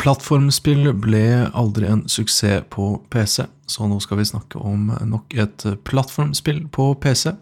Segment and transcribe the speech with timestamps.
[0.00, 5.66] Plattformspill ble aldri en suksess på PC, så nå skal vi snakke om nok et
[5.84, 7.34] plattformspill på PC.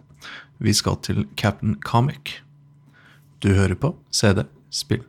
[0.58, 2.40] Vi skal til Captain Comic.
[3.38, 4.42] Du hører på CD
[4.74, 5.06] Spill.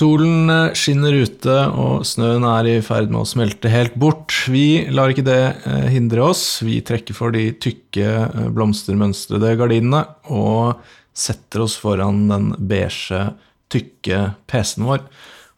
[0.00, 4.32] Solen eh, skinner ute, og snøen er i ferd med å smelte helt bort.
[4.48, 6.44] Vi lar ikke det eh, hindre oss.
[6.64, 10.80] Vi trekker for de tykke, eh, blomstermønstrede gardinene og
[11.12, 13.26] setter oss foran den beige,
[13.70, 15.04] tykke PC-en vår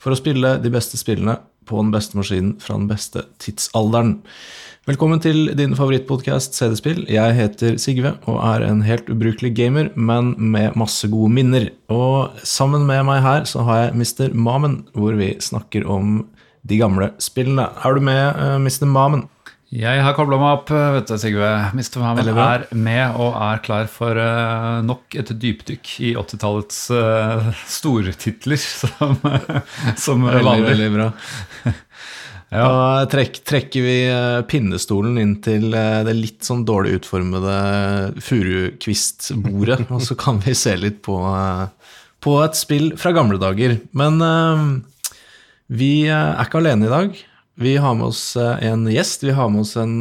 [0.03, 1.39] for å spille de beste spillene
[1.69, 4.19] på den beste maskinen fra den beste tidsalderen.
[4.89, 7.05] Velkommen til din favorittpodkast CD-spill.
[7.07, 11.69] Jeg heter Sigve og er en helt ubrukelig gamer, men med masse gode minner.
[11.87, 14.35] Og sammen med meg her så har jeg Mr.
[14.35, 16.25] Mamen, hvor vi snakker om
[16.67, 17.69] de gamle spillene.
[17.85, 18.89] Er du med, uh, Mr.
[18.91, 19.29] Mamen?
[19.73, 21.49] Jeg har kobla meg opp, vet du, Sigve.
[21.73, 21.95] Mr.
[22.03, 28.61] Mamen er med og er klar for uh, nok et dypdykk i 80-tallets uh, stortitler,
[28.83, 29.17] som,
[29.97, 30.69] som veldig, vanlig.
[30.75, 31.09] Veldig bra.
[32.53, 32.67] Ja.
[32.69, 33.95] Da trekk, trekker vi
[34.45, 37.55] pinnestolen inn til det litt sånn dårlig utformede
[38.21, 41.17] furukvistbordet, og så kan vi se litt på,
[42.21, 43.79] på, et spill fra gamle dager.
[43.97, 45.17] Men uh,
[45.73, 47.23] vi er ikke alene i dag.
[47.55, 49.25] Vi har med oss en gjest.
[49.25, 50.01] Vi har med oss en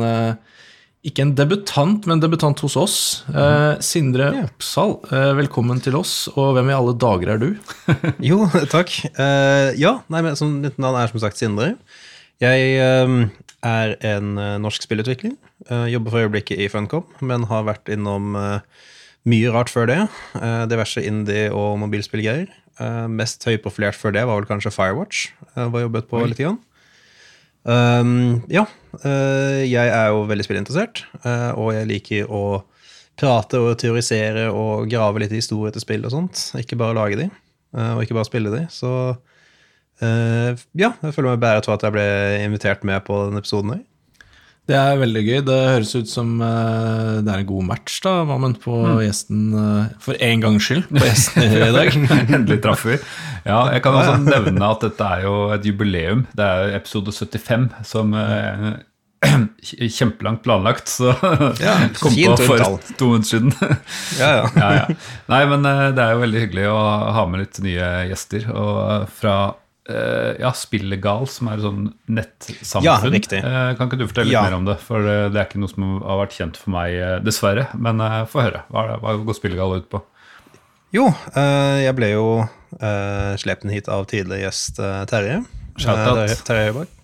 [1.01, 2.95] ikke en debutant, men debutant hos oss.
[3.33, 4.43] Uh, Sindre ja.
[4.45, 6.27] Oppsal, uh, velkommen til oss.
[6.35, 7.47] Og hvem i alle dager er du?
[8.29, 8.93] jo, takk.
[9.17, 11.73] Uh, ja, nei, men som Mitt navn er som sagt Sindre.
[12.41, 14.29] Jeg er en
[14.63, 15.35] norsk spillutvikler.
[15.93, 18.33] jobber for øyeblikket i Funcom, men har vært innom
[19.29, 19.99] mye rart før det.
[20.71, 22.49] diverse indie- og mobilspillgreier.
[23.13, 26.31] mest høyprofilert før det var vel kanskje Firewatch, hvor jeg jobbet på Oi.
[26.31, 26.41] litt.
[26.41, 26.57] Grann.
[27.61, 28.63] Um, ja,
[29.03, 32.63] uh, jeg er jo veldig spillinteressert, uh, og jeg liker å
[33.19, 36.47] prate og teorisere og grave litt i historie til spill og sånt.
[36.57, 37.27] Ikke bare lage de,
[37.77, 38.65] uh, og ikke bare spille de.
[38.73, 38.93] Så
[40.01, 42.05] ja, jeg føler meg bedre for at jeg ble
[42.41, 43.81] invitert med på denne episoden her.
[44.69, 45.39] Det er veldig gøy.
[45.47, 48.99] Det høres ut som uh, det er en god match, da, Mammen, på mm.
[49.01, 50.85] gjesten uh, for en gangs skyld.
[50.91, 51.97] På gjesten i dag.
[52.37, 52.99] Endelig traff vi.
[53.47, 56.23] Ja, jeg kan også nevne at dette er jo et jubileum.
[56.37, 58.77] Det er episode 75, som uh,
[59.97, 61.09] kjempelangt planlagt, så
[61.61, 63.51] ja, kom på for to minutter siden.
[64.21, 64.45] ja, ja.
[64.61, 64.99] ja, ja.
[65.33, 66.79] Nei, men det er jo veldig hyggelig å
[67.17, 68.45] ha med litt nye gjester.
[68.53, 69.35] Og fra
[70.41, 71.81] ja, Spillegal, som er et sånn
[72.11, 73.17] nettsamfunn.
[73.17, 73.41] Ja.
[73.43, 74.43] Uh, kan ikke du fortelle litt ja.
[74.47, 74.77] mer om det?
[74.83, 77.67] For uh, det er ikke noe som har vært kjent for meg, dessverre.
[77.77, 78.63] Men få høre.
[78.73, 80.03] Hva, hva, går Spillegal ut på?
[80.91, 81.05] Jo,
[81.79, 84.81] jeg ble jo uh, slept hit av tidligere gjest
[85.11, 85.41] Terje.
[85.79, 86.33] Shoutout.
[86.47, 86.97] Terje Høibakk.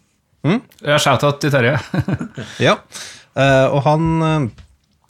[0.48, 0.60] Mm?
[0.84, 1.78] Ja, shoutout til Terje.
[2.68, 2.78] ja,
[3.72, 4.52] og han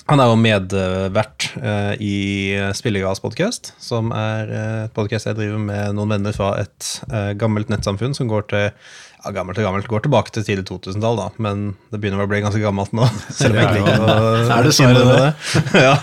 [0.08, 5.60] han er jo medvert uh, i Spillegals podkast, som er uh, et podkast jeg driver
[5.60, 9.90] med noen venner fra et uh, gammelt nettsamfunn som går til ja, gammelt og gammelt,
[9.92, 13.10] går tilbake til tidlig 2000-tall, da, men det begynner å bli ganske gammelt nå.
[13.36, 15.30] Selv om jeg ikke liker å Er det sånn det?
[15.90, 15.94] ja.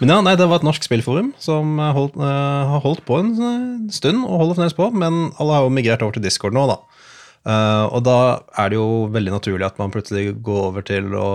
[0.00, 3.32] Men ja, nei, det var et norsk spillforum som holdt, har holdt på en
[3.92, 6.80] stund, og holder fremdeles på, men alle har jo migrert over til Discord nå, da.
[7.92, 8.18] og da
[8.56, 11.30] er det jo veldig naturlig at man plutselig går over til å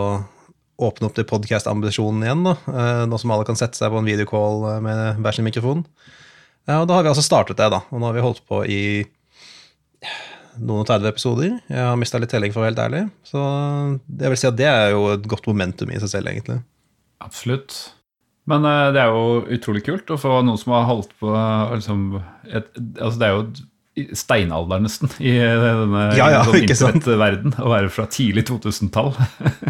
[0.82, 4.10] åpne opp til podkast-ambisjonen igjen, da, eh, nå som alle kan sette seg på en
[4.10, 5.86] videocall eh, med hver sin mikrofon.
[6.72, 7.82] Og da har vi altså startet det, da.
[7.90, 8.82] Og nå har vi holdt på i
[10.62, 11.56] noen og 30 episoder.
[11.72, 13.02] Jeg har mista litt telling, for å være helt ærlig.
[13.28, 13.42] Så
[14.22, 16.60] jeg vil si at det er jo et godt momentum i seg selv, egentlig.
[17.26, 17.80] Absolutt.
[18.50, 22.06] Men det er jo utrolig kult å få noen som har holdt på liksom,
[22.46, 22.70] et,
[23.02, 23.44] altså Det er jo
[24.16, 27.56] steinalder, nesten, i denne ja, ja, sånn internettverden.
[27.60, 29.12] Å være fra tidlig 2000-tall.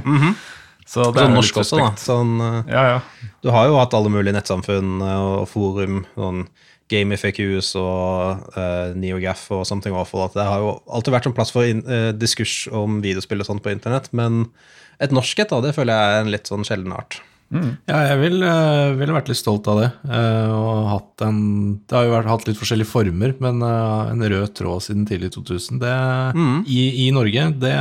[0.04, 0.34] mm -hmm.
[0.92, 1.92] Så det sånn norsk også, da.
[2.00, 3.30] Sånn, eh, ja, ja.
[3.44, 6.04] Du har jo hatt alle mulige nettsamfunn eh, og forum.
[6.18, 6.46] sånn
[6.92, 10.26] GameFAQs og uh, NeoGaf og Something Awful.
[10.26, 13.48] At det har jo alltid vært en plass for in, uh, diskurs om videospill og
[13.48, 14.10] sånt på internett.
[14.12, 14.50] Men
[15.00, 17.22] et norsk et, da, det føler jeg er en litt sånn sjelden art.
[17.52, 17.72] Mm.
[17.90, 19.90] Ja, jeg ville uh, vil vært litt stolt av det.
[20.08, 21.42] Uh, og hatt en,
[21.84, 25.34] det har jo vært, hatt litt forskjellige former, men uh, en rød tråd siden tidlig
[25.36, 25.98] 2000 det,
[26.38, 26.62] mm.
[26.68, 27.76] i, i, Norge, det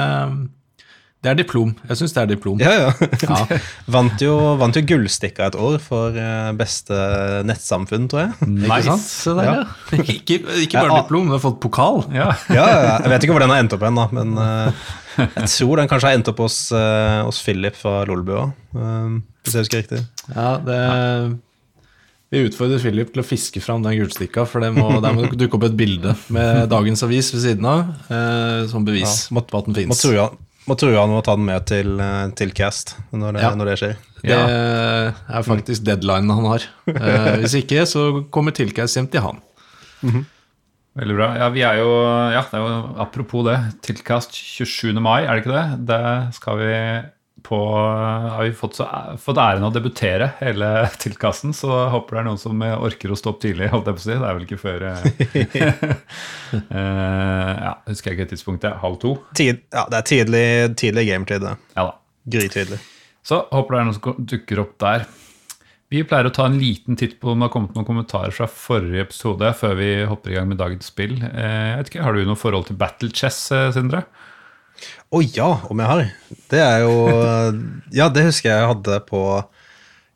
[1.21, 1.75] det er diplom.
[1.85, 2.61] Jeg syns det er diplom.
[2.65, 3.09] Ja, ja.
[3.29, 3.59] ja.
[3.95, 6.97] vant, jo, vant jo Gullstikka et år for eh, beste
[7.45, 8.49] nettsamfunn, tror jeg.
[8.49, 8.95] Nice.
[9.29, 9.59] Ikke, der, ja.
[10.17, 12.03] ikke, ikke, bare ja, diplom, men har fått pokal.
[12.21, 12.33] Ja.
[12.53, 12.65] ja,
[13.05, 14.89] Jeg vet ikke hvor den har endt opp hen, men uh,
[15.21, 18.49] jeg tror den kanskje har endt opp hos, uh, hos Philip fra Lolbua.
[18.73, 20.03] Uh, hvis jeg husker riktig.
[20.33, 20.83] Ja, det
[22.33, 25.61] Vi utfordrer Philip til å fiske fram den gullstikka, for det må, der må dukke
[25.61, 29.59] opp et bilde med dagens avis ved siden av, eh, som bevis ja, må, på
[29.59, 29.91] at den fins.
[29.91, 29.99] Må
[30.79, 33.53] true han med å ta den med til, eh, til Cast når det, ja.
[33.59, 33.95] når det, skjer.
[34.21, 36.67] Det er faktisk deadlinen han har.
[36.91, 39.41] Eh, hvis ikke, så kommer Tilcast hjem til han.
[40.03, 40.25] Mm -hmm.
[41.01, 41.29] Veldig bra.
[41.39, 41.91] Ja, vi er jo,
[42.35, 45.01] ja, det er jo Apropos det, Tilcast 27.
[45.01, 45.87] mai, er det ikke det?
[45.87, 46.73] Det skal vi
[47.43, 48.87] på Har vi fått, så,
[49.21, 50.69] fått æren av å debutere hele
[51.03, 53.71] tilkassen, så jeg håper det er noen som orker å stå opp tidlig.
[53.73, 54.17] holdt jeg på å si.
[54.17, 55.01] Det er vel ikke før uh,
[57.67, 58.79] Ja, husker jeg ikke tidspunktet.
[58.83, 59.15] Halv to?
[59.39, 60.47] Tid, ja, det er tidlig,
[60.81, 61.49] tidlig gametid.
[61.77, 61.97] Ja da.
[62.31, 62.79] Grytidlig.
[63.27, 65.09] Så håper det er noen som dukker opp der.
[65.91, 68.47] Vi pleier å ta en liten titt på om det har kommet noen kommentarer fra
[68.47, 71.17] forrige episode før vi hopper i gang med dagens spill.
[71.19, 74.05] Jeg vet ikke, Har du noe forhold til Battle Chess, Sindre?
[75.11, 76.05] Å oh, ja, om jeg har.
[76.53, 76.95] Det er jo
[77.99, 79.23] Ja, det husker jeg jeg hadde på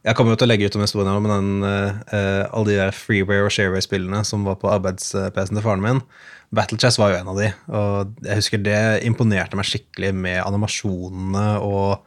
[0.04, 2.96] Jeg kommer jo til å legge ut om historien om den, uh, alle de der
[2.96, 6.02] freeware og shareware-spillene som var på arbeids-PC-en til faren min.
[6.54, 10.42] Battle Chess var jo en av de, og jeg husker det imponerte meg skikkelig med
[10.44, 12.04] animasjonene og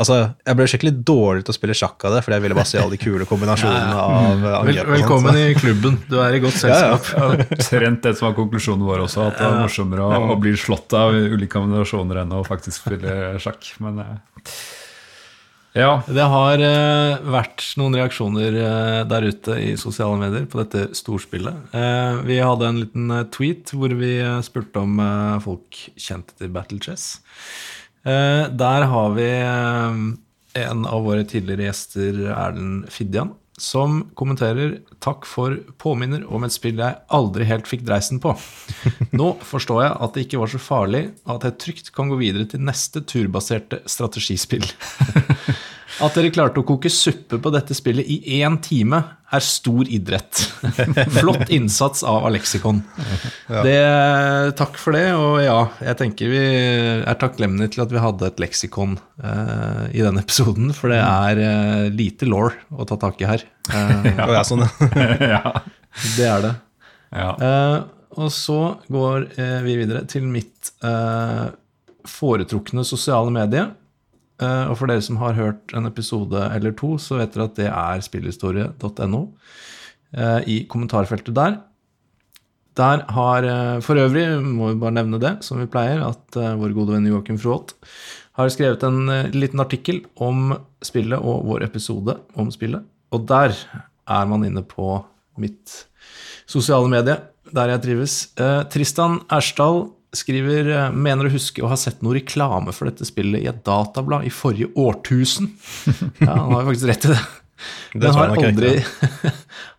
[0.00, 0.16] Altså,
[0.46, 2.80] Jeg ble skikkelig dårlig til å spille sjakk av det, fordi jeg ville bare se
[2.80, 4.66] alle de kule kombinasjonene av angrep.
[4.66, 5.98] Vel, velkommen i klubben.
[6.08, 7.10] Du er i godt selskap.
[7.12, 7.92] Ja, ja.
[8.02, 11.14] Det som var konklusjonen vår også, at det er morsommere å, å bli slått av
[11.14, 13.68] ulike kombinasjoner enn å faktisk spille sjakk.
[13.84, 14.16] Men eh,
[15.72, 15.92] ja.
[16.04, 21.72] Det har uh, vært noen reaksjoner uh, der ute i sosiale medier på dette storspillet.
[21.72, 25.00] Uh, vi hadde en liten tweet hvor vi spurte om
[25.44, 27.14] folk kjente til Battle Chess.
[28.02, 30.00] Eh, der har vi eh,
[30.64, 36.80] en av våre tidligere gjester, Erlend Fidjan, som kommenterer 'Takk for påminner om et spill
[36.82, 38.34] jeg aldri helt fikk dreisen på'.
[39.18, 42.48] Nå forstår jeg at det ikke var så farlig, at jeg trygt kan gå videre
[42.48, 44.66] til neste turbaserte strategispill.
[46.00, 49.02] At dere klarte å koke suppe på dette spillet i én time,
[49.32, 50.40] er stor idrett.
[51.18, 52.82] Flott innsats av Alexikon.
[53.48, 53.62] Ja.
[53.64, 53.76] Det,
[54.58, 56.42] takk for det, og ja, jeg tenker vi
[57.00, 61.42] er takknemlige til at vi hadde et leksikon uh, i denne episoden, for det er
[61.42, 63.44] uh, lite law å ta tak i her.
[63.72, 64.44] Uh, ja.
[64.48, 64.64] sånn,
[65.34, 65.42] ja.
[66.16, 66.54] Det er det.
[67.12, 67.32] Ja.
[68.16, 69.26] og så går
[69.66, 70.70] vi videre til mitt
[72.08, 73.66] foretrukne sosiale medie.
[74.40, 77.58] Eh, og for dere som har hørt en episode eller to, så vet dere at
[77.58, 79.22] det er spillhistorie.no.
[80.12, 81.60] Eh, I kommentarfeltet der.
[82.78, 86.76] Der har eh, For øvrig må vi bare nevne det, som vi pleier, at vår
[86.76, 87.76] gode venn Joakim Froholt
[88.38, 92.80] har skrevet en liten artikkel om spillet og vår episode om spillet.
[93.12, 95.02] Og der er man inne på
[95.36, 95.82] mitt
[96.48, 97.18] sosiale medie,
[97.52, 98.14] der jeg trives.
[98.72, 99.84] Tristan Ersdal
[100.16, 103.62] skriver eh, mener å huske å ha sett noe reklame for dette spillet i et
[103.66, 105.52] datablad i forrige årtusen.
[106.22, 107.20] Ja, han har faktisk rett i det.
[107.94, 108.72] Men har aldri,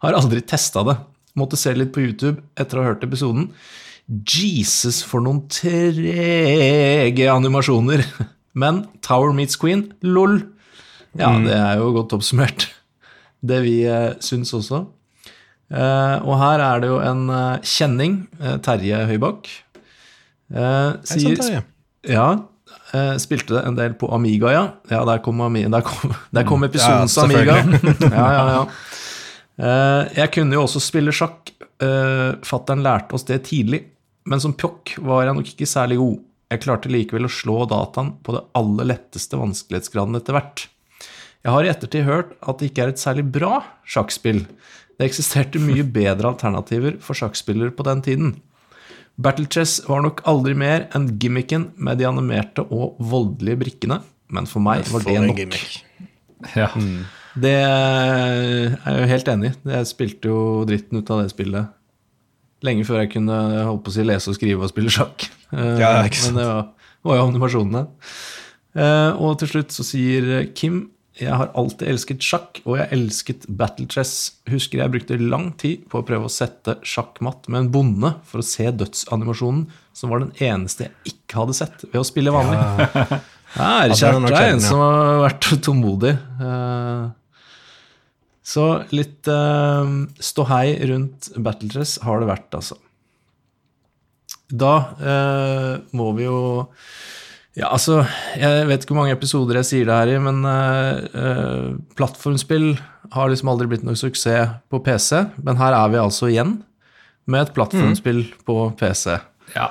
[0.04, 0.98] har aldri testa det.
[1.40, 3.52] Måtte se litt på YouTube etter å ha hørt episoden.
[4.08, 8.06] Jesus, for noen trege animasjoner!
[8.62, 10.44] Men Tower meets Queen, lol.
[11.18, 11.48] Ja, mm.
[11.48, 12.68] det er jo godt oppsummert.
[13.42, 14.84] Det vi uh, syns også.
[15.74, 17.24] Uh, og her er det jo en
[17.66, 18.20] kjenning,
[18.62, 19.50] Terje Høybakk,
[20.52, 21.70] Uh, sier, sant,
[22.08, 22.28] ja,
[22.94, 24.66] uh, spilte det en del på Amiga, ja.
[24.92, 26.70] Ja, der kom, der kom, der kom mm.
[26.70, 27.58] episodens ja, Amiga.
[28.18, 28.66] ja, ja, ja.
[29.54, 31.54] Uh, jeg kunne jo også spille sjakk.
[31.84, 33.84] Uh, Fattern lærte oss det tidlig,
[34.30, 36.22] men som pjokk var jeg nok ikke særlig god.
[36.54, 40.68] Jeg klarte likevel å slå dataen på det aller letteste vanskelighetsgraden etter hvert.
[41.44, 43.58] Jeg har i ettertid hørt at det ikke er et særlig bra
[43.90, 44.46] sjakkspill.
[44.96, 48.36] Det eksisterte mye bedre alternativer for sjakkspillere på den tiden.
[49.22, 54.00] Battle Chess var nok aldri mer enn gimmicken med de animerte og voldelige brikkene,
[54.34, 55.68] men for meg var det nok.
[56.58, 56.72] Ja.
[56.74, 57.06] Mm.
[57.40, 59.56] Det er jeg jo helt enig i.
[59.74, 61.72] Jeg spilte jo dritten ut av det spillet
[62.64, 65.28] lenge før jeg kunne holdt på å si, lese og skrive og spille sjakk.
[65.52, 66.64] Eh, ja, men det var,
[67.06, 67.84] var jo animasjonene.
[68.74, 70.86] Eh, og til slutt så sier Kim
[71.20, 74.34] jeg har alltid elsket sjakk, og jeg elsket battle chess.
[74.50, 78.42] Husker jeg brukte lang tid på å prøve å sette sjakkmatt med en bonde for
[78.42, 82.58] å se dødsanimasjonen, som var den eneste jeg ikke hadde sett ved å spille vanlig.
[82.58, 83.22] Ja.
[83.54, 86.16] Her, kjært deg, en som har vært tålmodig.
[86.42, 87.04] Eh,
[88.44, 89.86] så litt uh,
[90.20, 92.80] ståhei rundt battle chess har det vært, altså.
[94.50, 96.40] Da uh, må vi jo
[97.54, 98.02] ja, altså,
[98.40, 102.74] Jeg vet ikke hvor mange episoder jeg sier det her i, men uh, plattformspill
[103.14, 105.22] har liksom aldri blitt noe suksess på PC.
[105.46, 106.58] Men her er vi altså igjen
[107.30, 108.40] med et plattformspill mm.
[108.48, 109.20] på PC.
[109.54, 109.70] Ja,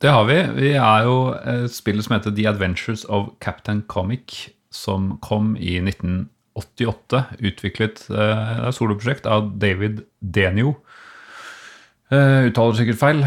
[0.00, 0.38] det har vi.
[0.56, 5.76] Vi er jo et spill som heter The Adventures of Captain Comic, som kom i
[5.82, 7.24] 1988.
[7.38, 10.78] utviklet uh, soloprosjekt av David Denio.
[12.08, 13.18] Uh, uttaler sikkert feil.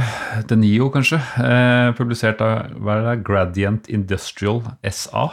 [0.50, 1.19] Denio, kanskje.
[1.38, 5.27] Uh, publisert av hva er det, Gradient Industrial SA.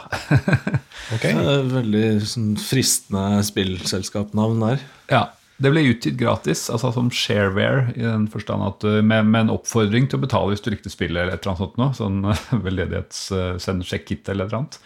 [1.15, 1.33] okay.
[1.71, 4.85] Veldig sånn, fristende spillselskapnavn der.
[5.09, 5.23] Ja,
[5.57, 10.05] det ble utgitt gratis, altså som shareware, i den forstand at med, med, en oppfordring
[10.07, 11.97] til å betale hvis du likte spillet eller et eller annet sånt noe.
[11.97, 14.81] Sånn veldedighetssend sjekk-kit eller et eller annet.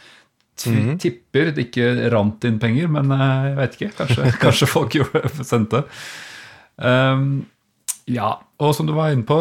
[0.63, 0.99] Mm -hmm.
[1.03, 3.95] Tipper det ikke rant inn penger, men jeg vet ikke.
[3.97, 5.83] Kanskje, kanskje folk gjorde sendte.
[6.77, 7.43] Um,
[8.03, 9.37] ja, og som du var inne på,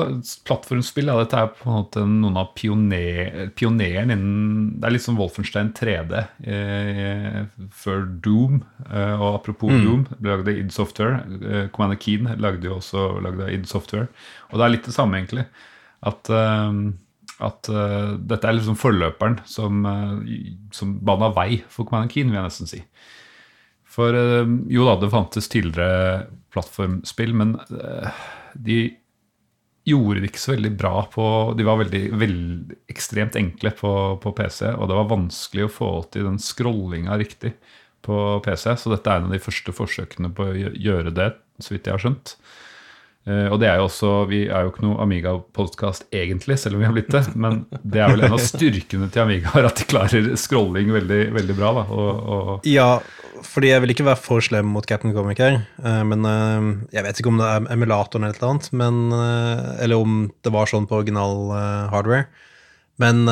[0.47, 5.02] plattformspill ja, dette er på en måte noen av pioner, pioneren innen Det er litt
[5.02, 7.40] som Wolfenstein 3D eh,
[7.75, 8.61] før Doom.
[8.87, 9.81] Eh, og apropos mm.
[9.83, 11.25] Doom, ble lagd av id Software.
[11.42, 14.07] Eh, Commander Keen lagde jo også lagde id Software.
[14.50, 15.47] Og det er litt det samme, egentlig.
[16.07, 16.71] At, uh,
[17.47, 20.37] at uh, dette er liksom forløperen som, uh,
[20.75, 22.85] som bana vei for Commander Keen, vil jeg nesten si.
[23.92, 24.14] For
[24.73, 27.59] jo da, det fantes tidligere plattformspill, men
[28.55, 28.81] de
[29.89, 31.25] gjorde det ikke så veldig bra på
[31.59, 33.93] De var veldig, veldig ekstremt enkle på,
[34.23, 37.57] på, PC, og det var vanskelig å få til den scrollinga riktig
[38.03, 38.69] på PC.
[38.79, 41.33] Så dette er en av de første forsøkene på å gjøre det,
[41.63, 42.37] så vidt jeg har skjønt.
[43.23, 46.83] Uh, og det er jo også, Vi er jo ikke noe Amiga-podkast egentlig, selv om
[46.83, 47.23] vi har blitt det.
[47.38, 51.59] Men det er vel en av styrkene til Amiga at de klarer scrolling veldig, veldig
[51.59, 51.73] bra.
[51.79, 51.85] da.
[51.95, 52.88] Og, og ja,
[53.47, 55.61] fordi jeg vil ikke være for slem mot Captain Comic her.
[55.79, 59.02] Uh, men uh, Jeg vet ikke om det er emulatoren eller noe annet, men,
[59.83, 61.52] eller om det var sånn på original
[61.95, 62.26] hardware.
[63.00, 63.25] Men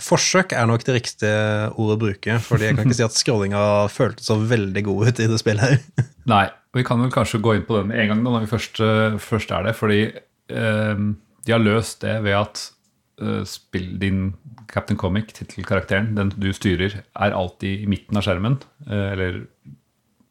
[0.00, 1.32] forsøk er nok det riktige
[1.74, 5.20] ordet å bruke, fordi jeg kan ikke si at scrollinga føltes så veldig god ut
[5.20, 6.06] i det spillet her.
[6.30, 6.46] Nei,
[6.76, 9.16] Vi kan vel kanskje gå inn på den en gang da, når vi først, uh,
[9.22, 9.74] først er det.
[9.78, 11.02] Fordi eh,
[11.46, 12.62] de har løst det ved at
[13.22, 14.34] eh, spill din
[14.70, 18.60] Captain Comic, tittelkarakteren, den du styrer, er alltid i midten av skjermen.
[18.86, 19.44] eller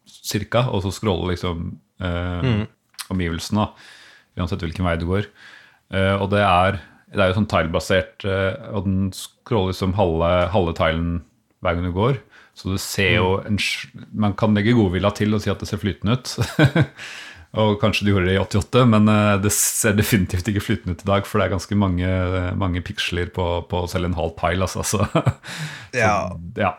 [0.08, 0.64] cirka.
[0.72, 2.62] Og så scroller liksom mm.
[3.12, 3.66] omgivelsene,
[4.38, 5.28] uansett hvilken vei du går.
[5.92, 6.80] og det er,
[7.12, 8.24] det er jo sånn tilebasert,
[8.72, 11.12] og den scroller liksom halve, halve tilen
[11.60, 12.22] hver gang du går.
[12.60, 13.56] Så du ser jo en,
[14.12, 16.32] Man kan legge godvilja til og si at det ser flytende ut.
[17.60, 21.04] og kanskje du gjorde det i 88, men eh, det ser definitivt ikke flytende ut
[21.06, 21.28] i dag.
[21.28, 22.10] For det er ganske mange,
[22.60, 24.68] mange piksler på, på selv en halv pile.
[24.68, 25.08] Altså, så,
[25.96, 26.16] ja.
[26.60, 26.74] ja.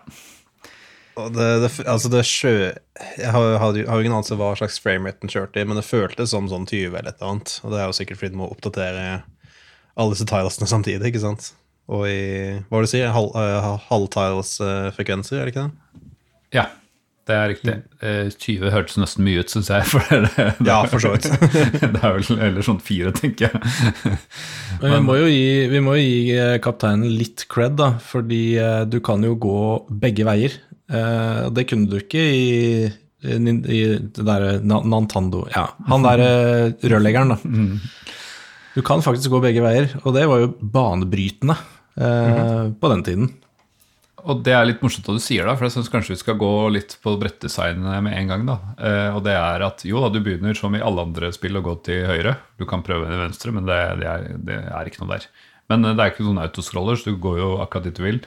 [1.19, 5.25] Og det, det, altså det sjø Jeg har, har, har ingen anelse hva slags framerate
[5.25, 7.57] den kjørte i, men det føltes som sånn 20 eller et eller annet.
[7.65, 9.07] Og det er jo sikkert fordi du må oppdatere
[9.99, 11.51] alle disse tilesene samtidig, ikke sant?
[11.91, 12.19] Og i
[12.69, 16.05] hva var det du sier, halv, uh, halvtiles-frekvenser, er det ikke det?
[16.55, 16.65] Ja,
[17.27, 17.75] det er riktig.
[17.99, 19.87] Uh, 20 hørtes nesten mye ut, syns jeg.
[19.91, 21.27] For det, det, ja, for så vidt.
[21.83, 24.15] det er vel eller sånn fire, tenker jeg.
[24.81, 28.43] Men vi må jo gi, vi må gi eh, kapteinen litt cred, da, fordi
[28.89, 29.61] du kan jo gå
[30.01, 30.57] begge veier.
[30.91, 32.49] Uh, det kunne du ikke i
[33.21, 33.29] i
[34.01, 37.37] det derre Nantando Ja, han derre rørleggeren, da.
[37.45, 37.75] Mm.
[38.73, 41.57] Du kan faktisk gå begge veier, og det var jo banebrytende
[41.95, 42.75] mm.
[42.81, 43.31] på den tiden.
[44.29, 46.37] Og det er litt morsomt at du sier det, for jeg syns kanskje vi skal
[46.39, 48.45] gå litt på brettdesignet med en gang.
[48.49, 48.57] da.
[48.77, 51.63] Eh, og det er at jo da, du begynner som i alle andre spill å
[51.65, 52.35] gå til høyre.
[52.61, 55.27] Du kan prøve til venstre, men det, det, er, det, er, ikke noe der.
[55.73, 58.23] Men eh, det er ikke noen autoscroller, så du går jo akkurat dit du vil.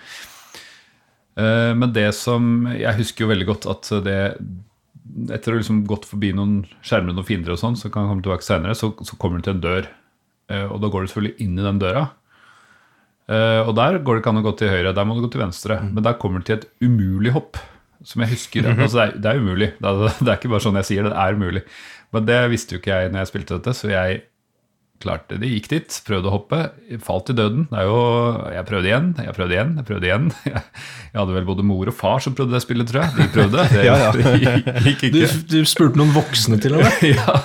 [1.34, 4.18] Men det som Jeg husker jo veldig godt at det
[5.34, 8.06] Etter å ha liksom gått forbi noen skjermer og noen fiender og sånn, så kan
[8.06, 9.88] komme tilbake senere, så, så kommer du til en dør.
[10.70, 12.04] Og da går du selvfølgelig inn i den døra.
[13.24, 15.30] Uh, og der går det ikke an å gå til høyre, der må du gå
[15.32, 15.78] til venstre.
[15.80, 15.94] Mm.
[15.96, 17.60] Men der kommer du til et umulig hopp.
[18.04, 18.82] Som jeg husker, mm -hmm.
[18.82, 19.72] altså det, er, det, er, umulig.
[19.80, 21.62] Det er, det er, ikke bare sånn jeg sier det, det er umulig.
[22.12, 24.22] Men det visste jo ikke jeg når jeg spilte dette, så jeg
[25.02, 25.48] klarte det.
[25.48, 26.60] Gikk dit, prøvde å hoppe,
[27.04, 27.66] falt i døden.
[27.70, 27.98] Det er jo,
[28.54, 30.28] jeg prøvde igjen, jeg prøvde igjen, jeg prøvde igjen.
[31.14, 33.10] Jeg hadde vel både mor og far som prøvde det spillet, tror jeg.
[33.14, 33.66] De prøvde.
[33.74, 34.10] Det, ja, ja.
[34.10, 35.12] det gikk ikke.
[35.14, 37.04] Du, du spurte noen voksne til og med?
[37.14, 37.36] ja.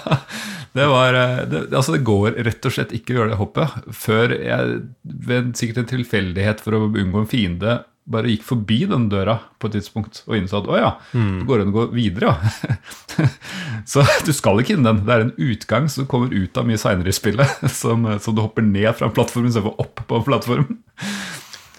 [0.77, 3.93] Det, var, eh, det, altså det går rett og slett ikke å gjøre det hoppet
[3.95, 9.05] før jeg ved sikkert en tilfeldighet for å unngå en fiende bare gikk forbi den
[9.11, 11.33] døra på et tidspunkt og innså at å ja, mm.
[11.41, 13.25] det går an å gå videre, ja.
[13.91, 15.03] så du skal ikke inn den.
[15.05, 18.41] Det er en utgang som kommer ut av mye seinere i spillet, som, som, du
[18.41, 20.79] hopper ned fra plattformen istedenfor opp på plattformen.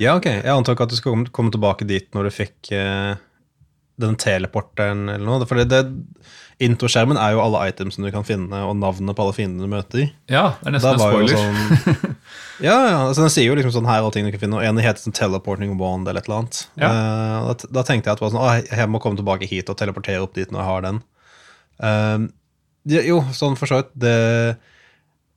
[0.00, 0.30] Ja, ok.
[0.30, 3.18] Jeg antar ikke at du skal komme tilbake dit når du fikk eh,
[4.00, 5.48] den teleporteren eller noe.
[5.50, 5.82] For det, det
[6.60, 10.10] Introskjermen er jo alle itemsene du kan finne, og navnene på alle fiendene du møter.
[10.28, 11.38] Ja, det er nesten en spoiler.
[11.38, 12.16] Sånn,
[12.68, 14.66] ja, ja, altså Den sier jo liksom sånn her og ting du kan finne, og
[14.68, 16.58] en heter sånn teleporting wand eller et eller annet.
[16.82, 16.90] Ja.
[16.90, 20.20] Uh, da, da, tenkte jeg at sånn, ah, jeg må komme tilbake hit og teleportere
[20.20, 20.98] opp dit når jeg har den.
[21.80, 22.28] Uh,
[23.08, 23.94] jo, sånn for så vidt.
[24.04, 24.16] Det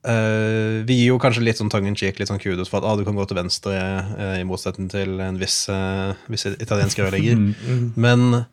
[0.04, 2.88] uh, Vi gir jo kanskje litt sånn tongue in cheek, litt sånn kudos for at
[2.90, 3.78] ah, du kan gå til venstre,
[4.12, 7.40] uh, i motsetning til en viss, uh, viss italiensk rørlegger.
[7.44, 7.88] Mm, mm.
[7.96, 8.44] Men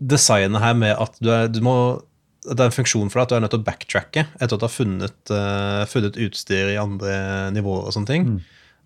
[0.00, 1.76] designet her med at du, er, du må
[2.40, 4.62] det er en funksjon for deg at du er nødt til å backtracke etter at
[4.62, 7.12] du har funnet, uh, funnet utstyr i andre
[7.52, 8.28] nivåer og sånne ting.
[8.30, 8.38] Mm.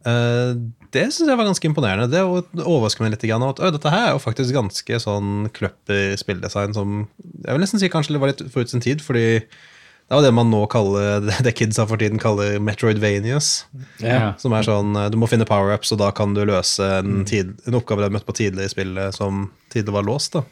[0.04, 0.50] Uh,
[0.92, 2.10] det syns jeg var ganske imponerende.
[2.10, 7.06] Det overrasker meg litt at dette her er jo faktisk ganske sånn kløpper spilldesign som
[7.22, 10.26] Jeg vil nesten si kanskje det var litt forut sin tid, fordi det er jo
[10.26, 13.68] det man nå kaller det kidsa for tiden kaller Metroidvanias.
[14.02, 14.34] Yeah.
[14.42, 17.24] Som er sånn Du må finne power-ups, og da kan du løse en, mm.
[17.30, 20.34] tid, en oppgave du har møtt på tidligere i spillet, som tidligere var låst.
[20.34, 20.44] da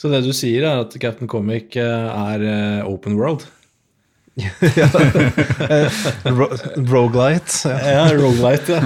[0.00, 3.44] så det du sier, er at Captain Comic eh, er eh, open world?
[6.88, 7.52] Rogelight.
[7.68, 8.80] Ja, ja Rogelight, ja.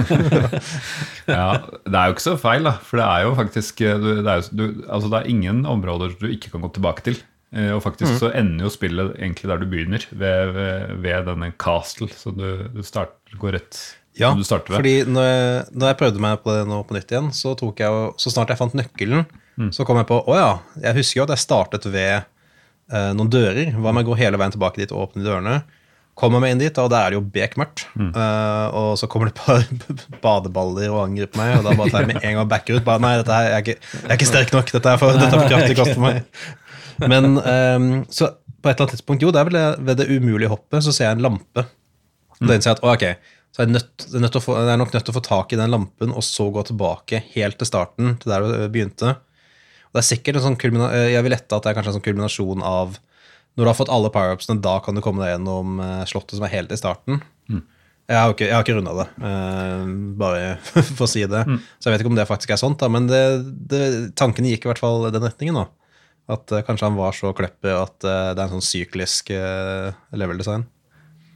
[1.37, 1.45] ja.
[1.85, 2.75] Det er jo ikke så feil, da.
[2.83, 6.27] For det er jo faktisk eh, det er, du, altså det er ingen områder du
[6.27, 7.21] ikke kan gå tilbake til.
[7.55, 8.17] Og faktisk mm.
[8.19, 12.09] så ender jo spillet egentlig der du begynner, ved, ved, ved denne castle.
[12.11, 13.79] Så du, du starter, går rett
[14.19, 14.81] ja, du starter ved.
[14.81, 17.79] fordi når jeg, når jeg prøvde meg på det nå på nytt igjen, så tok
[17.79, 19.23] jeg så snart jeg fant nøkkelen,
[19.55, 19.71] Mm.
[19.75, 20.51] Så kom jeg på å ja,
[20.83, 22.25] jeg husker jo at jeg startet ved
[22.91, 23.73] uh, noen dører.
[23.77, 25.57] Hva om jeg går hele veien tilbake dit og åpner dørene?
[26.15, 27.85] Kommer meg inn dit, og der er det jo bekmørkt.
[27.99, 28.11] Mm.
[28.15, 29.65] Uh, og så kommer det et par
[30.25, 32.85] badeballer og angriper meg, og da bare tar jeg med en gang backer ut.
[32.87, 34.71] Bare, nei, dette her, jeg, er ikke, jeg er ikke sterk nok.
[34.77, 36.21] Dette er for, dette er for kraftig kost for meg.
[37.03, 38.31] Men um, så
[38.65, 40.93] på et eller annet tidspunkt, jo, det er vel det, ved det umulige hoppet, så
[40.95, 41.65] ser jeg en lampe.
[42.39, 42.47] Mm.
[42.47, 44.95] Da innser jeg at å, ok, så jeg er, nødt, nødt få, jeg er, nok
[44.95, 48.15] nødt til å få tak i den lampen og så gå tilbake helt til starten,
[48.19, 49.13] til der det begynte.
[49.95, 52.03] Det er sikkert en sånn kulmina Jeg vil lette at det er kanskje en sånn
[52.03, 52.97] kulminasjon av
[53.55, 56.43] Når du har fått alle power-upsene, da kan du komme deg gjennom eh, slottet som
[56.43, 57.21] er helt i starten.
[57.47, 57.61] Mm.
[58.05, 59.85] Jeg har ikke, jeg ikke runda det, uh,
[60.19, 60.41] bare
[60.97, 61.41] for å si det.
[61.47, 61.61] Mm.
[61.79, 63.21] Så jeg vet ikke om det faktisk er sånt, da, men det,
[63.71, 63.81] det,
[64.19, 65.57] tankene gikk i hvert fall den retningen.
[65.57, 65.95] da.
[66.35, 70.67] At uh, kanskje han var så kleppe at uh, det er en sånn syklisk level-design.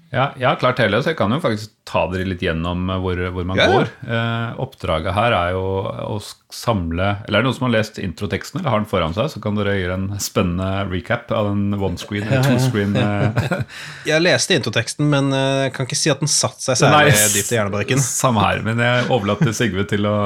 [0.10, 2.98] Ja, jeg har klart hele, så jeg kan jo faktisk ta dere litt gjennom eh,
[3.02, 3.92] hvor, hvor man ja, går.
[4.10, 6.16] Eh, oppdraget her er jo å
[6.50, 9.42] samle Eller er det noen som har lest introteksten eller har den foran seg, så
[9.44, 12.98] kan dere gjøre en spennende recap av den one screen eller two screen.
[12.98, 13.62] Eh.
[14.10, 17.30] jeg leste introteksten, men jeg eh, kan ikke si at den satte seg særlig Nei,
[17.36, 18.04] dypt i hjernebarken.
[18.10, 20.18] Samme her, men jeg overlater Sigve til å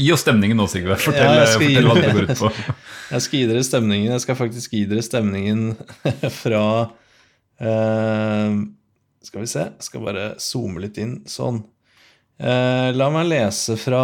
[0.00, 0.96] Gi oss stemningen nå, Sigve.
[0.96, 2.54] Fortell, ja, fortell hva det går ut på.
[3.10, 4.12] Jeg skal gi dere stemningen.
[4.14, 5.72] Jeg skal faktisk gi dere stemningen
[6.40, 8.52] fra uh,
[9.24, 11.18] skal vi se, jeg skal bare zoome litt inn.
[11.28, 11.62] Sånn.
[12.40, 14.00] Eh, la meg lese fra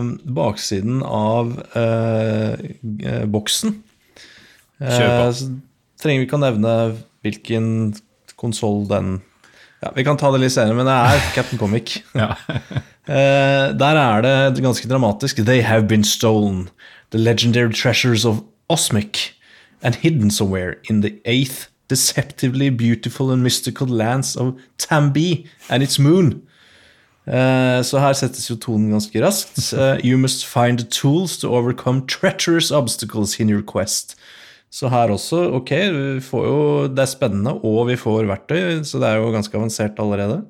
[0.00, 2.54] um, baksiden av eh,
[3.04, 3.74] eh boksen.
[4.80, 5.42] Eh,
[6.00, 6.72] trenger vi ikke å nevne
[7.24, 7.66] hvilken
[8.40, 9.18] konsoll den
[9.84, 11.98] ja, Vi kan ta det litt senere, men det er Captain Comic.
[12.16, 15.44] eh, der er det ganske dramatisk.
[15.44, 16.70] They have been stolen.
[17.12, 18.40] The legendary treasures of
[18.72, 19.34] Osmic
[19.82, 25.98] and hidden somewhere in the eighth deceptively beautiful and mystical lands of Tambi and its
[25.98, 26.42] moon.
[27.26, 29.72] Uh, så her settes jo tonen ganske raskt.
[29.72, 34.16] Uh, you must find the tools to overcome treacherous obstacles in your quest.
[34.70, 38.98] Så her også, ok, vi får jo, det er spennende, og vi får verktøy, så
[38.98, 40.42] det er jo ganske avansert allerede.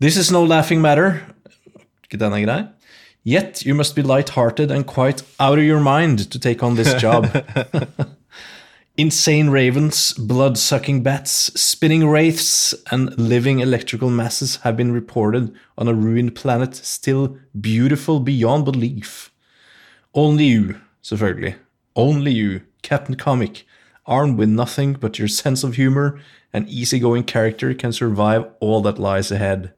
[0.00, 1.20] This is no laughing matter.
[2.04, 2.62] Ikke den er grei.
[3.26, 7.02] Yet you must be light-hearted and quite out of your mind to take on this
[7.02, 7.26] job.
[8.98, 15.86] Insane ravens, blood sucking bats, spinning wraiths, and living electrical masses have been reported on
[15.86, 19.30] a ruined planet still beautiful beyond belief.
[20.14, 21.54] Only you, selvfølgelig,
[21.94, 23.64] only you, Captain Comic,
[24.04, 26.18] armed with nothing but your sense of humor
[26.52, 29.74] and easygoing character, can survive all that lies ahead.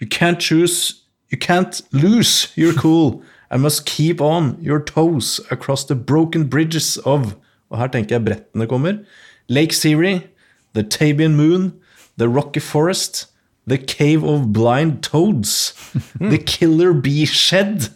[0.00, 5.84] You can't choose, you can't lose your cool, and must keep on your toes across
[5.84, 7.36] the broken bridges of
[7.70, 9.02] og her tenker jeg brettene kommer.
[9.48, 10.20] Lake Siri,
[10.74, 11.72] The Tabian Moon,
[12.18, 13.28] The Rocky Forest,
[13.66, 15.74] The Cave of Blind Toads,
[16.20, 17.90] The Killer Bee Shed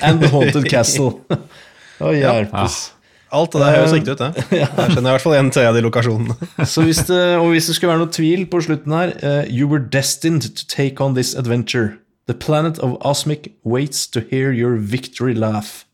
[0.00, 1.20] and The Haunted Castle.
[2.00, 2.92] Å, hjelpes.
[3.36, 4.44] Alt det der høres riktig ut, det.
[4.54, 6.36] Jeg skjønner i hvert fall en til av de lokasjonene.
[6.68, 9.66] Så hvis det, og hvis det skulle være noe tvil på slutten her uh, You
[9.66, 11.96] were destined to take on this adventure.
[12.30, 15.85] The planet of Osmic waits to hear your victory laugh.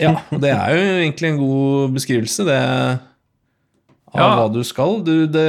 [0.00, 2.56] Ja, og det er jo egentlig en god beskrivelse, det
[4.16, 4.32] av ja.
[4.38, 5.00] hva du skal.
[5.06, 5.46] Du, det,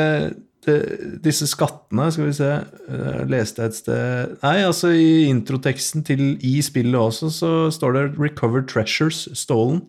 [0.66, 0.78] det,
[1.24, 6.26] disse skattene, skal vi se uh, Leste jeg et sted Nei, altså i introteksten til
[6.46, 9.86] i spillet også, så står det 'Recovered Treasures Stolen'.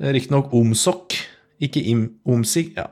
[0.00, 1.14] Riktignok Omsok,
[1.62, 2.72] ikke im, omsik...
[2.76, 2.90] Ja,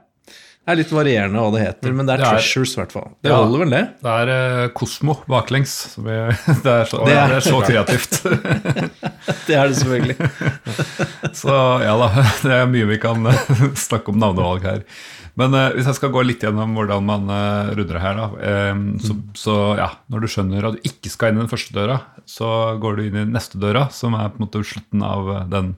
[0.62, 2.92] det er litt varierende hva det heter, men det er, det er Treasures, i hvert
[2.94, 3.06] fall.
[3.18, 3.80] Det ja, holder vel, det?
[3.98, 5.72] Det er uh, Kosmo baklengs.
[6.06, 8.20] Det, er så, det, er, det, er så, kreativt.
[9.48, 10.28] det er det selvfølgelig.
[11.40, 12.08] så ja da,
[12.44, 14.84] det er mye vi kan eh, snakke om navnevalg her.
[15.40, 18.54] Men uh, hvis jeg skal gå litt gjennom hvordan man uh, runder her, da.
[18.70, 21.74] Um, så, så, ja, når du skjønner at du ikke skal inn i den første
[21.74, 25.34] døra, så går du inn i neste døra, som er på en måte slutten av
[25.50, 25.74] den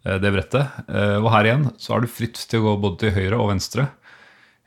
[0.00, 0.78] det brettet.
[1.20, 3.82] Og her igjen så er du fritt til å gå både til høyre og venstre.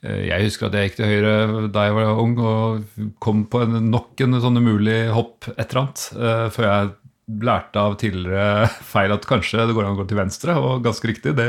[0.03, 3.77] Jeg husker at jeg gikk til høyre da jeg var ung og kom på en,
[3.87, 6.03] nok en sånn umulig hopp et eller annet.
[6.51, 6.91] Før jeg
[7.27, 11.09] lærte av tidligere feil at kanskje det går an å gå til venstre, og ganske
[11.09, 11.35] riktig.
[11.37, 11.47] Det,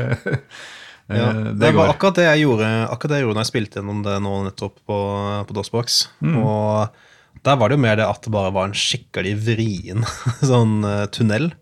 [1.09, 3.81] ja, det, det var akkurat det jeg gjorde akkurat det jeg gjorde når jeg spilte
[3.81, 5.01] gjennom det nå nettopp på,
[5.49, 6.01] på DOSBox.
[6.25, 6.39] Mm.
[6.45, 10.09] Og der var det jo mer det at det bare var en skikkelig vrien
[10.53, 10.81] sånn
[11.15, 11.53] tunnel.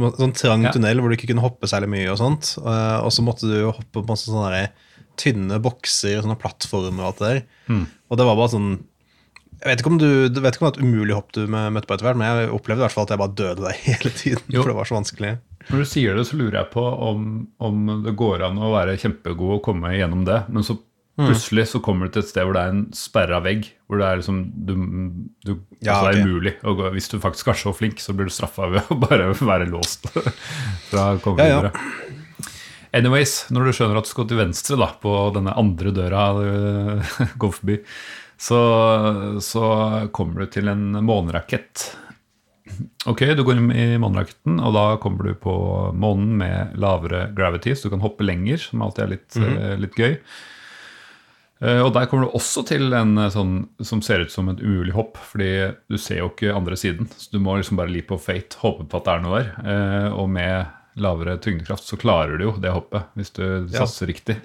[0.00, 0.72] Sånn trang ja.
[0.72, 2.54] tunnel hvor du ikke kunne hoppe særlig mye, og sånt.
[2.62, 4.70] Og så måtte du jo hoppe på masse sånne
[5.20, 7.42] tynne bokser, og sånne plattformer og alt det der.
[7.70, 7.84] Mm.
[8.10, 8.72] Og det var bare sånn
[9.60, 11.42] jeg vet ikke om du, du vet ikke om det var et umulig hopp du
[11.52, 13.80] møtte på etter hvert, men jeg opplevde i hvert fall at jeg bare døde der
[13.88, 14.44] hele tiden.
[14.48, 14.62] Jo.
[14.62, 15.32] For det var så vanskelig.
[15.68, 17.26] Når du sier det, så lurer jeg på om,
[17.60, 20.38] om det går an å være kjempegod og komme gjennom det.
[20.48, 21.26] Men så mm.
[21.26, 23.68] plutselig så kommer du til et sted hvor det er en sperra vegg.
[23.84, 24.72] Hvor det er liksom du,
[25.44, 25.52] du,
[25.84, 26.88] ja, altså det er umulig å gå.
[26.96, 30.08] Hvis du faktisk er så flink, så blir du straffa ved å bare være låst
[30.90, 32.16] fra å komme ja, ja.
[32.96, 37.28] Anyways, når du skjønner at du skal til venstre da, på denne andre døra du
[37.42, 37.78] går forbi,
[38.40, 38.60] så,
[39.44, 39.64] så
[40.16, 41.90] kommer du til en månerakett.
[43.10, 45.54] Ok, du går inn i måneraketten, og da kommer du på
[45.92, 49.76] månen med lavere gravity, så du kan hoppe lenger, som alltid er litt, mm -hmm.
[49.84, 50.16] litt gøy.
[51.60, 54.60] Eh, og der kommer du også til en eh, sånn som ser ut som et
[54.60, 57.10] umulig hopp, fordi du ser jo ikke andre siden.
[57.16, 60.12] Så du må liksom bare leap of fate, håpe på at det er noe der.
[60.16, 60.66] Og med
[60.98, 63.82] lavere tyngdekraft, så klarer du jo det hoppet, hvis du ja.
[63.84, 64.38] satser riktig.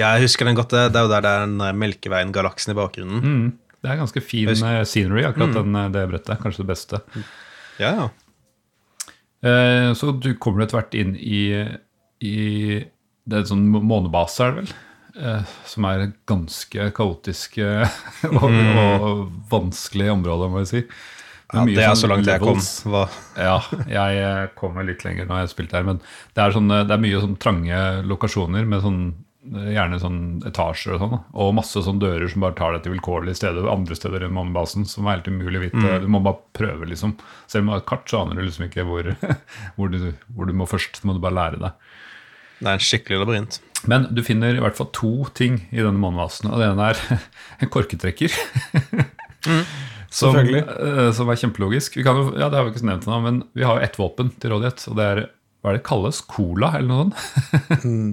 [0.00, 0.74] ja, jeg husker den godt.
[0.74, 3.20] Det er jo der det er den Melkeveien-galaksen i bakgrunnen.
[3.20, 3.46] Mm.
[3.80, 4.82] Det er ganske fin husker...
[4.84, 5.60] scenery, akkurat mm.
[5.60, 6.42] den, det brettet.
[6.42, 7.00] Kanskje det beste.
[7.80, 8.08] Ja, ja.
[9.40, 11.44] Eh, så du kommer etter hvert inn i,
[12.20, 12.36] i
[13.24, 14.74] Det er en sånn månebase, er det vel?
[15.20, 17.56] Eh, som er ganske kaotisk
[18.34, 18.76] og, mm.
[18.82, 20.84] og vanskelig område, må jeg si.
[21.54, 22.68] Ja, det er så langt levels.
[22.84, 22.92] jeg kom.
[22.92, 23.06] Hva?
[23.38, 23.56] Ja,
[23.90, 25.86] jeg eh, kommer litt lenger når jeg har spilt her.
[25.86, 25.98] Men
[26.36, 29.00] det er, sånne, det er mye sånn trange lokasjoner med sånn,
[29.50, 31.16] eh, gjerne sånn etasjer og sånn.
[31.44, 34.86] Og masse sånn dører som bare tar deg til vilkårlige steder andre steder enn månebasen.
[34.90, 35.82] Som er helt umulig å vite.
[35.82, 36.06] Mm.
[36.06, 37.16] Du må bare prøve, liksom.
[37.50, 39.10] Selv om du har et kart, så aner du liksom ikke hvor,
[39.78, 41.02] hvor, du, hvor du må først.
[41.02, 41.90] Så må du bare lære deg.
[42.60, 43.62] Det er en skikkelig labyrint.
[43.88, 46.50] Men du finner i hvert fall to ting i denne månebasen.
[46.52, 47.22] Og det ene er
[47.64, 48.34] en korketrekker.
[49.48, 49.64] mm.
[50.10, 51.94] Som, uh, som, er kjempelogisk.
[51.96, 53.98] Vi kan jo, ja, Det har vi ikke nevnt ennå, men vi har jo ett
[54.00, 54.88] våpen til rådighet.
[54.90, 55.22] Og det er
[55.60, 56.22] hva er det kalles?
[56.24, 57.84] Cola, eller noe sånt?
[57.84, 58.12] mm.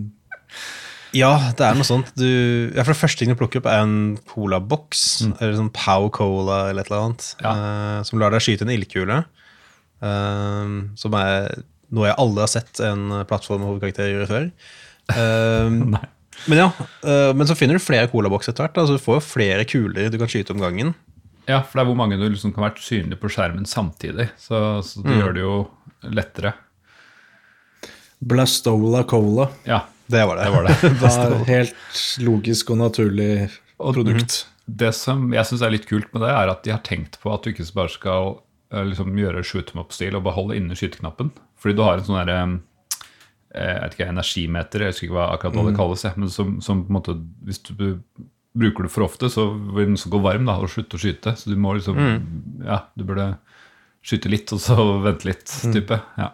[1.15, 2.09] Ja, det er noe sånt.
[2.19, 5.05] Du, ja, for Det første ting du plukker opp, er en colaboks.
[5.23, 5.33] Mm.
[5.39, 7.29] Eller sånn Pow Cola eller et eller annet.
[7.39, 7.53] Ja.
[7.55, 9.21] Uh, som lar deg skyte en ildkule.
[10.03, 11.49] Uh, som er
[11.95, 14.51] noe jeg aldri har sett en plattform hovedkarakter gjøre før.
[15.07, 15.71] Uh,
[16.51, 16.65] men ja,
[17.31, 18.75] men så finner du flere colabokser etter hvert.
[18.81, 20.91] Altså, du får jo flere kuler du kan skyte om gangen.
[21.47, 24.27] Ja, for det er hvor mange du liksom kan være synlig på skjermen samtidig.
[24.35, 25.19] Så, så det mm.
[25.21, 25.53] gjør det jo
[26.11, 26.51] lettere.
[28.19, 29.47] Blastola Cola.
[29.63, 30.43] Ja, det var det.
[30.43, 30.75] Det, var det.
[31.01, 33.31] det er helt logisk og naturlig
[33.77, 34.41] produkt.
[34.65, 37.31] Det som jeg syns er litt kult med det, er at de har tenkt på
[37.31, 38.33] at du ikke bare skal
[38.73, 41.31] eh, liksom, gjøre shoot em up-stil og beholde inne skyteknappen.
[41.55, 45.29] Fordi du har en sånn derre eh, jeg vet ikke, energimeter, jeg husker ikke hva,
[45.37, 45.79] akkurat hva det mm.
[45.79, 47.15] kalles, men som, som på en måte,
[47.47, 47.87] hvis du
[48.57, 51.35] bruker du for ofte, så vil den gå varm da, og slutte å skyte.
[51.37, 52.17] Så du må liksom mm.
[52.65, 53.35] Ja, du burde
[54.05, 55.75] skyte litt, og så vente litt, mm.
[55.75, 55.99] type.
[56.17, 56.31] Ja.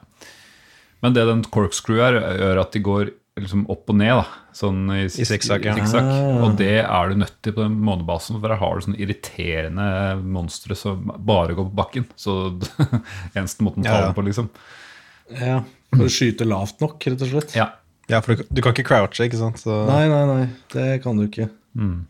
[1.04, 4.42] Men det den corkscrew er, gjør at de går liksom opp og ned, da.
[4.54, 5.66] Sånn i, I sikksakk.
[5.66, 5.76] Ja.
[6.00, 6.44] Ah.
[6.46, 9.88] Og det er du nødt til på den månebasen, for der har du sånne irriterende
[10.22, 12.08] monstre som bare går på bakken.
[12.16, 12.38] Så
[13.38, 14.10] eneste måten å ta ja, ja.
[14.12, 14.52] dem på, liksom.
[15.34, 15.58] Ja.
[15.94, 17.58] For å skyte lavt nok, rett og slett.
[17.58, 17.72] Ja.
[18.12, 19.62] Ja, for du, du, kan ikke crouche, ikke sant?
[19.62, 19.74] Så...
[19.88, 20.48] Nei, nei, nei.
[20.74, 21.48] Det kan du ikke.
[21.80, 22.04] Mm.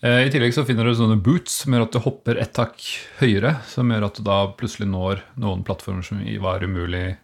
[0.00, 2.84] Eh, I tillegg så finner du sånne boots som gjør at du hopper ett hakk
[3.18, 3.56] høyere.
[3.70, 7.16] Som gjør at du da plutselig når noen plattformer som var umulig.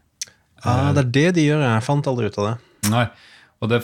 [0.64, 1.62] Ah, det er det de gjør.
[1.62, 2.54] Jeg fant aldri ut av det.
[2.90, 3.04] Nei,
[3.62, 3.80] og det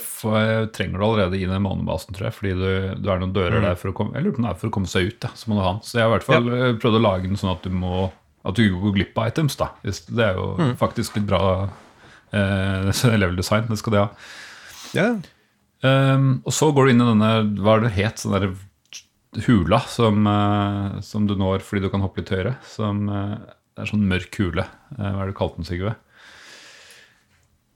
[0.74, 2.36] trenger du allerede i den månebasen, tror jeg.
[2.38, 3.66] Fordi du, du er noen dører mm.
[3.68, 5.20] der for å komme Eller for å komme seg ut.
[5.22, 5.84] Da, så må du ha den.
[5.86, 6.72] Så jeg har i hvert fall ja.
[6.82, 8.08] prøvd å lage den sånn at du må
[8.48, 9.58] At du går glipp av items.
[9.60, 10.72] da Det er jo mm.
[10.80, 11.44] faktisk litt bra
[12.32, 12.90] eh,
[13.22, 13.70] level design.
[13.70, 14.10] Det skal det ha.
[14.96, 15.12] Ja.
[15.80, 17.30] Um, og så går du inn i denne
[17.62, 18.18] Hva er det het?
[18.20, 18.50] Sånn der
[19.46, 22.54] hula som, uh, som, du når fordi du kan hoppe litt høyere.
[22.66, 23.36] Som, uh,
[23.74, 24.66] det er sånn mørk hule.
[24.96, 25.96] Uh, hva er det du kalte den, Sigve?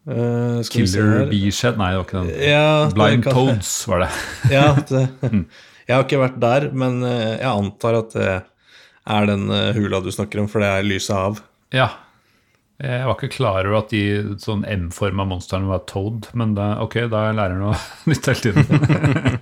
[0.05, 1.79] Killer Beeshed?
[1.81, 2.33] Nei, det var ikke den.
[2.45, 4.11] Ja, Blind Toads var det.
[4.57, 5.45] ja, det, mm.
[5.85, 8.29] Jeg har ikke vært der, men jeg antar at det
[9.05, 11.43] er den hula du snakker om, for det er lyset av.
[11.77, 11.91] Ja,
[12.83, 17.05] jeg var ikke klar over at de sånn M-forma monstrene var Toad, men da, ok,
[17.13, 17.77] da lærer jeg noe
[18.11, 19.39] nytt hele tiden.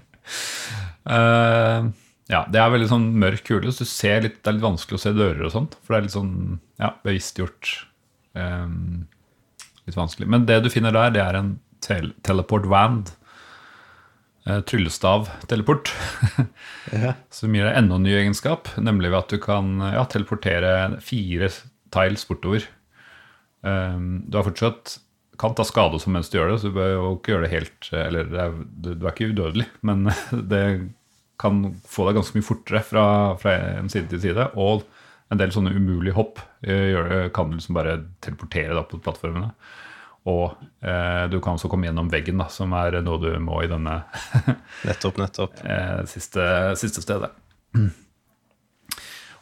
[1.09, 1.89] uh,
[2.33, 4.99] ja, det er veldig sånn mørk kule, så du ser litt, det er litt vanskelig
[4.99, 5.77] å se dører og sånt.
[5.83, 6.37] For det er litt sånn
[6.81, 7.73] ja, bevisstgjort
[8.39, 9.03] um,
[9.85, 10.31] litt vanskelig.
[10.33, 11.53] Men det du finner der, det er en
[11.85, 13.13] tel teleport wand.
[14.49, 15.93] Uh, Tryllestav-teleport.
[16.93, 17.13] Ja.
[17.33, 21.47] Som gir deg enda en ny egenskap, nemlig ved at du kan ja, teleportere fire
[21.95, 22.67] tiles bortover.
[23.63, 24.97] Um, du har fortsatt
[25.39, 27.53] kan ta skade som mens du gjør det, så du bør jo ikke gjøre det
[27.53, 30.05] helt Eller det er, du er ikke udødelig, men
[30.53, 30.63] det
[31.43, 33.05] kan få deg ganske mye fortere fra,
[33.41, 34.49] fra en side til side.
[34.61, 34.85] Og
[35.33, 39.51] en del sånne umulige hopp eh, gjør, kan du liksom bare teleportere da på plattformene.
[40.31, 40.53] Og
[40.87, 44.03] eh, du kan også komme gjennom veggen, da, som er noe du må i denne
[44.89, 45.63] nettopp, nettopp.
[45.67, 46.45] eh, siste,
[46.79, 47.33] siste stedet.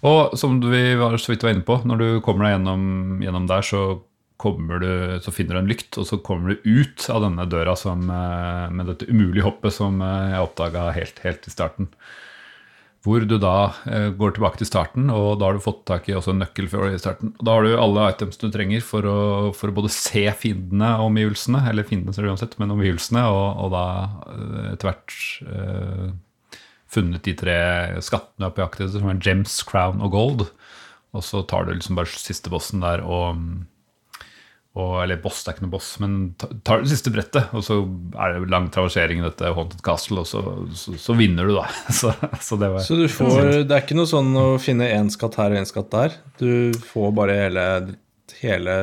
[0.06, 2.84] Og som vi var så vidt var inne på, når du kommer deg gjennom,
[3.20, 3.82] gjennom der, så,
[4.42, 8.02] du, så, finner du en lykt, og så kommer du ut av denne døra som,
[8.10, 11.88] eh, med dette umulige hoppet som eh, jeg oppdaga helt, helt i starten.
[13.04, 16.16] Hvor du da eh, går tilbake til starten, og da har du fått tak i
[16.16, 17.32] også en nøkkel for i starten.
[17.40, 19.18] Da har du alle items du trenger for å,
[19.56, 23.72] for å både se fiendene og omgivelsene, eller fiendene ser uansett, men omgivelsene, og, og
[23.76, 23.84] da
[24.74, 26.18] etter hvert
[26.90, 27.58] funnet de tre
[28.02, 30.48] skattene du er på jakt etter, som er gems, crown og gold.
[31.16, 33.38] Og så tar du liksom bare siste bossen der og
[34.78, 37.80] og, eller boss, det er ikke noe boss, men tar det siste brettet, og så
[38.14, 40.42] er det lang traversering i dette Haunted Castle, og så,
[40.78, 41.64] så, så vinner du, da.
[42.00, 45.10] Så, så, det, var, så du får, det er ikke noe sånn å finne én
[45.10, 46.14] skatt her og én skatt der?
[46.38, 47.64] Du får bare hele,
[48.38, 48.76] hele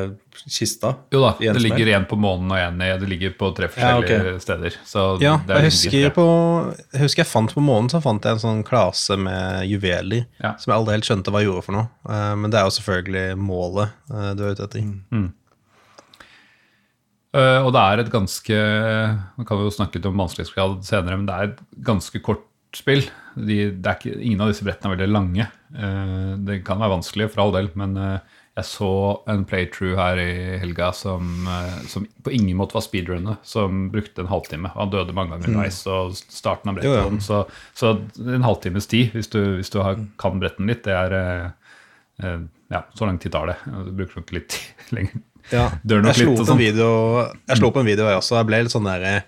[0.44, 0.92] kista?
[1.16, 4.20] Jo da, det ligger én på månen og én i Det ligger på tre forskjellige
[4.20, 4.44] ja, okay.
[4.44, 4.78] steder.
[5.24, 6.28] ja, jeg husker, på,
[6.94, 10.54] jeg husker jeg fant på månen så fant jeg en sånn klase med juveler ja.
[10.60, 11.90] som jeg aldri helt skjønte hva jeg gjorde for noe.
[12.12, 14.88] Eh, men det er jo selvfølgelig målet eh, du er ute etter.
[15.16, 15.30] Mm.
[17.36, 18.58] Uh, og det er et ganske
[19.36, 23.04] Man kan jo snakke om vanskelighetsgrad senere, men det er et ganske kort spill.
[23.36, 25.48] De, ikke, ingen av disse brettene er veldig lange.
[25.76, 28.92] Uh, det kan være vanskelig, for all del, men uh, jeg så
[29.30, 30.32] en playthrough her i
[30.64, 31.46] helga som,
[31.86, 34.72] som på ingen måte var speedrunner, som brukte en halvtime.
[34.74, 35.92] Han døde mange ganger underveis, mm.
[35.94, 37.20] og starten av brettet ja.
[37.22, 37.44] så,
[37.78, 41.54] så, en halvtimes tid, hvis du, hvis du har, kan brettene litt, det er
[42.74, 43.60] ja, så lang tid tar det.
[43.86, 44.58] Du bruker nok litt
[44.98, 45.68] lenger ja.
[45.82, 46.62] jeg, slo litt, sånn.
[46.62, 46.92] video,
[47.48, 48.40] jeg slo på en video, jeg også.
[48.40, 49.26] Jeg ble litt sånn der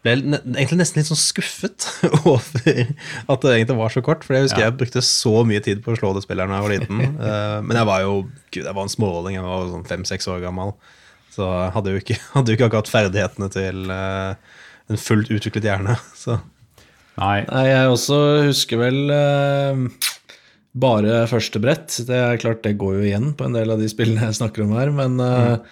[0.00, 1.84] ble egentlig nesten litt sånn skuffet
[2.30, 4.24] over at det egentlig var så kort.
[4.24, 4.70] For jeg husker ja.
[4.70, 7.02] jeg brukte så mye tid på å slå det spillet da jeg var liten.
[7.20, 8.14] uh, men jeg var jo
[8.48, 9.36] gud, jeg var en smååling.
[9.36, 10.72] jeg var sånn fem-seks år gammel.
[11.34, 14.32] Så hadde jo ikke, hadde jo ikke akkurat ferdighetene til uh,
[14.90, 15.98] en fullt utviklet hjerne.
[16.16, 16.40] Så.
[17.20, 17.42] Nei.
[17.50, 19.84] Nei, jeg også husker vel uh,
[20.70, 21.94] bare første brett.
[22.06, 24.64] Det er klart det går jo igjen på en del av de spillene jeg snakker
[24.64, 25.64] om her, men mm.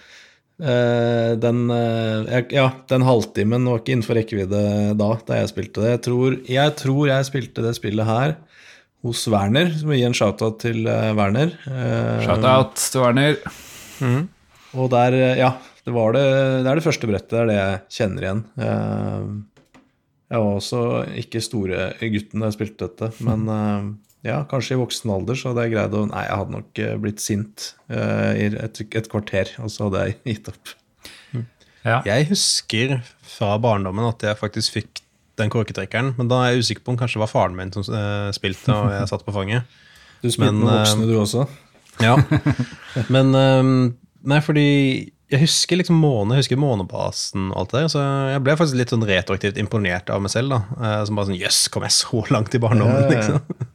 [0.63, 4.63] uh, den, uh, ja, den halvtimen var ikke innenfor rekkevidde
[4.99, 5.93] da, da jeg spilte det.
[5.95, 8.35] Jeg tror, jeg tror, jeg spilte det spillet her
[9.05, 11.55] hos Werner, som vil gi en shout-out til uh, Werner.
[12.25, 13.39] shout-out til Werner.
[14.03, 14.27] Mm.
[14.79, 15.53] Og der, ja,
[15.87, 16.25] det var det,
[16.65, 18.43] det er det første brettet, det er det jeg kjenner igjen.
[20.29, 20.81] jeg var også
[21.23, 23.47] ikke store gutten da jeg spilte dette, men
[24.25, 26.95] ja, kanskje i voksen alder så hadde jeg greid å Nei, jeg hadde nok eh,
[26.99, 30.73] blitt sint uh, i et, et, kvarter, og så hadde jeg gitt opp.
[31.87, 32.01] Ja.
[32.03, 34.99] Jeg husker fra barndommen at jeg faktisk fikk
[35.39, 37.85] den korketrekkeren, men da er jeg usikker på om kanskje det var faren min som
[37.87, 39.79] uh, spilte, og jeg satt på fanget.
[40.19, 41.47] Du spilte men, med voksne, du også?
[42.03, 42.17] Ja.
[43.13, 43.71] Men um,
[44.27, 44.67] Nei, fordi
[45.31, 48.03] jeg husker liksom måne, jeg husker månebasen og alt det der, så
[48.33, 50.51] jeg ble faktisk litt sånn retroaktivt imponert av meg selv.
[50.51, 52.99] da, uh, Som bare sånn Jøss, kom jeg så langt i barndommen?
[52.99, 53.39] Ja, ja, ja.
[53.39, 53.69] liksom.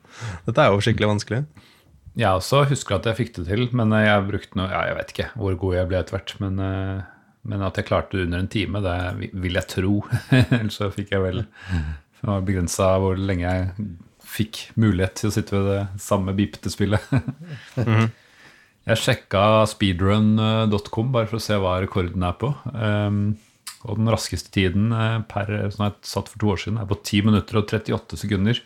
[0.47, 1.43] Dette er jo skikkelig vanskelig.
[2.15, 5.13] Jeg også husker at jeg fikk det til, men jeg brukte noe ja, Jeg vet
[5.15, 8.45] ikke hvor god jeg ble etter hvert, men, eh, men, at jeg klarte det under
[8.45, 9.95] en time, det vil jeg tro.
[10.61, 13.89] Ellers så fikk jeg vel Det var begrensa hvor lenge jeg
[14.35, 17.11] fikk mulighet til å sitte ved det samme bipete spillet.
[17.81, 18.13] Mhm.
[18.85, 22.51] Jeg sjekka speedrun.com bare for å se hva rekorden er på.
[22.77, 23.39] Um,
[23.89, 26.99] og den raskeste tiden eh, per som jeg satt for to år siden, er på
[26.99, 28.61] 10 minutter og 38 sekunder.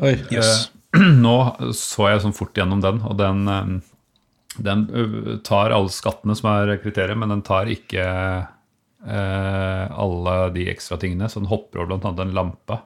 [0.00, 0.70] Oi, yes.
[1.24, 1.36] Nå
[1.76, 3.74] så jeg sånn fort gjennom den, og den, eh,
[4.62, 4.86] den
[5.44, 8.06] tar alle skattene som er kriteriet, men den tar ikke
[9.06, 11.28] eh, alle de ekstra tingene.
[11.28, 12.14] Så den hopper over bl.a.
[12.24, 12.80] en lampe.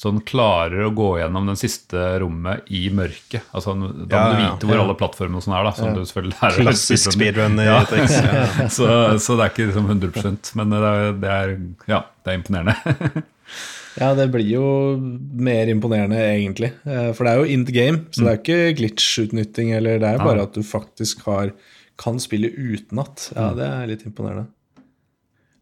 [0.00, 3.50] Så den klarer å gå gjennom den siste rommet i mørket.
[3.52, 4.84] Altså, da må ja, du vite hvor ja.
[4.86, 5.66] alle plattformene og sånn er.
[5.66, 5.92] da, som ja.
[5.92, 7.60] du selvfølgelig lærer Klassisk speedrun.
[7.60, 7.82] Ja.
[8.78, 8.86] så,
[9.20, 11.52] så, det er ikke liksom 100% men det er, det er,
[11.92, 13.26] ja, det er imponerende.
[13.98, 14.66] Ja, det blir jo
[15.00, 16.70] mer imponerende, egentlig.
[16.86, 18.42] Eh, for det er jo in the game, så det er mm.
[18.44, 19.74] ikke glitch-utnytting.
[19.78, 21.52] eller Det er bare at du faktisk har,
[22.00, 23.30] kan spille utenat.
[23.34, 23.58] Ja, mm.
[23.58, 24.46] det er litt imponerende.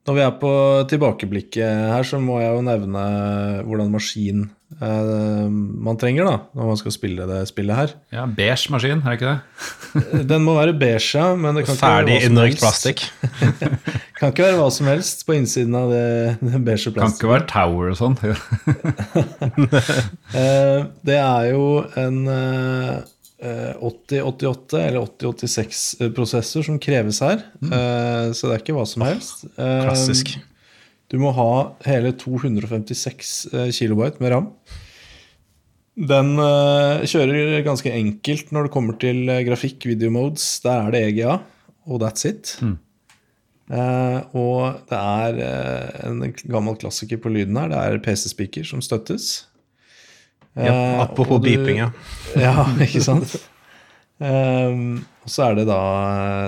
[0.08, 0.52] Når vi er på
[0.88, 3.02] tilbakeblikket her, så må jeg jo nevne
[3.68, 7.92] hvordan maskin eh, man trenger da, når man skal spille det spillet her.
[8.12, 10.26] Ja, Beige maskin, er det ikke det?
[10.28, 11.30] Den må være beige, ja.
[11.40, 13.06] Men det kan Ferdig innrøkt plastikk.
[14.18, 16.04] kan ikke være hva som helst på innsiden av det,
[16.44, 18.18] det beige Kan ikke være Tower og sånn.
[20.28, 21.62] Eh, det er jo
[21.96, 22.90] en eh,
[23.40, 27.40] eh, 8088 eller 8086-prosessor som kreves her.
[27.62, 28.34] mm.
[28.36, 29.46] så det er ikke hva som helst.
[29.56, 30.36] Eh, Klassisk.
[31.08, 31.50] Du må ha
[31.86, 34.48] hele 256 kB kilobyte med ram.
[35.98, 40.44] Den eh, kjører ganske enkelt når det kommer til eh, grafikk, video modes.
[40.62, 41.38] Der er det EGA,
[41.88, 42.52] og that's it.
[42.62, 47.72] Eh, og det er eh, en gammel klassiker på lyden her.
[47.72, 49.46] Det er PC-speaker som støttes.
[50.58, 51.90] Ja, Eh, apropos du- beeping, ja.
[52.46, 53.36] ja, ikke sant?
[54.18, 55.76] Ehm, og så er det da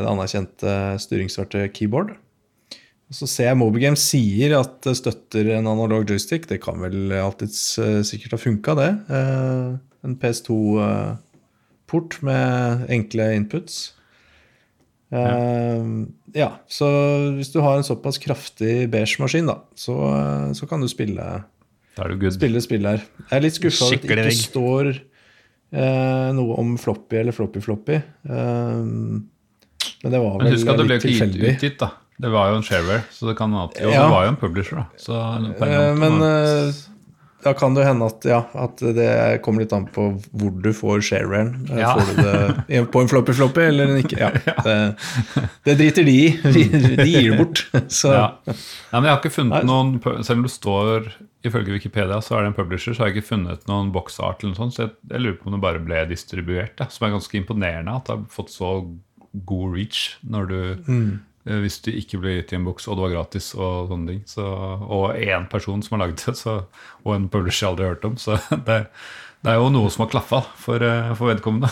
[0.03, 0.73] det anerkjente
[1.05, 2.17] styringsverktøyet keyboard.
[3.11, 6.47] Så ser jeg Mobigames sier at det støtter en analog joystick.
[6.51, 8.91] Det kan vel alltids eh, sikkert ha funka, det.
[9.11, 9.71] Eh,
[10.07, 13.81] en PS2-port med enkle inputs.
[15.11, 16.87] Ehm, ja, så
[17.35, 21.27] hvis du har en såpass kraftig beige maskin, da, så, eh, så kan du spille
[22.33, 23.03] spille spill her.
[23.27, 27.99] Jeg er litt skuffa over at det ikke står eh, noe om floppy eller floppy-floppy.
[28.31, 29.27] Um,
[30.01, 30.55] men det var vel litt tilfeldig.
[30.55, 31.11] Men husk at det ble ikke
[31.57, 31.91] utgitt, da.
[32.21, 34.03] Det var jo en shareware, så det kan at, Jo, Ja.
[34.05, 34.87] det var jo en publisher, da.
[35.01, 35.17] Så
[35.67, 36.73] Eh, men var- eh,
[37.43, 40.69] da kan det jo hende at, ja, at det kommer litt an på hvor du
[40.77, 41.55] får sharewaren.
[41.71, 41.95] Eh, Ja.
[41.97, 42.23] Får du
[42.69, 44.19] det på en floppy-floppy eller en ikke?
[44.47, 44.97] Ja, det,
[45.65, 46.29] det driter de i.
[46.43, 47.65] De gir det bort.
[47.89, 48.27] Så ja.
[48.47, 51.09] Nei, men jeg har ikke funnet noen Selv om det står
[51.43, 54.53] ifølge Wikipedia så er det en publisher, så har jeg ikke funnet noen boksart eller
[54.53, 54.75] noe sånt.
[54.77, 57.95] Så jeg, jeg lurer på om det bare ble distribuert, da, som er ganske imponerende.
[57.97, 58.75] At det har fått så
[59.47, 61.21] god reach når du Mm.
[61.47, 64.15] Eh, Hvis du ikke ble gitt i en boks, og det var gratis, og sånne
[64.15, 64.23] ting.
[64.29, 66.61] Så, og én person som har laget det, så,
[67.05, 68.19] og en publisher jeg aldri har hørt om.
[68.21, 68.81] Så det,
[69.41, 71.71] det er jo noe som har klaffa for, eh, for vedkommende.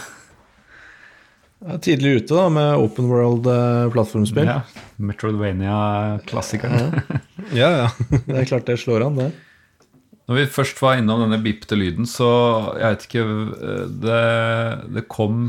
[1.65, 4.49] jeg er tidlig ute da med open world-plattformspill.
[4.49, 4.63] Ja,
[4.97, 6.95] Metrodvania-klassikeren.
[7.57, 7.85] Ja, ja.
[8.27, 9.31] Det er klart det slår an, det.
[10.29, 12.27] Når vi først var innom denne bipte lyden, så
[12.77, 14.19] jeg vet ikke eh, Det,
[14.99, 15.47] det kom,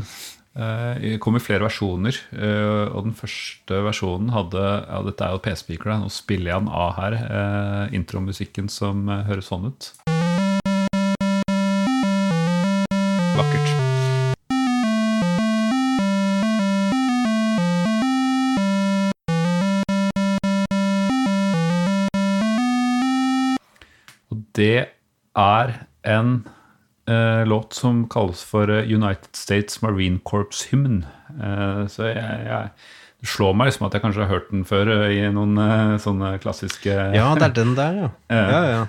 [0.56, 2.16] eh, kom i flere versjoner.
[2.32, 6.72] eh, Og den første versjonen hadde ja, Dette er jo P-speaker, nå spiller jeg den
[6.72, 7.12] av her.
[7.20, 9.92] eh, Intromusikken som høres sånn ut.
[13.36, 13.76] Vakkert.
[24.30, 24.88] Og det
[25.36, 25.72] er
[26.06, 26.32] en
[27.10, 31.02] eh, låt som kalles for eh, United States Marine Corps Hymn.
[31.36, 32.70] Eh, så jeg, jeg,
[33.20, 35.98] det slår meg liksom at jeg kanskje har hørt den før eh, i noen eh,
[36.00, 38.10] sånne klassiske Ja, det er den der, ja.
[38.54, 38.80] ja, ja.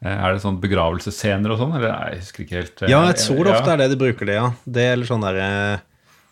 [0.00, 1.74] Eh, Er det sånn begravelsesscener og sånn?
[1.76, 2.82] Eller nei, jeg husker ikke helt.
[2.86, 3.74] eh, Ja, jeg tror det ofte ja.
[3.74, 4.46] er det de bruker det, ja.
[4.64, 5.86] Det er litt sånn der, eh,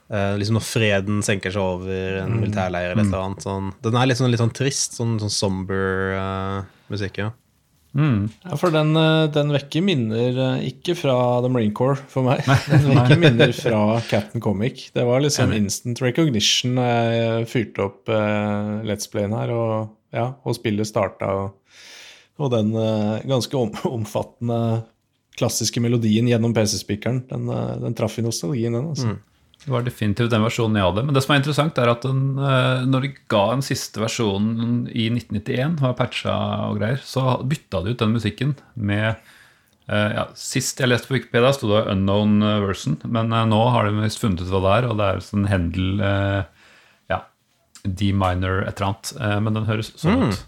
[0.08, 3.42] Liksom når freden senker seg over en militærleir eller et eller annet.
[3.44, 3.66] Sånn.
[3.84, 7.26] Den er litt sånn, litt sånn trist, sånn, sånn somber uh, musikk, ja.
[7.96, 8.28] Mm.
[8.44, 12.44] Ja, for den, eh, den vekker minner eh, ikke fra The Marine Corps for meg.
[12.68, 14.88] Den vekker minner fra Captain Comic.
[14.94, 20.28] Det var liksom instant recognition da jeg fyrte opp uh, Let's Playen her, og, ja,
[20.44, 21.32] og spillet starta.
[21.32, 21.80] Og,
[22.38, 24.60] og den uh, ganske om, omfattende
[25.38, 28.92] klassiske melodien gjennom PC-spikeren, den, uh, den traff i nostalgien, den.
[28.92, 29.16] altså.
[29.64, 31.02] Det var definitivt den versjonen jeg hadde.
[31.08, 34.84] Men det som er interessant, er at den, eh, når de ga den siste versjonen
[34.92, 36.36] i 1991, var patcha
[36.68, 39.08] og greier, så bytta de ut den musikken med
[39.88, 43.88] eh, ja, Sist jeg leste på Wikipedia, sto det 'unknown version', men eh, nå har
[43.88, 46.04] de visst funnet ut hva det er, og det er sånn Hendel
[47.10, 47.20] ja,
[47.82, 49.42] D-minor et eller annet.
[49.42, 50.44] men den høres sånn ut.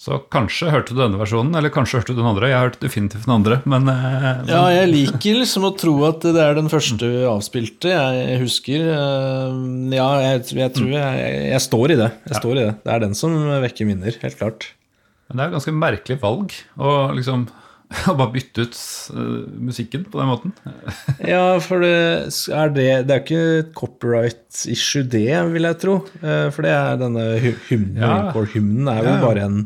[0.00, 2.48] Så kanskje hørte du denne versjonen, eller kanskje hørte du den andre.
[2.48, 6.22] Jeg hørte definitivt den andre, men, eh, men Ja, jeg liker liksom å tro at
[6.24, 8.86] det er den første avspilte jeg husker.
[8.94, 9.58] Eh,
[9.92, 12.06] Ja, jeg, jeg tror jeg, jeg står i det.
[12.30, 12.74] Jeg står i det.
[12.86, 14.70] Det er den som vekker minner, helt klart.
[15.28, 17.42] Men det er et ganske merkelig valg å liksom
[18.08, 18.78] å bare bytte ut
[19.12, 19.34] eh,
[19.68, 20.54] musikken på den måten.
[21.34, 21.92] Ja, for det
[22.56, 25.98] er det Det er ikke et copyright-issue, det, vil jeg tro.
[26.24, 27.26] For det er denne
[27.68, 28.00] hymnen.
[28.00, 28.14] Ja.
[28.30, 29.20] Encore-hymnen er jo Ja, ja.
[29.26, 29.60] bare en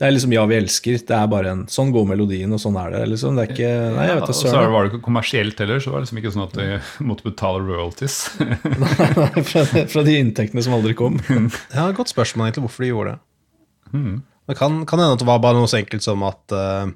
[0.00, 1.02] det er liksom 'Ja, vi elsker'.
[1.04, 3.02] Det er bare en sånn går melodien, og sånn er det.
[3.10, 3.36] liksom.
[3.36, 4.54] Det er ikke, nei, jeg vet da, søren.
[4.54, 6.68] Så var det ikke kommersielt heller, så var det liksom ikke sånn at de
[7.10, 8.16] måtte betale royalties.
[8.40, 11.20] nei, fra, fra, de inntektene som aldri kom.
[11.76, 13.20] ja, Godt spørsmål egentlig hvorfor de gjorde det.
[13.92, 14.16] Hmm.
[14.48, 16.88] Det kan, kan hende at det var bare noe så enkelt som at uh,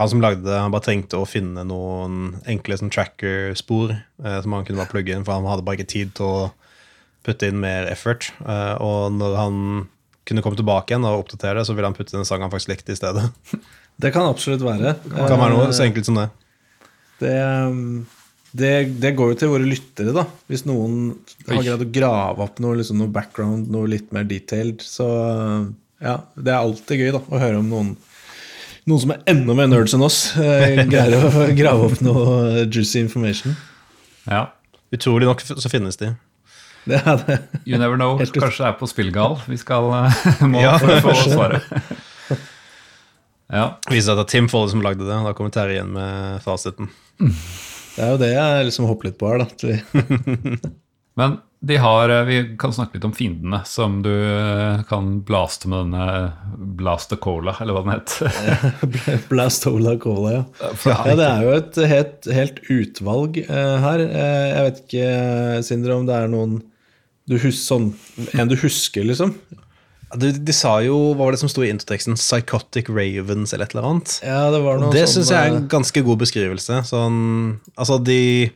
[0.00, 4.54] han som lagde det, han bare trengte å finne noen enkle sånn, tracker-spor eh, som
[4.56, 6.44] han kunne bare plugge inn, for han hadde bare ikke tid til å
[7.20, 8.30] putte inn mer effort.
[8.40, 9.58] Eh, og når han
[10.30, 12.52] kunne komme tilbake igjen og oppdatere det, så ville han putte inn en sang han
[12.52, 13.26] faktisk likte i stedet.
[14.00, 14.94] Det kan absolutt være.
[15.04, 16.28] Det kan være noe så enkelt som det.
[17.20, 17.34] Det,
[18.56, 18.72] det,
[19.02, 20.24] det går jo til våre lyttere, da.
[20.48, 21.18] Hvis noen
[21.50, 24.80] har greid å grave opp noe, liksom, noe background, noe litt mer detailed.
[24.86, 25.08] Så
[26.00, 27.92] ja, det er alltid gøy da, å høre om noen
[28.88, 33.02] noen som er enda mer nerds enn oss, eh, greier å grave opp noe juicy
[33.02, 33.54] information.
[34.24, 34.48] Ja.
[34.90, 36.14] Utrolig nok så finnes de.
[36.88, 37.38] Det er det.
[37.66, 38.16] You never know.
[38.18, 40.22] Kanskje det er på spillgal vi skal uh,
[40.52, 41.66] må ja, få svaret.
[43.58, 43.66] ja.
[43.90, 45.20] Viser at det er Tim Folle som lagde det.
[45.26, 46.90] Da kommer Terje igjen med fasiten.
[47.20, 50.72] Det er jo det jeg liksom hopper litt på her, da.
[51.20, 55.68] Men de har, eh, vi kan snakke litt om fiendene, som du eh, kan blaste
[55.68, 56.32] med denne
[56.80, 58.14] Blastocola, eller hva den het.
[59.32, 60.44] Blastola Cola, ja.
[60.88, 60.98] ja.
[61.04, 64.04] Det er jo et helt, helt utvalg uh, her.
[64.08, 65.10] Uh, jeg vet ikke,
[65.68, 66.62] Sindre, om det er noen
[67.30, 67.92] du hus, sånn,
[68.34, 69.36] En du husker, liksom?
[70.18, 72.16] De, de, sa jo, hva var det som sto i introteksten?
[72.18, 74.16] Psychotic Ravens eller et eller annet.
[74.26, 76.80] Ja, Det var noe Det sånn, syns jeg er en ganske god beskrivelse.
[76.88, 77.20] Sånn,
[77.76, 78.50] altså, de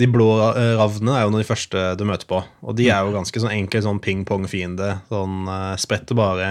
[0.00, 2.38] de blå eh, ravnene er jo noen av de første du møter på.
[2.64, 4.94] Og de er jo ganske sånn enkel sånn ping-pong-fiende.
[5.12, 6.46] Sånn uh, spretter bare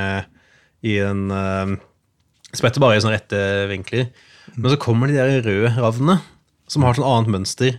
[0.86, 1.80] i en uh,
[2.52, 3.38] Spretter bare i sånne rette
[3.70, 4.10] vinkler.
[4.58, 6.18] Men så kommer de der røde ravnene,
[6.68, 7.78] som har sånn annet mønster.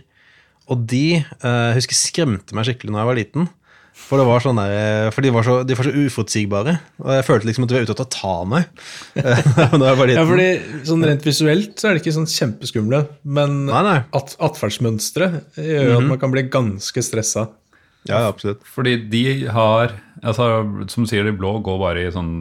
[0.65, 3.51] Og de uh, husker skremte meg skikkelig da jeg var liten.
[3.93, 6.75] For, det var sånn der, eh, for de, var så, de var så uforutsigbare.
[7.03, 8.85] Og jeg følte liksom at de var ute etter å ta meg.
[9.21, 10.49] ja, fordi
[10.89, 15.97] sånn Rent visuelt så er det ikke sånn kjempeskumle, men at, atferdsmønsteret gjør mm -hmm.
[15.97, 16.09] at mhm.
[16.09, 17.47] man kan bli ganske stressa.
[18.09, 18.63] Ja, absolutt.
[18.67, 20.47] Fordi de har altså,
[20.91, 22.31] Som sier, de blå går bare i sånn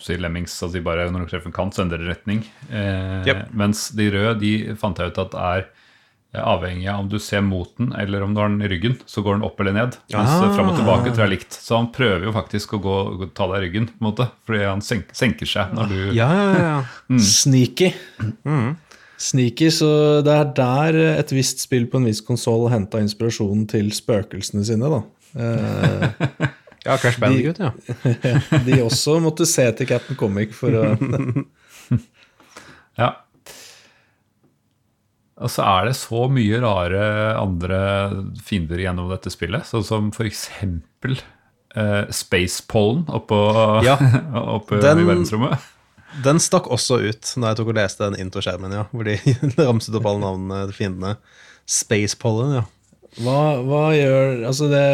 [0.00, 0.54] si, lemmings.
[0.62, 2.42] Altså de bare, når de treffer en kant, så endrer de retning.
[2.68, 3.46] Eh, yep.
[3.56, 5.70] Mens de røde de fant jeg ut at er
[6.40, 9.20] avhengig av om du ser mot den eller om du har den i ryggen, så
[9.24, 9.98] går den opp eller ned.
[10.14, 10.46] Mens ah.
[10.56, 11.56] fram og tilbake tror jeg er likt.
[11.60, 14.28] Så han prøver jo faktisk å gå, gå ta deg i ryggen, på en måte,
[14.48, 16.78] fordi han senker, senker seg når du Ja, ja, ja.
[17.12, 17.20] Mm.
[17.20, 17.90] Sneaky.
[18.48, 18.70] Mm.
[19.20, 19.90] Sneaky, så
[20.24, 24.88] det er der et visst spill på en viss konsoll henta inspirasjonen til spøkelsene sine,
[24.88, 25.02] da.
[25.36, 26.06] Eh,
[26.86, 27.74] ja, Crash Bandicoot, ja.
[28.64, 30.86] de også måtte se til Captain Comic for å
[32.96, 33.12] Ja.
[35.42, 37.04] Og så er det så mye rare
[37.40, 37.82] andre
[38.44, 40.48] fiender gjennom dette spillet, sånn som f.eks.
[41.72, 43.38] Uh, Space Pollen oppå,
[43.86, 43.96] ja,
[44.58, 45.70] oppe den, i verdensrommet.
[46.24, 49.16] Den stakk også ut når jeg tok og leste den introskjermen, ja, hvor de
[49.58, 51.16] ramset opp alle navnene til fiendene.
[51.68, 52.68] Space Pollen, ja.
[53.20, 54.84] Hva, hva, gjør Altså, det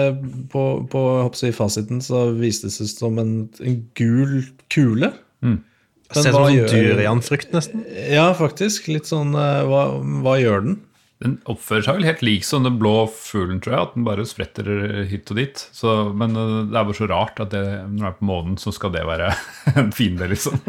[0.51, 1.03] på, på
[1.55, 4.41] fasiten så vistes det som en, en gul
[4.73, 5.13] kule.
[5.45, 5.61] Mm.
[6.09, 7.87] Ser ut som sånn durianfrukt, nesten.
[8.09, 8.87] Ja, faktisk.
[8.89, 9.89] Litt sånn eh, hva,
[10.25, 10.79] hva, gjør den?
[11.19, 13.87] Den oppfører seg vel helt lik som den blå fuglen, tror jeg.
[13.89, 14.71] At den bare spretter
[15.11, 15.65] hit og dit.
[15.75, 18.55] Så, men eh, det er bare så rart at det, når den er på månen,
[18.63, 19.33] så skal det være
[19.83, 20.63] en fiende, liksom.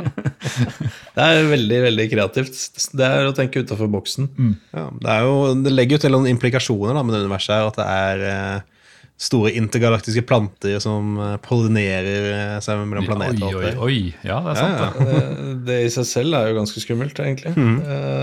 [1.16, 2.60] det er veldig, veldig kreativt.
[3.00, 4.28] Det er å tenke utafor boksen.
[4.36, 4.58] Mm.
[4.76, 7.72] Ja, det, jo, det, legger jo til noen implikasjoner da, med det universet her.
[7.72, 8.79] At det er eh,
[9.20, 13.50] store intergalaktiske planter som eh, pollinerer eh, seg mellom planeter.
[13.50, 14.00] Oi, oi, oi.
[14.24, 14.80] Ja, det er sant.
[14.80, 15.20] Ja, ja.
[15.28, 17.78] Det, det, i seg selv er jo ganske skummelt, egentlig, mm.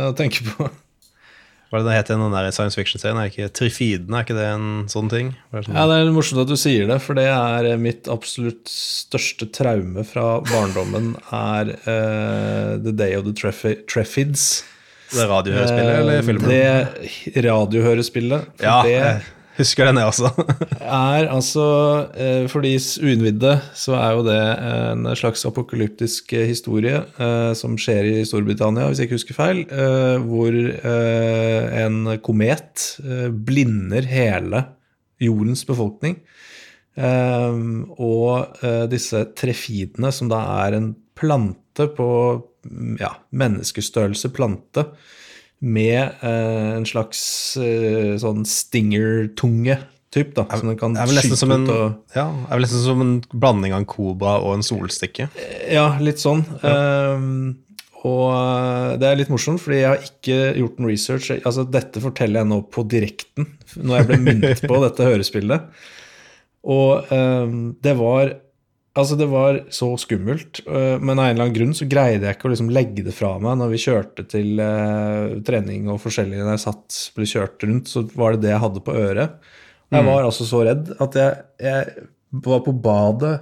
[0.08, 0.70] å tenke på.
[1.66, 3.18] Hva er det det heter den der science fiction-serien?
[3.18, 5.32] Er ikke Trifiden, er ikke det en sånn ting?
[5.50, 5.74] Det sånn?
[5.74, 10.06] Ja, det er morsomt at du sier det, for det er mitt absolutt største traume
[10.06, 14.46] fra barndommen er uh, The Day of the Treffids.
[15.10, 16.52] Det radiohørespillet uh, eller filmen?
[16.54, 18.52] Det radiohørespillet.
[18.62, 19.02] Ja, det,
[19.56, 20.30] Husker den, jeg også.
[20.84, 21.66] er altså,
[22.12, 27.78] eh, For de uinnvidde så er jo det en slags apokalyptisk eh, historie eh, som
[27.80, 29.62] skjer i Storbritannia, hvis jeg ikke husker feil,
[30.26, 30.56] hvor
[31.86, 32.84] en komet
[33.46, 34.62] blinder hele
[35.22, 36.18] jordens befolkning.
[36.96, 42.08] Og disse trefidene, som da er en plante på
[43.00, 44.86] ja, menneskestørrelse plante,
[45.64, 47.20] med eh, en slags
[47.60, 49.78] eh, sånn stinger-tunge.
[50.16, 52.84] Typ, da, som den kan er vel nesten som en, og, ja, er vel nesten
[52.84, 55.26] som en blanding av en kobra og en solstikke.
[55.68, 56.44] Ja, litt sånn.
[56.62, 57.16] Ja.
[57.18, 57.58] Um,
[58.06, 61.30] og eh, det er litt morsomt, fordi jeg har ikke gjort noe research.
[61.42, 65.84] Altså, dette forteller jeg nå på direkten, når jeg ble minnet på dette hørespillet.
[66.66, 68.32] Og um, det var
[68.96, 72.38] Altså, det var så skummelt, øh, men av en eller annen grunn så greide jeg
[72.38, 76.38] ikke å liksom legge det fra meg når vi kjørte til uh, trening og forskjellig.
[76.40, 79.36] Når jeg satt ble kjørt rundt, så var det det jeg hadde på øret.
[79.86, 80.08] Og jeg mm.
[80.14, 82.06] var altså så redd at jeg, jeg
[82.46, 83.34] var på badet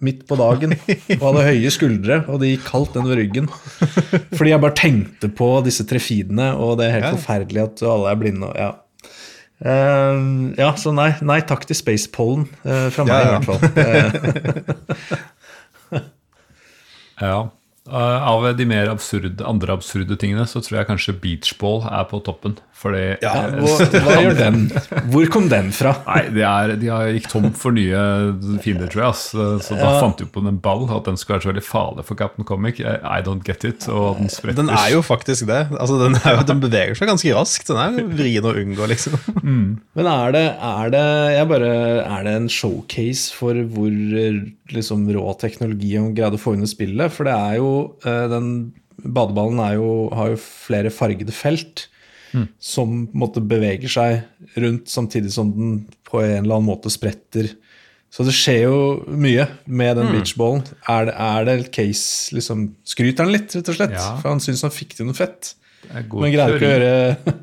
[0.00, 0.72] midt på dagen
[1.18, 3.50] og hadde høye skuldre, og det gikk kaldt nedover ryggen.
[4.38, 7.16] Fordi jeg bare tenkte på disse trefidene, og det er helt ja.
[7.18, 8.48] forferdelig at alle er blinde.
[8.48, 8.72] Og, ja.
[9.62, 13.28] Uh, ja, så nei, nei takk til Spacepollen uh, fra meg, ja, ja.
[13.28, 13.60] i hvert fall.
[17.28, 17.36] ja.
[17.82, 22.20] Uh, av de mer absurde, andre absurde tingene så tror jeg kanskje beachball er på
[22.22, 22.54] toppen.
[22.82, 24.56] Fordi, ja, hva, hva gjør den?
[25.12, 25.92] Hvor kom den fra?
[26.08, 28.00] Nei, de, er, de har gikk tom for nye
[28.64, 29.18] fiender, tror jeg.
[29.20, 32.06] Så, så da fant de på en ball at den skulle være så veldig farlig
[32.08, 32.80] for Captain Comic.
[32.82, 33.86] I don't get it.
[33.92, 34.64] Og den spretter.
[34.64, 35.60] Den er jo faktisk det.
[35.76, 37.70] Altså, den, jo, den, beveger seg ganske raskt.
[37.70, 39.18] Den er vrien å unngå, liksom.
[39.42, 39.78] Mm.
[39.98, 41.06] Men er det, er det,
[41.52, 41.72] bare,
[42.02, 43.94] er det en showcase for hvor
[44.74, 47.14] liksom, rå teknologi hun greide å få inn i spillet?
[47.14, 47.71] For det er jo
[48.06, 48.52] eh, den
[49.02, 51.88] Badeballen jo, har jo flere fargede felt
[52.36, 52.46] mm.
[52.62, 55.72] som måtte beveger seg rundt, samtidig som den
[56.06, 57.50] på en eller annen måte spretter.
[58.12, 60.14] Så det skjer jo mye med den mm.
[60.18, 60.62] beachballen.
[60.92, 63.96] Er det, er det case liksom, Skryter han litt, rett og slett?
[63.96, 64.08] Ja.
[64.20, 65.54] For han syns han fikk til noe fett.
[65.88, 66.92] Men greier ikke å gjøre,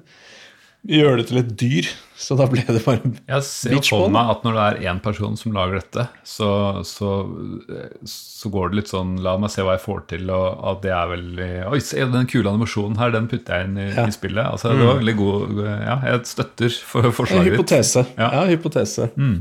[0.88, 1.90] gjøre det til et dyr.
[2.20, 5.38] Så da ble det bare Jeg ser for meg at når det er én person
[5.40, 6.50] som lager dette, så,
[6.88, 7.12] så,
[8.04, 10.92] så, går det litt sånn La meg se hva jeg får til, og at det
[10.96, 14.08] er veldig Oi, se den kule animasjonen her, den putter jeg inn i, ja.
[14.08, 14.44] i spillet.
[14.44, 14.76] Altså, mm.
[14.76, 15.02] Det var mm.
[15.04, 17.56] veldig god Ja, jeg støtter for forslaget ditt.
[17.56, 18.06] Hypotese.
[18.20, 19.10] Ja, ja hypotese.
[19.16, 19.40] Mm.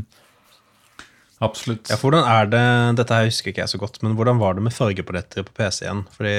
[1.42, 1.90] Absolutt.
[1.90, 2.64] Ja, hvordan er det,
[2.98, 5.18] Dette her husker ikke jeg så godt, men hvordan var det med farge på
[5.58, 6.06] PC-en?
[6.14, 6.38] Fordi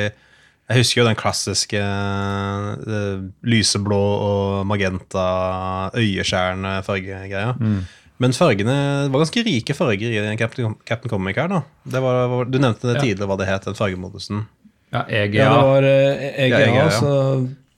[0.70, 5.24] jeg husker jo den klassiske uh, lyseblå og magenta
[5.98, 7.56] øyeskjærende fargegreia.
[7.58, 7.80] Mm.
[8.20, 8.76] Men fargene
[9.08, 11.50] det var ganske rike farger i Captain, Captain Comic her.
[11.50, 11.64] da.
[12.04, 13.02] Var, du nevnte det ja.
[13.02, 14.44] tidligere hva det het, den fargemodusen.
[14.94, 15.40] Ja, EGA.
[15.40, 17.14] Ja, det var uh, eh, EGA, ja, EGA så,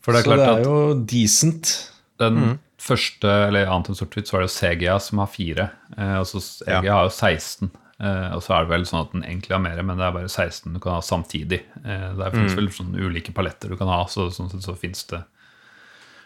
[0.01, 0.77] For det er, så det er jo
[1.13, 1.73] decent.
[2.21, 2.53] Den mm.
[2.81, 5.69] første, eller annet enn sort-hvitt, så var det jo CGA som har fire.
[5.95, 7.71] Eh, og så EGA har jo 16.
[8.01, 10.15] Uh, og så er det vel sånn at den egentlig har mer, men det er
[10.15, 11.59] bare 16 du kan ha samtidig.
[11.83, 12.57] Uh, det fins mm.
[12.57, 15.19] vel sånne ulike paletter du kan ha, så sånn sett så fins det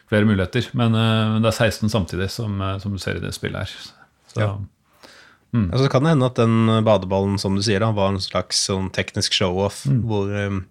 [0.07, 0.69] flere muligheter.
[0.79, 3.73] Men uh, det er 16 samtidig, som, som, du ser i det spillet her.
[4.31, 4.53] Så, ja.
[5.51, 5.67] mm.
[5.67, 8.87] altså, kan det hende at den badeballen som du sier da, var en slags sånn
[8.95, 9.99] teknisk show-off, mm.
[10.07, 10.63] hvor um,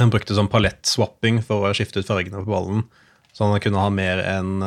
[0.00, 2.86] han brukte sånn palettswapping for å skifte ut fargene på ballen,
[3.36, 4.64] så han kunne ha mer enn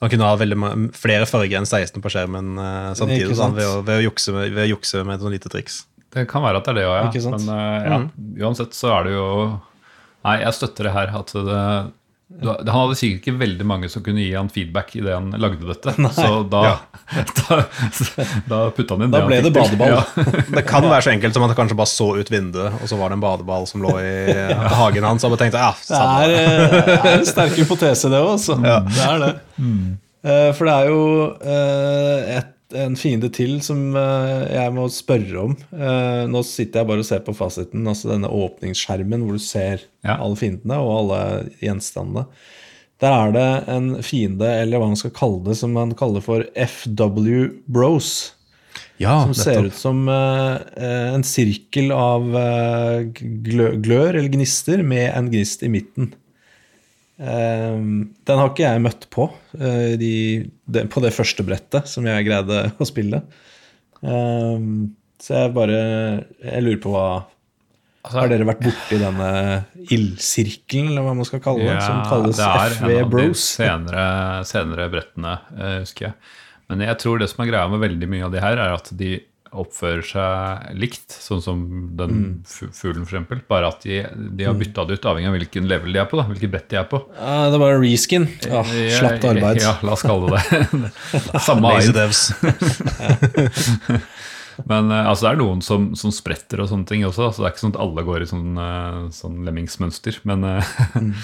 [0.00, 0.56] han kunne ha veldig
[0.96, 4.54] flere farger enn 16 på skjermen uh, samtidig sånn, ved, å, ved, å jukse med,
[4.56, 5.82] ved å jukse med et sånt lite triks.
[6.10, 7.32] Det kan være at det er det òg, ja.
[7.34, 8.30] Men uh, ja, mm.
[8.40, 9.26] uansett så er det jo
[10.20, 11.12] Nei, jeg støtter det her.
[11.16, 11.60] At det,
[12.40, 15.92] han hadde sikkert ikke veldig mange som kunne gi han feedback idet han lagde dette.
[16.00, 16.12] Nei.
[16.14, 16.76] Så da, ja.
[17.40, 17.58] da,
[18.48, 19.24] da putta han inn da det.
[19.24, 19.96] Da ble det badeball.
[19.96, 20.04] Ja.
[20.56, 23.00] det kan være så enkelt som at han kanskje bare så ut vinduet, og så
[23.00, 24.60] var det en badeball som lå i ja.
[24.78, 25.26] hagen hans.
[25.26, 28.38] Og tenkte, ja, det er, eh, en sterk hypotese, det òg.
[28.62, 29.34] Det er det.
[29.58, 29.98] Mm.
[30.20, 31.04] Eh, for det er jo
[31.40, 35.54] eh, et en fiende til som uh, jeg må spørre om.
[35.72, 39.84] Uh, nå sitter jeg bare og ser på fasiten, altså denne åpningsskjermen hvor du ser
[40.06, 40.16] ja.
[40.16, 41.20] alle fiendene og alle
[41.62, 42.26] gjenstandene.
[43.00, 46.44] Der er det en fiende, eller hva man skal kalle det, som man kaller for
[46.52, 48.34] FW Bros.
[49.00, 52.26] Ja, som ser ut som uh, en sirkel av
[53.16, 56.12] glør eller gnister med en gnist i midten.
[57.20, 60.14] Ehm, den har ikke jeg møtt på uh, de,
[60.64, 63.22] de, på det første brettet som jeg greide å spille.
[64.00, 65.80] Um, så jeg bare
[66.40, 69.26] Jeg lurer på hva altså, Har dere vært borti denne
[69.92, 71.74] ildsirkelen, eller hva man skal kalle det?
[71.74, 72.86] Ja, som kalles FV Bros?
[72.88, 74.06] Det er av de senere,
[74.48, 76.16] senere brettene, uh, husker jeg.
[76.70, 78.88] Men jeg tror det som er greia med veldig mye av de her, er at
[78.96, 79.18] de
[79.50, 81.62] oppfører seg likt, sånn som
[81.98, 82.46] den mm.
[82.46, 83.42] fuglen f.eks.
[83.50, 84.60] Bare at de, de har mm.
[84.62, 86.20] bytta det ut avhengig av hvilken level de er på.
[86.20, 87.00] da, hvilket brett de er på.
[87.18, 88.28] Uh, det var reskin.
[88.46, 88.62] ja,
[88.98, 89.62] slapt arbeid.
[89.66, 90.40] Ja, la oss kalle det
[90.70, 90.90] det.
[91.46, 92.22] Samme devs.
[94.70, 97.32] Men uh, altså, det er noen som, som, spretter og sånne ting også.
[97.32, 100.14] Så det er ikke sånn at alle går i sånn, uh, sånn lemmingsmønster.
[100.30, 101.14] Men mm.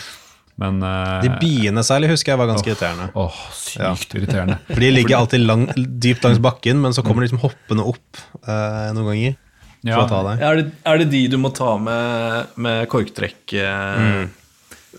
[0.60, 3.08] Men, uh, de biene særlig husker jeg var ganske oh, irriterende.
[3.12, 4.20] Åh, oh, sykt ja.
[4.20, 4.58] irriterende.
[4.70, 8.22] For De ligger alltid lang, dypt langs bakken, men så kommer de liksom hoppende opp
[8.48, 9.36] uh, noen ganger.
[9.86, 9.98] Ja.
[9.98, 10.42] For å ta deg.
[10.42, 13.42] Er, det, er det de du må ta med, med korktrekk?
[13.52, 14.24] Uh, mm.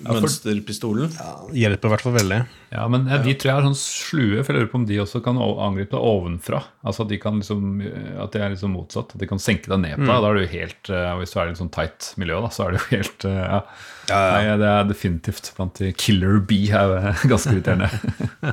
[0.06, 1.12] Mønsterpistolen?
[1.18, 1.34] Ja,
[1.66, 2.40] hjelper i hvert fall veldig.
[2.74, 5.22] Ja, men De tror jeg er sånn slue, for jeg lurer på om de også
[5.24, 6.62] kan angripe deg ovenfra.
[6.84, 7.78] Altså At de kan liksom,
[8.20, 9.16] at det er liksom motsatt.
[9.16, 10.12] At de kan senke deg ned på deg.
[10.12, 10.26] Mm.
[10.26, 10.92] Da er du helt,
[11.22, 13.62] Hvis du er i en sånn tight miljø, da, så er det jo helt ja.
[14.08, 14.36] Ja, ja.
[14.36, 17.90] Nei, det er definitivt blant de Killer Bee er ganske irriterende.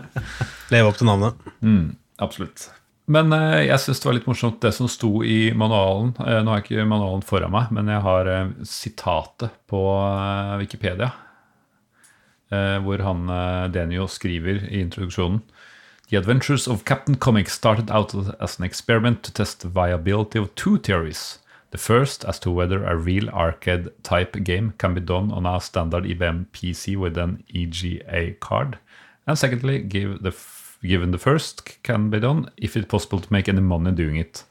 [0.74, 1.52] Leve opp til navnet.
[1.62, 1.92] Mm,
[2.24, 2.68] absolutt.
[3.10, 6.14] Men eh, jeg syns det var litt morsomt det som sto i manualen.
[6.24, 10.54] Eh, nå har jeg ikke manualen foran meg, men jeg har eh, sitatet på eh,
[10.62, 11.10] Wikipedia.
[12.52, 15.40] Eh, hvor han eh, Denio skriver i introduksjonen
[16.10, 20.54] The adventures of Captain Comic started out as an experiment to test the viability of
[20.54, 21.40] two theories.
[21.70, 25.60] The first as to whether a real arcade type game can be done on a
[25.60, 28.78] standard IBM PC with an EGA card.
[29.26, 30.32] And secondly, give the
[30.82, 34.44] given the first can be done if it's possible to make any money doing it.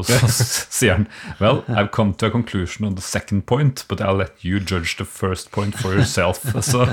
[0.00, 0.18] Og så
[0.80, 1.06] sier han
[1.40, 4.96] Well, I've come to a conclusion on the second point, but I'll let you judge
[4.98, 6.42] the first point for yourself.
[6.70, 6.84] Så,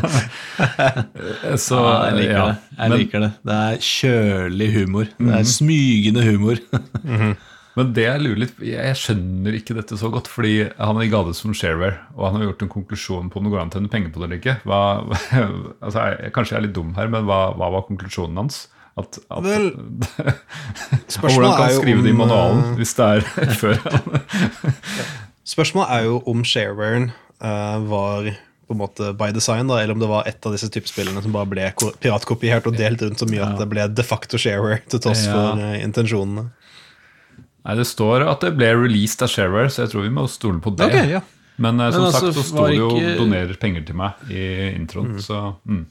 [1.58, 2.46] så Ja, jeg liker ja.
[2.48, 2.56] det.
[2.78, 3.32] Jeg Men- liker det.
[3.48, 5.06] Det er kjølig humor.
[5.18, 6.58] Det er smygende humor.
[7.78, 11.12] Men det jeg lurer litt Jeg skjønner ikke dette så godt, fordi han er i
[11.14, 13.76] gade som shareware, og han har gjort en konklusjon på om det går an å
[13.76, 14.56] tjene penger på det eller ikke.
[14.66, 14.80] Hva,
[15.86, 18.64] altså, jeg, kanskje jeg er litt dum her, men hva, hva var konklusjonen hans?
[18.98, 19.68] At, at, Vel,
[21.22, 23.22] hvordan kan han skrive det i manualen hvis det er
[23.62, 23.78] før
[25.48, 28.32] Spørsmålet er jo om sharewaren uh, var
[28.68, 31.22] på en måte by design, da, eller om det var et av disse type spillene
[31.24, 34.36] som bare ble ko- piratkopiert og delt rundt så mye at det ble de facto
[34.42, 35.32] shareware til tross Ja.
[35.38, 36.50] for uh, intensjonene.
[37.68, 40.60] Nei, det står at det ble released av shareware, så jeg tror vi må stole
[40.64, 40.90] på det.
[40.92, 41.22] Okay, ja.
[41.58, 44.28] Men eh, som Men altså, sagt så sto det jo ikke- 'donerer penger til meg'
[44.32, 44.44] i
[44.76, 45.86] introen, så mm.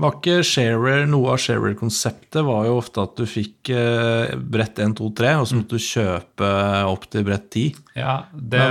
[0.00, 4.94] Var ikke shareware, Noe av shareware-konseptet var jo ofte at du fikk eh, brett 1,
[4.96, 6.48] 2, 3, og så måtte du kjøpe
[6.88, 7.74] opp til brett 10.
[8.00, 8.62] Ja, det,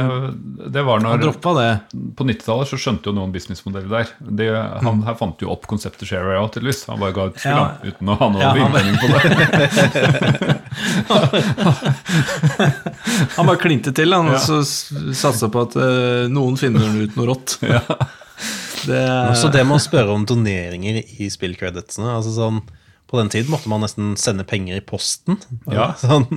[0.74, 1.68] det var når droppa det.
[2.18, 4.08] På 90-tallet så skjønte jo noen businessmodeller der.
[4.40, 4.48] Det,
[4.86, 6.82] han her fant jo opp konseptet shareware òg, tydeligvis.
[6.90, 7.66] Han bare ga ut spill Ja.
[7.86, 9.22] uten å ha noe Ja, innvending på det.
[13.36, 14.38] Han bare klinte til, han, Ja.
[14.38, 14.62] og så
[15.16, 17.58] satsa på at uh, noen finner ut noe rått.
[18.88, 19.00] Det,
[19.32, 22.12] Også det med å spørre om doneringer i spillcreditsene.
[22.18, 22.62] Altså sånn,
[23.10, 25.40] på den tiden måtte man nesten sende penger i posten.
[25.72, 25.92] Ja.
[26.02, 26.28] Sånn,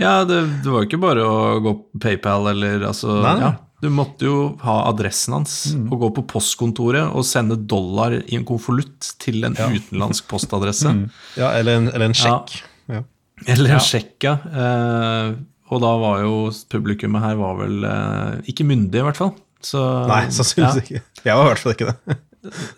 [0.00, 3.34] ja, det, det var jo ikke bare å gå på PayPal eller altså Nei.
[3.42, 3.50] ja,
[3.84, 8.46] Du måtte jo ha adressen hans og gå på postkontoret og sende dollar i en
[8.48, 10.94] konvolutt til en utenlandsk postadresse.
[11.36, 12.56] ja, eller, en, eller en sjekk.
[12.88, 13.02] Ja.
[13.46, 13.78] Eller Ja.
[13.80, 14.36] en sjekk, ja.
[14.54, 15.32] Eh,
[15.72, 16.34] og da var jo
[16.72, 19.32] publikummet her var vel eh, ikke myndig, i hvert fall.
[19.66, 20.84] Så, Nei, sannsynligvis ja.
[20.84, 21.22] ikke.
[21.22, 22.18] Jeg var i hvert fall ikke det.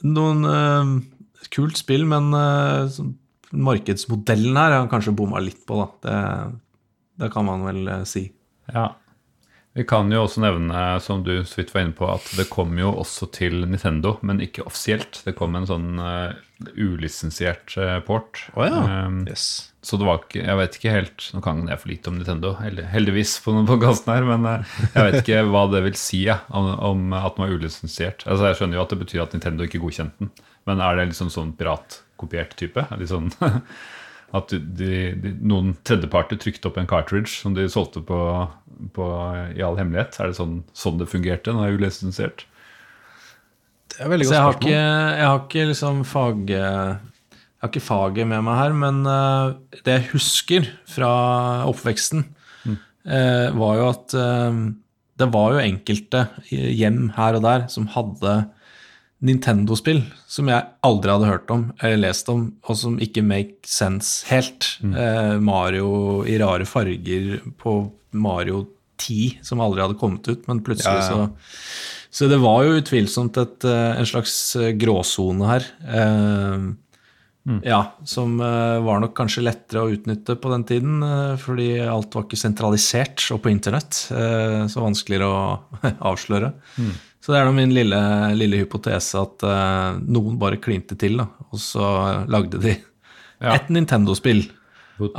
[0.05, 0.95] Noen uh,
[1.55, 3.14] kult spill, men uh, sånn
[3.55, 5.87] markedsmodellen her har han kanskje bomma litt på, da.
[6.03, 8.26] Det, det kan man vel uh, si.
[8.72, 8.89] Ja.
[9.75, 12.77] Vi kan jo også nevne, som du så vidt var inne på, at det kom
[12.79, 15.18] jo også til Nintendo, men ikke offisielt.
[15.27, 16.31] Det kom en sånn uh,
[16.79, 18.45] ulisensiert uh, port.
[18.55, 19.07] Oh, ja.
[19.09, 19.72] Um, Yes.
[19.85, 22.55] Så det var ikke Jeg vet ikke helt Nå kan jeg for lite om Nintendo,
[22.57, 26.39] heldigvis, på denne podkasten her, men uh, jeg vet ikke hva det vil si ja,
[26.55, 28.22] om, om at den var ulisensiert.
[28.29, 30.33] Altså, jeg skjønner jo at det betyr at Nintendo ikke godkjente den,
[30.70, 32.87] men er det liksom sånn piratkopiert type?
[32.95, 33.33] Litt sånn
[34.35, 38.18] at de, de, noen tredjeparter trykte opp en cartridge som de solgte på,
[38.97, 39.09] på
[39.55, 40.18] i all hemmelighet?
[40.18, 42.47] Er det sånn, sånn det fungerte når det er ulisensiert?
[43.95, 44.72] Det er veldig godt jeg har spørsmål.
[44.72, 46.55] ikke, jeg har ikke liksom fag...
[46.55, 51.12] Jeg har ikke faget med meg her, men eh, det jeg husker fra
[51.64, 52.26] oppveksten,
[52.68, 52.74] mm.
[53.57, 54.59] var jo at eh,
[55.22, 58.35] det var jo enkelte hjem her og der som hadde
[59.25, 64.27] Nintendo-spill som jeg aldri hadde hørt om eller lest om, og som ikke make sense
[64.29, 64.75] helt.
[64.85, 67.77] Eh, Mario i rare farger på
[68.12, 68.66] Mario
[69.01, 71.27] 10, som aldri hadde kommet ut, men plutselig Ja, ja.
[71.29, 71.31] så
[72.14, 75.64] Så det var jo utvilsomt et, eh, en slags eh, gråsone her.
[75.89, 76.72] Eh,
[77.62, 81.03] Ja, som eh, var nok kanskje lettere å utnytte på den tiden,
[81.43, 83.93] fordi alt var ikke sentralisert og på internett.
[84.09, 85.43] Så vanskeligere å
[86.12, 86.55] avsløre.
[87.25, 87.99] Så det er da min lille,
[88.37, 91.87] lille hypotese at uh, noen bare klinte til, da, og så
[92.29, 92.75] lagde de
[93.41, 93.57] Ja.
[93.57, 94.45] et Nintendo-spill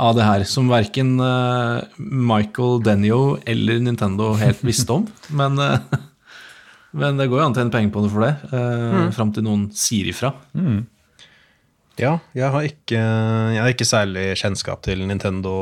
[0.00, 5.08] av det her, som verken uh, Michael Denio eller Nintendo helt visste om.
[5.40, 5.82] Men, uh,
[6.96, 9.44] men det går jo an å tjene penger på det for det, uh, fram til
[9.44, 10.30] noen sier ifra.
[11.96, 15.54] Ja, jeg har ikke, jeg har ikke særlig kjennskap til Nintendo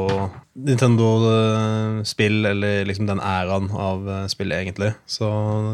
[0.54, 4.92] Nintendo-spill, eller liksom den æraen av spillet spill, egentlig.
[5.06, 5.28] Så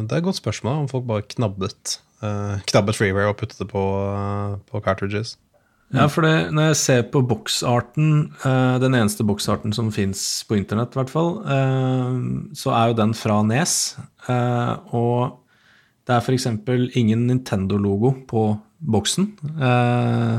[0.04, 3.70] det er et godt spørsmål om folk bare knabbet eh, Knabbet freeware og puttet det
[3.70, 5.36] på, eh, på cartridges.
[5.90, 10.54] Ja, for det, når jeg ser på boksarten, eh, den eneste boksarten som fins på
[10.60, 12.20] internett, i hvert fall, eh,
[12.54, 13.96] så er jo den fra Nes.
[14.28, 15.40] Eh, og
[16.06, 16.46] det er f.eks.
[16.94, 18.44] ingen Nintendo-logo på
[18.80, 19.32] boksen.
[19.58, 20.38] Eh,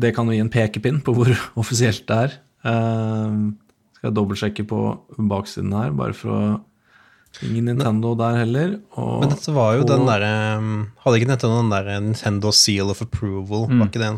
[0.00, 1.30] det kan jo gi en pekepinn på hvor
[1.62, 2.38] offisielt det er.
[2.64, 3.52] Uh,
[3.96, 4.84] skal jeg dobbeltsjekke på
[5.30, 6.44] baksiden her, bare for å
[7.42, 8.76] Ingen Nintendo der heller.
[9.00, 10.30] Og Men dette var jo og, den derre
[11.02, 13.66] Hadde ikke Nintendo den der Nintendo Seal of Approval?
[13.72, 14.10] Var ikke det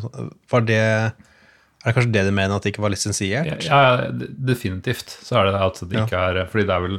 [0.53, 3.65] Var det Er Er det kanskje det de mener, at det ikke var lisensiert?
[3.65, 4.11] Ja, ja,
[4.51, 5.17] definitivt.
[5.23, 6.29] Så er det at det ikke ja.
[6.29, 6.99] er Fordi det er vel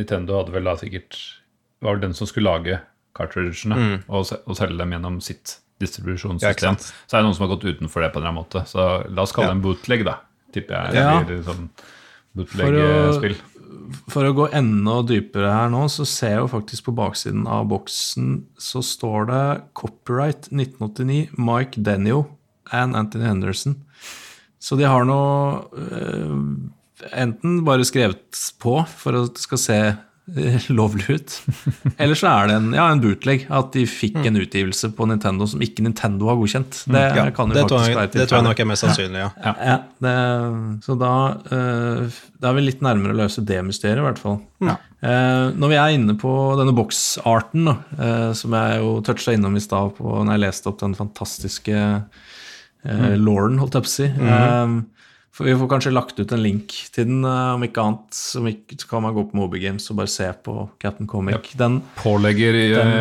[0.00, 1.20] Nintendo hadde vel da sikkert
[1.78, 2.80] Var vel den som skulle lage
[3.14, 3.96] cartridgene mm.
[4.08, 6.78] og, og, selge dem gjennom sitt distribusjonssystem.
[6.78, 8.64] Ja, så er det noen som har gått utenfor det på en eller annen måte.
[8.70, 10.18] Så la oss kalle det en bootleg, da.
[10.54, 11.00] Tipper jeg.
[11.00, 11.16] Ja.
[11.20, 11.66] Eller sånn
[12.38, 13.40] bootleg-spill.
[14.12, 17.66] For å gå enda dypere her nå, så ser jeg jo faktisk på baksiden av
[17.70, 19.44] boksen så står det
[19.78, 22.24] copyright 1989 Mike Denio
[22.72, 23.76] and Anthony Henderson.
[24.62, 25.22] Så de har nå
[25.74, 26.36] øh,
[27.18, 30.00] enten bare skrevet på for at det skal se eh,
[30.70, 31.32] lovlig ut,
[32.02, 33.42] eller så er det en, ja, en bootleg.
[33.50, 36.84] At de fikk en utgivelse på Nintendo som ikke Nintendo har godkjent.
[36.86, 39.30] Det ja, kan jo faktisk jeg, være Det tror jeg nok er mest sannsynlig, ja.
[39.42, 39.54] ja.
[39.66, 40.14] ja det,
[40.86, 41.12] så da,
[41.50, 44.38] uh, da, er vi litt nærmere å løse det mysteriet, i hvert fall.
[44.62, 44.78] Ja.
[45.02, 49.64] Uh, når vi er inne på denne boksarten, uh, som jeg jo toucha innom i
[49.64, 54.10] stad når jeg leste opp den fantastiske uh, Lauren, holdt jeg på å si.
[54.14, 54.80] Mm -hmm.
[55.32, 58.12] For Vi får kanskje lagt ut en link til den, om ikke annet.
[58.12, 58.42] Så
[58.90, 61.54] kan man gå på Moby Games og bare se på Captain Comic.
[61.56, 62.92] Den, pålegger, den,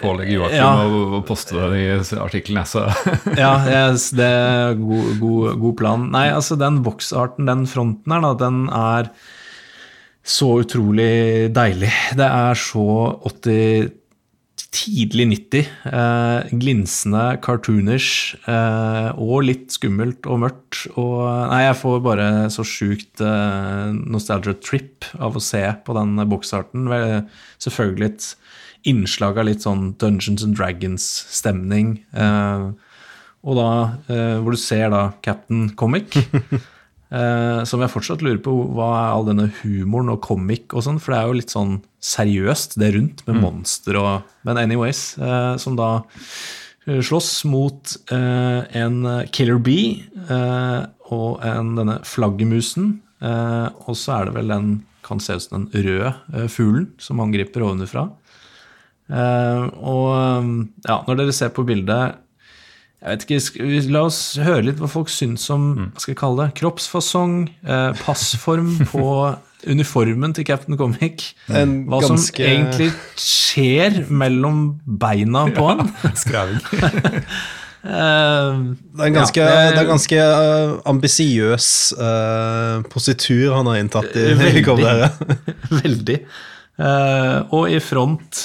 [0.00, 1.84] pålegger Joakim ja, å, poste den i
[2.18, 2.88] artikkelen, så
[3.38, 6.08] Ja, yes, det er god, god, god, plan.
[6.10, 9.12] Nei, altså den boksarten, den fronten her, da, den er
[10.26, 11.92] så utrolig deilig.
[12.18, 12.88] Det er så
[13.30, 13.94] 80
[14.74, 15.68] tidlig 90.
[15.90, 18.08] Eh, glinsende cartooners
[18.48, 20.82] eh, og litt skummelt og mørkt.
[20.98, 26.16] Og nei, jeg får bare så sjukt eh, nostalgia trip av å se på den
[26.30, 26.90] boksarten.
[27.62, 28.30] Selvfølgelig et
[28.86, 31.96] innslag av litt sånn Dungeons and Dragons-stemning.
[32.14, 32.66] Eh,
[33.46, 33.70] og da,
[34.10, 36.16] eh, hvor du ser da Captain Comic.
[37.06, 40.98] Uh, som jeg fortsatt lurer på hva er all denne humoren og comic og sånn,
[40.98, 43.44] for det er jo litt sånn seriøst, det rundt, med mm.
[43.44, 48.98] monster og Men anyways, uh, som da uh, slåss mot en
[49.34, 50.02] killer bee
[51.06, 52.92] og en, denne flaggermusen.
[53.18, 54.68] og så er det vel den
[55.06, 58.04] kan se ut som den røde fuglen som angriper ovenfra.
[59.10, 60.06] og
[60.86, 62.18] ja, når dere ser på bildet
[63.02, 65.90] jeg vet ikke, La oss høre litt hva folk syns om mm.
[65.92, 67.36] hva skal jeg kalle det, kroppsfasong,
[67.66, 69.04] eh, passform på
[69.66, 71.30] uniformen til Captain Comic.
[71.50, 72.32] En hva ganske...
[72.38, 72.90] som egentlig
[73.20, 75.86] skjer mellom beina på han.
[76.22, 76.60] Skraving.
[77.86, 81.70] Uh, det er en ganske, ja, det, er ganske uh, ambisiøs
[82.00, 85.10] uh, positur han har inntatt i Veldig.
[85.82, 86.20] veldig.
[86.76, 88.40] Uh, og i front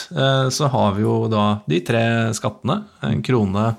[0.55, 2.03] så har vi jo da de tre
[2.37, 2.83] skattene.
[3.03, 3.71] En krone,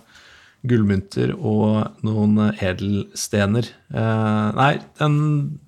[0.62, 3.66] gullmynter og noen edelstener.
[3.90, 5.16] Eh, nei, den,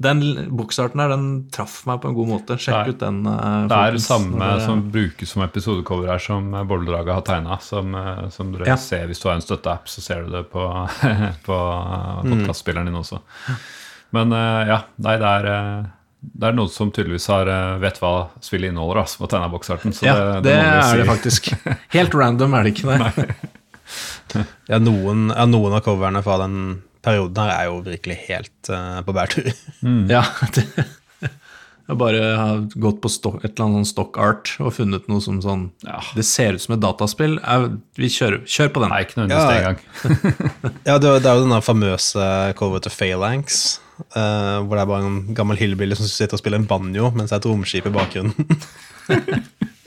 [0.02, 0.20] den
[0.54, 2.58] boksarten her, den traff meg på en god måte.
[2.62, 3.24] Sjekk ut den.
[3.26, 4.62] Eh, det er det samme dere...
[4.62, 7.58] som brukes som episodecover her, som Bolledraget har tegna.
[7.64, 8.76] Som, uh, som dere ja.
[8.78, 10.62] ser hvis du har en støtteapp, så ser du det på,
[11.48, 11.58] på
[12.28, 13.18] podkastspilleren din også.
[14.14, 15.50] Men ja, nei, det er
[16.24, 17.50] det er noen som tydeligvis har,
[17.82, 19.02] vet hva spillet inneholder.
[19.02, 19.92] Altså, på tegna boksarten.
[20.06, 21.02] ja, det, det, det er si.
[21.02, 21.50] det faktisk.
[21.98, 23.34] Helt random er det ikke det.
[24.70, 26.58] ja, noen, ja, noen, av coverne fra den
[27.04, 29.50] perioden her er jo virkelig helt uh, på bærtur.
[29.84, 30.04] Mm.
[30.12, 30.24] Ja,
[30.56, 30.66] det,
[31.84, 35.20] jeg bare har gått på stock, et eller annet sånn stock art og funnet noe
[35.20, 35.98] som sånn ja.
[36.16, 37.36] Det ser ut som et dataspill.
[37.42, 38.94] Jeg, vi kjører, kjør på den.
[38.94, 39.82] Nei, ikke noe underste engang.
[40.88, 43.64] ja, det, det, er jo den famøse coveret til Phalanx.
[44.16, 47.30] Uh, hvor det er bare en gammel hillbilly som sitter og spiller en banjo mens
[47.30, 48.64] det er et romskip i bakgrunnen.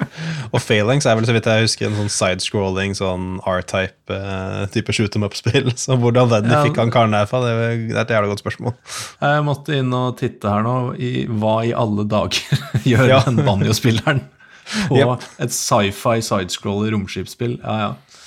[0.54, 4.94] og Phalanx er vel så vidt jeg husker en sånn sidescrolling sånn R-type uh, type
[4.96, 5.72] shoot em up-spill.
[5.82, 8.78] Så hvordan den ja, fikk han karen derfra, det er et jævlig godt spørsmål.
[9.24, 10.78] Jeg måtte inn og titte her nå.
[11.02, 13.22] I, hva i alle dager gjør ja.
[13.28, 14.24] den banjospilleren
[14.90, 15.28] på yep.
[15.44, 17.58] et sci-fi sidescroller romskipsspill?
[17.64, 18.24] Ja, ja.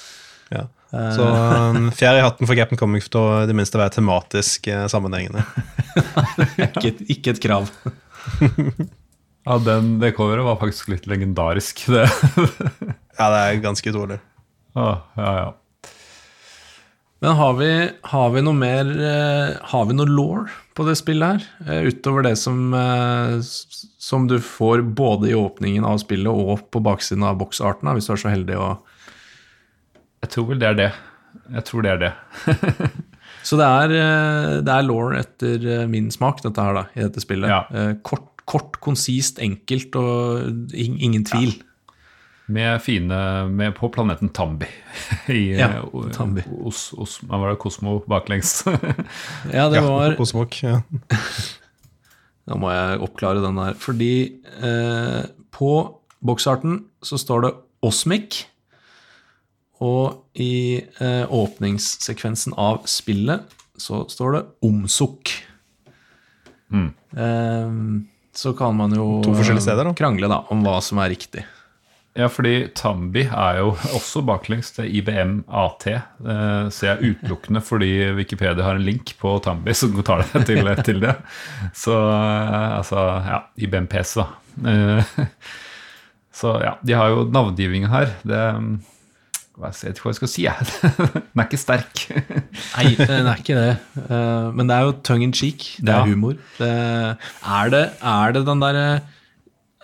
[0.56, 0.66] ja.
[0.90, 1.10] Eh.
[1.14, 4.86] Så um, fjær i hatten for Captain Comic for det minste å være tematisk uh,
[4.90, 5.44] sammenhengende.
[6.70, 7.70] ikke, ikke et krav.
[9.48, 11.86] Ja, den, det coveret var faktisk litt legendarisk.
[11.94, 12.06] Det.
[13.18, 14.20] ja, det er ganske utrolig.
[14.76, 15.48] Ah, ja, ja.
[17.20, 21.34] Men har vi, har vi, noe mer eh, Har vi noe law på det spillet
[21.34, 21.66] her?
[21.66, 23.34] Eh, utover det som, eh,
[24.00, 28.14] som du får både i åpningen av spillet og på baksiden av boksarten, hvis du
[28.14, 28.70] er så heldig å
[30.24, 30.90] Jeg tror vel det er det.
[31.58, 32.12] Jeg tror det er det.
[33.48, 33.94] så det er,
[34.64, 37.52] det er law etter min smak, dette her, da, i dette spillet.
[37.52, 37.92] Ja.
[38.04, 41.54] Kort kort, konsist, enkelt og ingen tvil.
[41.54, 41.66] Ja.
[42.50, 44.66] Med fine med På planeten Tambi.
[45.30, 46.42] I, ja, Tambi.
[46.66, 48.64] Os, os, var det Kosmo baklengs?
[49.56, 50.80] ja, det var Kosmok, ja.
[52.50, 53.76] Da må jeg oppklare den der.
[53.78, 55.20] Fordi eh,
[55.54, 55.72] på
[56.18, 57.50] boksarten så står det
[57.86, 58.40] Osmic.
[59.78, 63.46] Og i eh, åpningssekvensen av spillet
[63.80, 65.30] så står det omsukk.
[66.74, 66.90] Mm.
[67.14, 67.78] Eh,
[68.40, 69.94] så kan man jo To steder, da.
[69.94, 71.44] krangle da, om hva som er riktig.
[72.16, 75.84] Ja, fordi Tambi er jo også baklengs til IBM AT.
[75.92, 80.72] Eh, ser jeg utelukkende fordi Wikipedia har en link på Tambi som tar deg til,
[80.88, 81.14] til det.
[81.76, 84.26] Så eh, altså, ja, IBM PC, da.
[84.72, 85.12] Eh,
[86.40, 88.16] så ja, de har jo navngivinga her.
[88.26, 88.42] Det
[89.68, 90.56] jeg vet ikke hva jeg skal si, jeg.
[91.34, 92.02] Den er ikke sterk.
[92.76, 93.76] Nei, den er ikke det.
[94.06, 95.66] Eh, Men det er jo tongue in cheek.
[95.78, 96.06] Det er Ja.
[96.08, 96.36] humor.
[96.58, 98.86] Det, er, det, er det den derre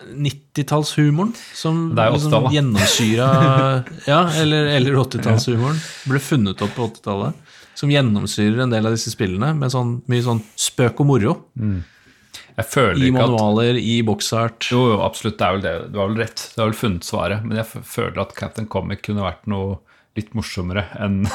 [0.07, 2.53] 90-tallshumoren som 80-tallet.
[2.53, 3.29] gjennomsyra
[4.12, 5.79] Ja, eller, eller 80-tallshumoren.
[6.09, 7.43] Ble funnet opp på 80-tallet.
[7.77, 11.35] Som gjennomsyrer en del av disse spillene med sånn, mye sånn spøk og moro.
[12.57, 14.71] Jeg føler I ikke at manualer, i boksart.
[14.73, 15.37] Jo, jo, absolutt.
[15.39, 15.75] Det er vel det.
[15.93, 16.45] Du har vel rett.
[16.55, 17.45] Du har vel funnet svaret.
[17.45, 19.77] Men jeg føler at Captain Comic kunne vært noe
[20.17, 21.27] litt morsommere enn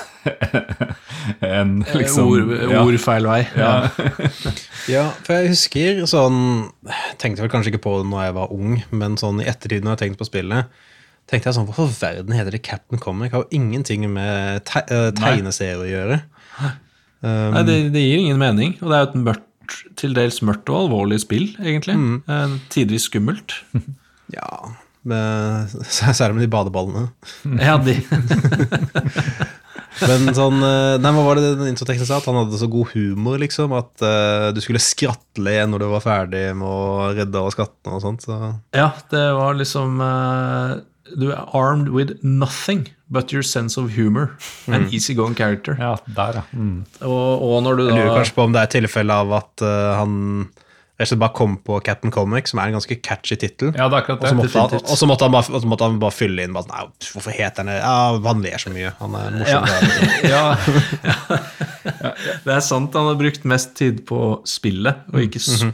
[1.46, 2.82] en, liksom ord, ja.
[2.82, 3.42] ord feil vei.
[3.58, 3.74] Ja.
[4.90, 6.38] Ja, for jeg husker sånn
[7.22, 9.94] Tenkte vel kanskje ikke på det når jeg var ung, men sånn i ettertid når
[9.94, 10.72] jeg tenkte på spillet,
[11.30, 13.36] tenkte jeg sånn Hvorfor verden heter det Captain Comic?
[13.36, 14.82] Har jo ingenting med te
[15.20, 16.18] tegneserie å gjøre.
[17.22, 19.46] Um, Nei, det, det gir ingen mening, og det er jo et mørkt,
[20.00, 21.98] til dels mørkt og alvorlig spill, egentlig.
[21.98, 22.60] Mm.
[22.74, 23.62] Tidvis skummelt.
[24.32, 24.48] Ja,
[25.04, 27.10] med, særlig med de badeballene.
[27.68, 27.98] Ja, de,
[30.08, 32.22] Men sånn eh, Nei, hva var det den introteksten sa?
[32.22, 33.74] At han hadde så god humor, liksom.
[33.76, 37.98] At uh, du skulle skratle igjen når du var ferdig med å redde alle skattene
[37.98, 38.26] og sånt.
[38.26, 38.38] Så.
[38.78, 40.78] ja, det var liksom eh,
[41.20, 44.38] Du er armed with nothing but your sense of humor.
[44.68, 45.76] An easygoing character.
[45.80, 46.44] ja, der, ja.
[46.52, 46.86] Mm.
[47.02, 49.66] Og, og når du da Jeg lurer kanskje på om det er tilfelle av at
[49.66, 50.14] uh, han
[51.02, 53.72] rett og slett bare kom på Captain Comic, som er en ganske catchy tittel.
[53.76, 54.54] Ja, det er akkurat Og så det.
[54.54, 57.34] måtte, og så måtte, han bare- måtte han bare fylle inn bare, sånn, Nei, Hvorfor
[57.36, 57.80] heter han det?
[57.82, 58.94] Ja, han ler så mye.
[59.02, 59.66] Han er morsom.
[60.30, 60.44] Ja.
[60.62, 61.40] liksom.
[61.82, 62.12] Ja,
[62.46, 65.72] Det er sant han har brukt mest tid på spillet, og ikke så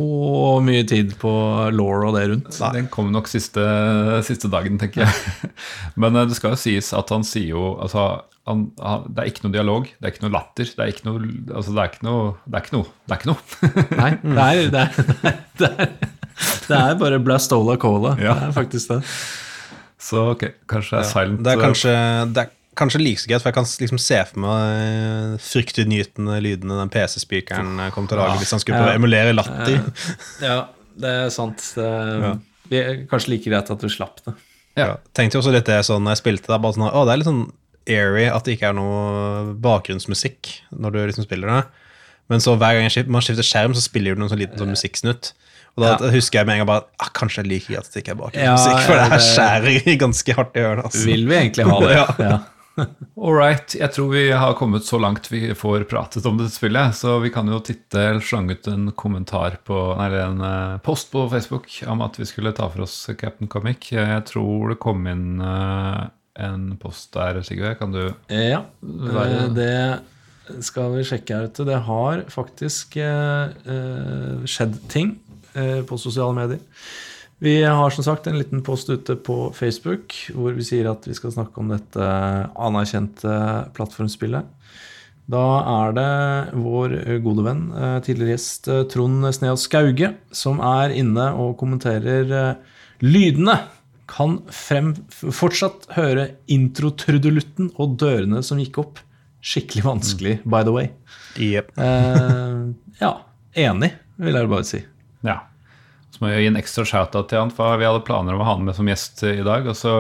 [0.64, 1.32] mye tid på
[1.76, 2.60] law og det rundt.
[2.74, 3.64] Den kom nok siste,
[4.28, 5.52] siste dagen, tenker jeg.
[6.02, 8.08] Men eh, det skal jo sies at han sier jo altså,
[8.48, 10.70] han, han, Det er ikke noe dialog, det er ikke noe latter.
[10.72, 11.24] Det er ikke noe
[11.54, 12.92] altså, det er ikke noe, det er ikke noe.
[13.04, 13.42] Det er ikke noe.
[13.98, 15.90] Nei, det er, det er, det er,
[16.68, 18.16] det er bare Blastola Cola.
[18.22, 18.38] Ja.
[18.40, 19.02] Det er faktisk det.
[20.08, 21.44] Så ok, kanskje det er silent.
[21.44, 21.94] Det er eh, kanskje,
[22.36, 26.82] det er kanskje like så greit, for jeg kan liksom se for meg fryktinngytende lydene
[26.84, 29.80] den PC-spikeren kom til å lage hvis han skulle prøve å emulere latter.
[30.46, 30.60] Ja,
[30.98, 31.64] det er sant.
[31.76, 32.36] Det,
[32.72, 34.38] det er kanskje like greit at du slapp det.
[34.78, 34.92] Ja.
[35.18, 37.22] Tenkte jo også litt det sånn når jeg spilte det, bare sånn, å, det er
[37.22, 37.46] litt sånn
[37.90, 41.62] airy at det ikke er noe bakgrunnsmusikk når du liksom spiller det.
[42.32, 44.74] Men så hver gang skifter, man skifter skjerm, så spiller du noen sånn liten sånn
[44.76, 45.32] musikksnutt.
[45.78, 46.10] Og da Ja.
[46.12, 48.22] husker jeg med en gang bare ah, Kanskje jeg liker at det ikke er Ja,
[48.26, 50.84] bakgrunnsmusikk, for det her skjærer ganske hardt i ørene.
[50.90, 51.06] Altså.
[51.06, 51.96] Vil vi egentlig ha det?
[51.98, 52.06] Ja.
[52.20, 52.38] Ja.
[53.18, 53.74] All right.
[53.74, 57.32] Jeg tror vi har kommet så langt vi får pratet om dette spillet, så vi
[57.34, 61.72] kan jo titte eller slange ut en kommentar på, eller en eh, post på Facebook
[61.90, 63.90] om at vi skulle ta for oss Captain Comic.
[63.96, 66.04] Jeg tror det kom inn eh,
[66.38, 67.76] en post der, Sigve.
[67.80, 71.66] Kan du Ja, Være- det skal vi sjekke her ute.
[71.68, 75.18] Det har faktisk eh, eh, skjedd ting
[75.56, 76.60] eh, på sosiale medier.
[77.40, 81.14] Vi har som sagt en liten post ute på Facebook hvor vi sier at vi
[81.14, 82.08] skal snakke om dette
[82.58, 83.34] anerkjente
[83.78, 84.46] plattformspillet.
[85.28, 85.44] Da
[85.84, 86.94] er det vår
[87.26, 92.78] gode venn, eh, tidligere gjest eh, Trond Sneås Skauge, som er inne og kommenterer eh,
[93.04, 93.58] lydene.
[94.08, 99.04] Kan frem, fortsatt høre introtrudelutten og dørene som gikk opp.
[99.44, 100.90] Skikkelig vanskelig, by the way.
[101.40, 101.76] Yep.
[101.78, 102.64] Eh,
[103.02, 103.12] ja,
[103.68, 104.82] enig, vil jeg bare si.
[105.28, 105.42] Ja.
[106.18, 108.48] Så må jeg gi en ekstra shout-out til han, for vi hadde planer om å
[108.48, 109.68] ha han med som gjest i dag.
[109.70, 109.92] Og så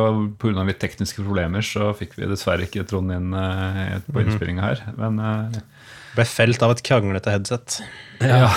[0.42, 0.64] pga.
[0.66, 4.82] litt tekniske problemer så fikk vi dessverre ikke Trond inn eh, på innspillinga her.
[4.98, 5.60] Men eh,
[6.18, 7.82] Ble felt av et kranglete headset.
[8.24, 8.50] ja,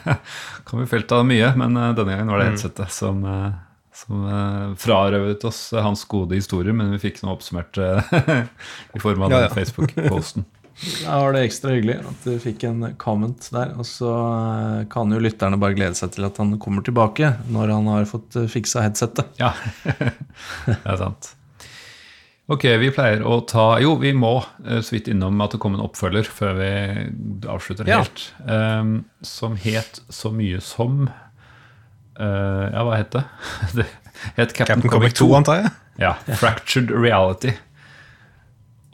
[0.66, 3.50] kan bli felt av mye, men eh, denne gangen var det headsetet som, eh,
[3.96, 8.12] som eh, frarøvet oss eh, hans gode historier, men vi fikk noe oppsummert eh,
[8.96, 9.54] i form av Ja, ja.
[9.56, 10.44] Facebook-posten.
[10.76, 13.70] Da var det ekstra hyggelig at du fikk en comment der.
[13.80, 14.10] Og så
[14.92, 18.36] kan jo lytterne bare glede seg til at han kommer tilbake når han har fått
[18.52, 19.30] fiksa headsetet.
[19.40, 19.54] Ja,
[20.68, 21.30] det er sant.
[22.52, 25.82] Ok, vi pleier å ta Jo, vi må så vidt innom at det kom en
[25.82, 26.68] oppfølger før vi
[27.56, 28.02] avslutter Ja.
[28.04, 28.26] helt.
[28.44, 28.92] Ehm,
[29.24, 31.06] som het så mye som
[32.18, 33.24] eh, Ja, hva het det?
[33.78, 33.86] det
[34.36, 35.72] het Captain, Captain Comic 2, antar jeg?
[36.00, 37.54] Ja, Fractured Reality.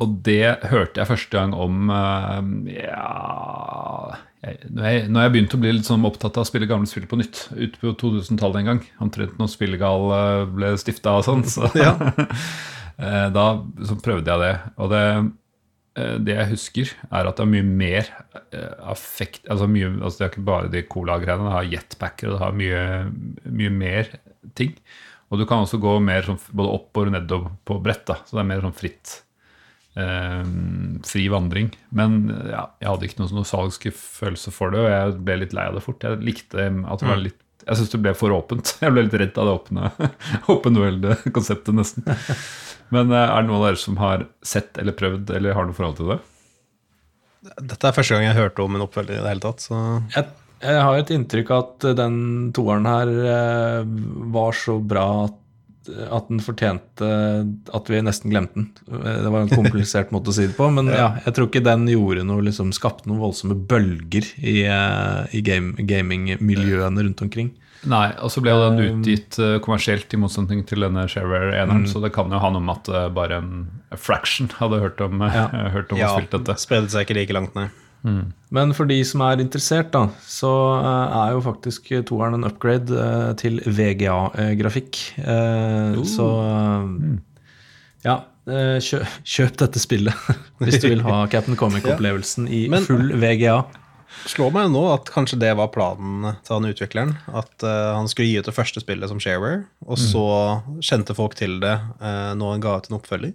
[0.03, 2.41] Og det hørte jeg første gang om uh,
[2.73, 6.67] Ja jeg, Når jeg, når jeg begynte å bli litt sånn opptatt av å spille
[6.67, 10.09] gamle spill på nytt, ute på 2000-tallet en gang, omtrent når Spillegal
[10.51, 11.93] ble stifta og sånn, så Ja.
[13.05, 13.45] eh, da
[13.87, 14.57] så prøvde jeg det.
[14.83, 15.05] Og det
[16.25, 18.07] det jeg husker, er at det er mye mer
[18.55, 21.49] eh, affekt altså, mye, altså Det er ikke bare de cola-greiene.
[21.49, 22.85] Det har jetpacker det har mye,
[23.45, 24.15] mye, mer
[24.59, 24.73] ting.
[25.33, 27.37] Og du kan også gå mer sånn, både opp og ned
[27.69, 28.07] på brett.
[28.09, 29.19] da, Så det er mer sånn fritt.
[29.93, 30.43] Eh,
[31.09, 31.73] fri vandring.
[31.93, 32.19] Men
[32.49, 35.77] ja, jeg hadde ikke noen nostalgisk følelse for det, og jeg ble litt lei av
[35.77, 36.05] det fort.
[36.05, 37.27] Jeg likte at det var mm.
[37.29, 38.75] litt jeg syns det ble for åpent.
[38.83, 39.91] Jeg ble litt redd av det åpne
[40.53, 42.07] open world-konseptet, nesten.
[42.93, 45.77] Men eh, er det noen av dere som har sett eller prøvd eller har noe
[45.77, 46.21] forhold til det?
[47.59, 49.65] Dette er første gang jeg hørte om en oppfølger i det hele tatt.
[50.15, 50.27] Jeg,
[50.63, 52.19] jeg, har et inntrykk av at den
[52.55, 53.95] toeren her eh,
[54.35, 55.39] var så bra at,
[56.07, 57.09] at den fortjente
[57.75, 58.69] at vi nesten glemte den.
[58.87, 61.89] Det var en komplisert måte å si det på, men ja, jeg tror ikke den
[61.91, 67.51] gjorde noe, liksom, skapte noen voldsomme bølger i, eh, i game, gamingmiljøene rundt omkring.
[67.91, 71.91] Nei, og så ble den um, utgitt uh, kommersielt i motsetning til denne Shareware-eneren, mm.
[71.91, 73.55] så det kan jo ha noe med at uh, bare en
[73.99, 75.49] fraction hadde hørt om, ja.
[75.77, 76.57] hørt om ja, spilt dette.
[76.63, 77.69] Spredde seg ikke like langt, nei.
[78.07, 78.31] Mm.
[78.55, 83.03] Men for de som er interessert, da, så uh, er jo faktisk toeren en upgrade
[83.43, 85.03] til VGA-grafikk.
[85.19, 85.99] Uh.
[86.07, 86.31] Så
[86.87, 87.21] mm.
[88.07, 93.65] ja, kjøp, kjøp, dette spillet hvis du vil ha Captain Comic-opplevelsen i Men, full VGA
[94.31, 97.15] slår meg nå at kanskje det var planen til han utvikleren.
[97.29, 100.05] At uh, han skulle gi ut det første spillet som shareware, og mm.
[100.05, 100.27] så
[100.85, 103.35] kjente folk til det uh, når han ga ut en oppfølger.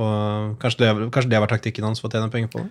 [0.00, 2.70] Og kanskje det, kanskje det var taktikken hans for å tjene penger på det?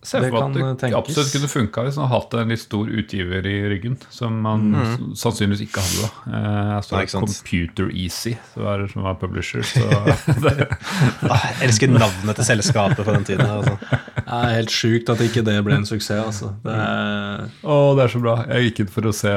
[0.00, 0.96] Se for meg at det tenkes.
[0.96, 4.62] absolutt kunne funka hvis man hadde hatt en litt stor utgiver i ryggen, som man
[4.72, 5.10] mm.
[5.20, 6.38] sannsynligvis ikke hadde da.
[6.38, 9.66] Eh, jeg står Computer Easy, som var, som var publisher.
[9.68, 9.84] Så
[11.28, 13.44] ah, jeg elsker navnet til selskapet på den tiden.
[13.44, 13.76] Altså.
[14.16, 16.24] Det er helt sjukt at ikke det ble en suksess.
[16.24, 16.54] Altså.
[16.64, 17.46] Det er...
[17.60, 18.38] Oh, det er så bra.
[18.48, 19.34] Jeg gikk inn for å se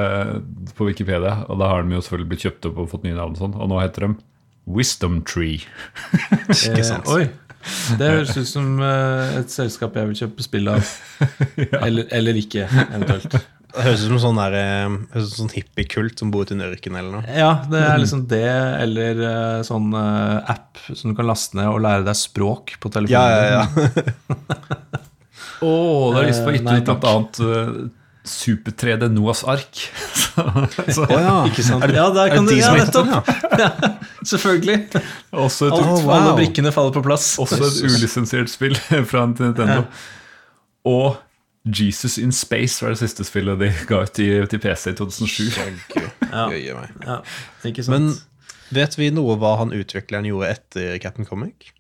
[0.78, 3.36] på Wikipedia, og da har de jo selvfølgelig blitt kjøpt opp og fått nye navn,
[3.36, 4.16] og sånn, og nå heter de
[4.64, 5.60] Wisdom Tree.
[6.48, 7.10] ikke sant?
[7.10, 7.26] Eh, oi.
[8.00, 10.94] Det høres ut som uh, et selskap jeg vil kjøpe spill av.
[11.64, 11.82] ja.
[11.82, 13.38] eller, eller, ikke, eventuelt.
[13.74, 14.58] Det høres ut som sånn, der,
[15.16, 17.24] uh, sånn hippiekult som bor ute i en ørken eller noe.
[17.32, 18.46] Ja, det er liksom det,
[18.84, 23.16] eller uh, sånn app som du kan laste ned og lære deg språk på telefonen.
[23.16, 24.90] Ja, ja, ja.
[25.64, 27.44] Å, oh, det har lyst på ut noe annet
[28.24, 29.80] Super 3D Noahs ark.
[30.96, 31.36] så, oh, ja.
[31.50, 31.84] Ikke sant?
[31.92, 33.28] Ja, der kan du, ja, nettopp!
[33.60, 33.70] Ja.
[34.24, 35.02] selvfølgelig.
[35.32, 36.14] Også et, oh, wow.
[36.16, 37.36] Alle brikkene faller på plass.
[37.40, 38.78] Også et ulisensiert spill
[39.12, 39.84] fra Nintendo.
[40.88, 41.20] Og
[41.66, 45.44] Jesus in Space var det siste spillet de ga ut til, til PC i 2007.
[46.32, 46.48] ja.
[46.50, 47.20] ja.
[47.92, 48.10] Men
[48.74, 51.74] vet vi noe hva han utvikleren gjorde etter Captain Comic?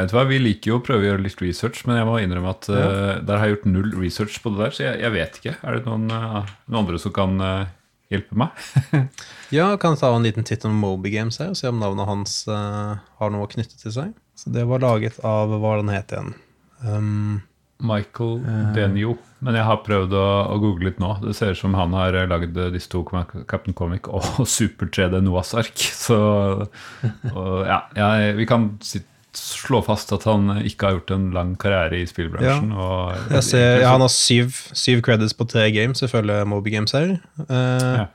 [0.00, 2.14] Jeg vet hva, Vi liker jo å prøve å gjøre litt research, men jeg må
[2.22, 2.86] innrømme at ja.
[2.86, 4.72] uh, der har jeg gjort null research på det der.
[4.76, 5.58] Så jeg, jeg vet ikke.
[5.60, 7.68] Er det noen, uh, noen andre som kan uh,
[8.12, 8.64] hjelpe meg?
[9.58, 12.40] ja, kan ta en liten titt om Moby Games her og se om navnet hans
[12.48, 14.16] har noe knyttet til seg.
[14.40, 16.32] Så Det var laget av hva den het igjen.
[16.80, 17.42] Um,
[17.84, 18.40] Michael
[18.76, 19.18] Denio.
[19.44, 21.14] Men jeg har prøvd å, å, google litt nå.
[21.20, 23.04] Det ser ut som han har lagd disse to,
[23.48, 24.24] Captain Comic og
[24.56, 25.76] Super 3D Noahs ark.
[26.06, 26.18] Så
[26.64, 31.54] og, ja, jeg, vi kan sitte slå fast at han ikke har gjort en lang
[31.60, 32.72] karriere i spillbransjen.
[32.74, 33.42] Ja.
[33.44, 37.16] ser, ja, han har syv, syv, credits på tre games, ifølge Moby Games her.
[37.46, 38.06] Eh, ja.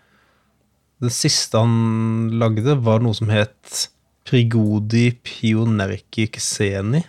[1.03, 3.87] Den siste han lagde, var noe som het
[4.25, 7.03] Prigodi Pionerki Xeni.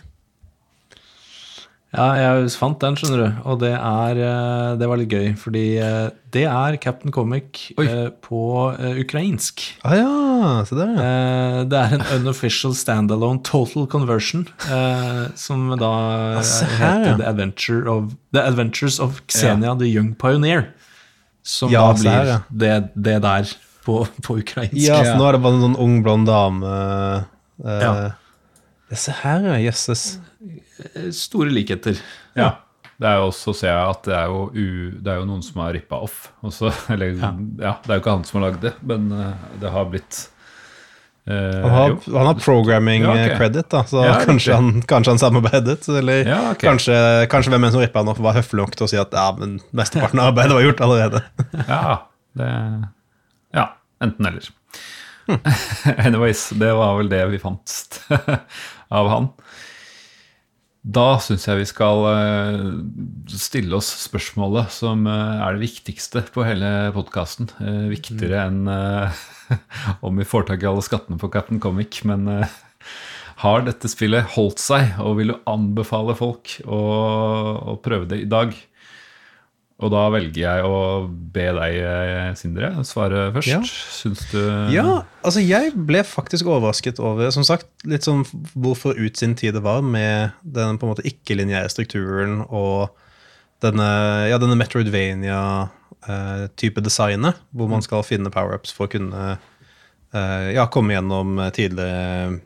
[1.95, 3.37] Ja, jeg fant den, skjønner du.
[3.47, 5.29] Og det, er, eh, det var litt gøy.
[5.39, 7.85] Fordi eh, det er Captain Comic Oi.
[7.87, 8.41] Eh, på
[8.99, 9.63] ukrainsk.
[9.87, 10.09] Ah ja,
[10.67, 10.97] se der.
[11.71, 14.45] Det er en unofficial standalone total conversion.
[15.39, 15.93] Som da
[16.41, 19.79] altså, heter The, Adventure of, The, Adventures of Xenia ja.
[19.79, 20.67] the Young Pioneer.
[21.47, 23.47] Som ja, da blir her, det, det, der
[23.87, 24.75] på, på, ukrainsk.
[24.83, 26.77] Ja, så nå er det bare en sånn ung, blond dame.
[27.63, 27.91] Uh, ja.
[28.91, 29.61] Se her, ja.
[29.69, 30.17] Jøsses.
[30.77, 31.99] Eh, store likheter.
[32.37, 32.53] Ja.
[32.97, 34.69] Det er jo også, ser jeg, at det er jo, u,
[35.05, 36.31] det er jo noen som har rippa off.
[36.45, 37.29] Også, eller, ja.
[37.61, 37.75] ja.
[37.83, 40.17] Det er jo ikke han som har lagd det, men uh, det har blitt
[41.29, 43.35] uh, han, har, han, har, programming ja, okay.
[43.37, 45.85] credit, da, så kanskje, han, kanskje, han, samarbeidet.
[45.93, 46.63] Eller okay.
[46.65, 46.97] kanskje,
[47.29, 49.59] kanskje hvem som rippa han off, var høflig nok til å si at ja, men
[49.77, 51.25] mesteparten av arbeidet var gjort allerede.
[51.69, 51.97] ja,
[52.41, 52.53] det,
[53.61, 53.71] ja,
[54.07, 54.53] enten eller.
[55.27, 55.43] Hmm.
[56.07, 57.77] Anyways, det var vel det vi fant
[58.89, 59.29] av han.
[60.87, 62.59] Da syns jeg vi skal eh,
[63.33, 67.49] stille oss spørsmålet som eh, er det viktigste på hele podkasten.
[67.59, 68.69] Eh, viktigere enn
[70.05, 71.99] om vi får tak i alle skattene på Captain Comic.
[72.07, 72.29] Men
[73.43, 76.79] har dette spillet holdt seg, og vil du anbefale folk å,
[77.75, 78.55] å prøve det i dag?
[79.77, 83.51] Og da velger jeg å be deg, eh, Sindre, svare først.
[83.51, 83.59] Ja.
[83.61, 84.39] Syns du
[84.73, 88.25] Ja, altså jeg ble faktisk overrasket over Som sagt, litt sånn
[88.57, 92.89] hvorfor ut sin tid det var med den på en måte ikke-lineære strukturen og
[93.61, 93.85] denne,
[94.29, 99.37] ja, denne Metroidvania-type eh, designet, hvor man skal finne power-ups for å kunne
[100.13, 102.39] eh, ja, komme gjennom tidligere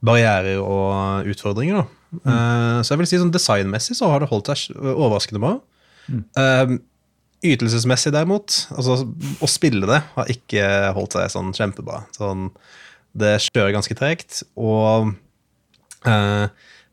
[0.00, 1.76] barrierer og utfordringer.
[1.82, 1.99] da.
[2.10, 5.52] Uh, så jeg vil si sånn designmessig så har det holdt seg overraskende bra.
[6.10, 6.24] Mm.
[6.34, 6.74] Uh,
[7.46, 8.98] ytelsesmessig, derimot, altså
[9.40, 10.64] å spille det, har ikke
[10.96, 12.02] holdt seg sånn kjempebra.
[12.16, 12.50] Sånn,
[13.16, 15.14] det kjører ganske tregt, og
[16.04, 16.46] uh,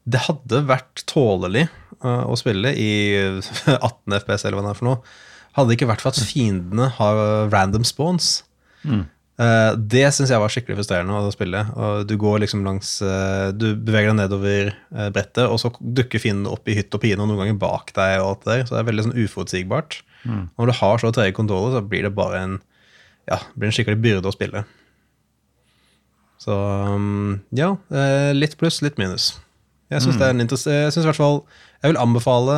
[0.08, 1.68] det hadde vært tålelig
[2.06, 2.92] å spille i
[3.74, 5.16] 18 FPS, eller hva det er for noe,
[5.58, 8.44] hadde det ikke vært for at fiendene har random spawns.
[8.86, 9.08] Mm.
[9.38, 11.60] Uh, det syns jeg var skikkelig frustrerende å spille.
[11.78, 16.22] Og du går liksom langs uh, Du beveger deg nedover uh, brettet, og så dukker
[16.22, 18.18] fienden opp i hytt og pine, og noen ganger bak deg.
[18.22, 20.00] og alt det der, Så det er veldig sånn uforutsigbart.
[20.24, 20.44] Mm.
[20.58, 22.58] Når du har så trege kontroller, så blir det bare en
[23.28, 24.64] ja, blir en skikkelig byrde å spille.
[26.40, 27.74] Så um, ja,
[28.32, 29.34] litt pluss, litt minus.
[29.92, 30.20] Jeg syns mm.
[30.20, 31.38] det er en interessant Jeg synes i hvert fall
[31.78, 32.56] jeg vil anbefale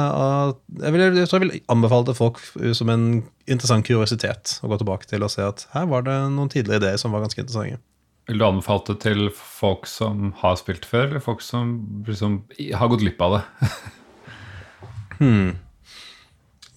[0.80, 2.40] jeg, vil, jeg, tror jeg vil anbefale til folk
[2.78, 3.06] som en
[3.50, 7.02] interessant kuriositet å gå tilbake til og se at her var det noen tidligere ideer
[7.02, 7.82] som var ganske interessante.
[8.30, 12.44] Vil du anbefale det til folk som har spilt før, eller folk som liksom
[12.78, 13.72] har gått glipp av det?
[15.20, 15.50] hmm.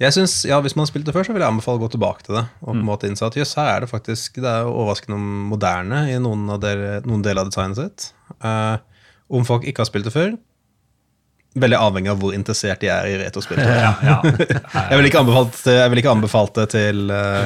[0.01, 1.91] Jeg synes, ja, Hvis man har spilt det før, så vil jeg anbefale å gå
[1.93, 2.47] tilbake til det.
[2.63, 2.89] Og på en hmm.
[2.89, 5.21] måte innse at jøss, her er det faktisk det er overraskende
[5.53, 8.09] moderne i noen, av dere, noen deler av designet sitt.
[8.41, 8.81] Uh,
[9.33, 10.33] om folk ikke har spilt det før,
[11.55, 13.61] veldig avhengig av hvor interessert de er i retrospill.
[13.61, 14.19] ja, ja.
[14.91, 17.45] jeg ville ikke, vil ikke, anbefalt det til uh,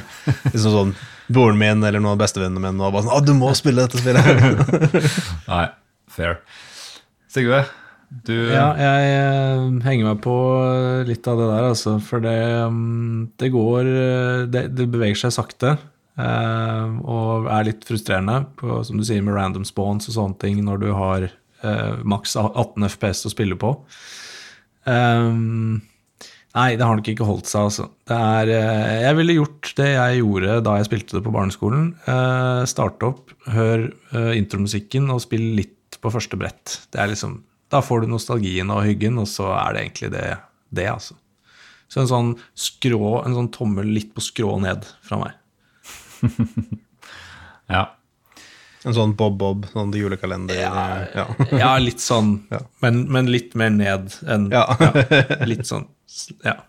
[0.53, 0.93] liksom sånn
[1.27, 2.79] broren min eller noen av bestevennene mine.
[2.87, 5.11] Og bare sånn, 'Å, du må spille dette spillet!'
[5.53, 5.65] Nei,
[6.13, 6.39] fair.
[7.33, 7.65] Sigve,
[8.27, 10.37] du Ja, jeg uh, henger meg på
[11.09, 11.99] litt av det der, altså.
[11.99, 12.39] For det,
[12.71, 13.91] um, det går
[14.55, 15.75] det, det, beveger seg sakte.
[16.17, 20.81] Og er litt frustrerende, på, som du sier, med random spawns og sånne ting, når
[20.81, 21.27] du har
[21.65, 23.73] uh, maks 18 FPS å spille på.
[24.87, 25.83] Um,
[26.55, 27.89] nei, det har nok ikke holdt seg, altså.
[28.13, 31.91] Er, uh, jeg ville gjort det jeg gjorde da jeg spilte det på barneskolen.
[32.07, 36.81] Uh, starte opp, hør uh, intromusikken og spill litt på første brett.
[36.95, 37.41] Liksom,
[37.73, 40.27] Da får du nostalgien og hyggen, og så er det egentlig det,
[40.71, 41.17] det altså.
[41.87, 45.37] Så en sånn skrå, en sånn tommel litt på skrå ned fra meg.
[47.75, 47.85] ja.
[48.87, 50.59] En sånn Bob-Bob, sånn julekalender?
[50.61, 50.83] Ja,
[51.15, 51.27] ja.
[51.63, 52.63] ja litt sånn, ja.
[52.85, 54.67] Men, men, litt mer ned enn ja.
[55.47, 55.89] Litt sånn,
[56.47, 56.61] ja.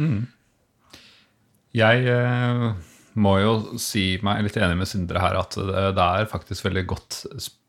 [0.00, 0.24] Mm.
[1.76, 2.68] Jeg eh,
[3.20, 6.86] må jo si meg litt enig med Sindre her at det, det er faktisk veldig
[6.88, 7.20] godt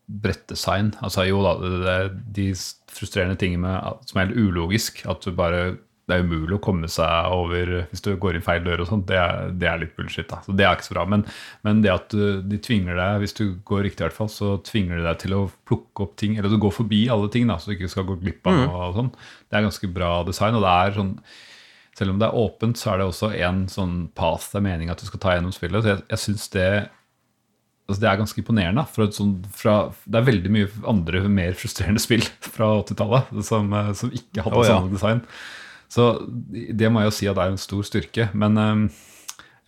[0.04, 0.92] brettdesign.
[1.04, 1.98] Altså jo da, det,
[2.36, 2.50] de
[2.92, 6.88] frustrerende tingene med, som er helt ulogisk, at du bare det er umulig å komme
[6.92, 9.06] seg over hvis du går inn feil dør og sånt.
[9.08, 9.20] Det,
[9.56, 10.28] det, er litt bullshit.
[10.28, 11.06] da, så Det er ikke så bra.
[11.08, 11.24] Men,
[11.64, 14.58] men det at du, de tvinger deg, hvis du går riktig, i hvert fall, så
[14.66, 17.56] tvinger de deg til å plukke opp ting, eller du går forbi alle ting, da,
[17.56, 18.66] så du ikke skal gå glipp av mm.
[18.68, 19.06] noe.
[19.08, 19.10] Mm.
[19.48, 20.58] Det er ganske bra design.
[20.58, 21.16] og det er sånn,
[21.94, 24.92] Selv om det er åpent, så er det også en sånn path det er meningen
[24.92, 25.84] at du skal ta gjennom spillet.
[25.84, 26.68] så jeg, jeg synes det
[27.84, 28.84] altså det er ganske imponerende.
[28.92, 34.12] For sånn, fra, det er veldig mye andre, mer frustrerende spill fra 80-tallet som, som,
[34.12, 34.78] ikke hadde oh, ja.
[34.78, 35.22] sånn design.
[35.92, 36.12] Så
[36.44, 38.28] det må jeg jo si at det er en stor styrke.
[38.34, 38.86] Men ehm,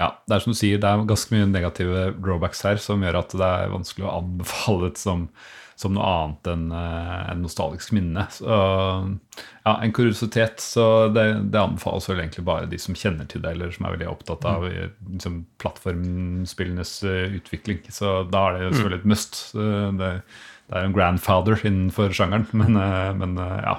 [0.01, 3.23] ja, det er som du sier, det er ganske mye negative drawbacks her som gjør
[3.23, 5.23] at det er vanskelig å anbefale det som,
[5.81, 8.27] som noe annet enn uh, en nostalgisk minne.
[8.33, 8.59] Så,
[9.65, 10.61] ja, En kuriositet.
[10.61, 10.85] Så
[11.17, 14.11] det, det, anbefales vel egentlig bare de som kjenner til det, eller som er veldig
[14.13, 15.01] opptatt av mm.
[15.15, 17.81] liksom, plattformspillenes uh, utvikling.
[17.89, 19.43] Så da er det jo selvfølgelig et must.
[19.57, 20.13] Det,
[20.67, 22.77] det, er en grandfather innenfor sjangeren, men,
[23.23, 23.79] men ja.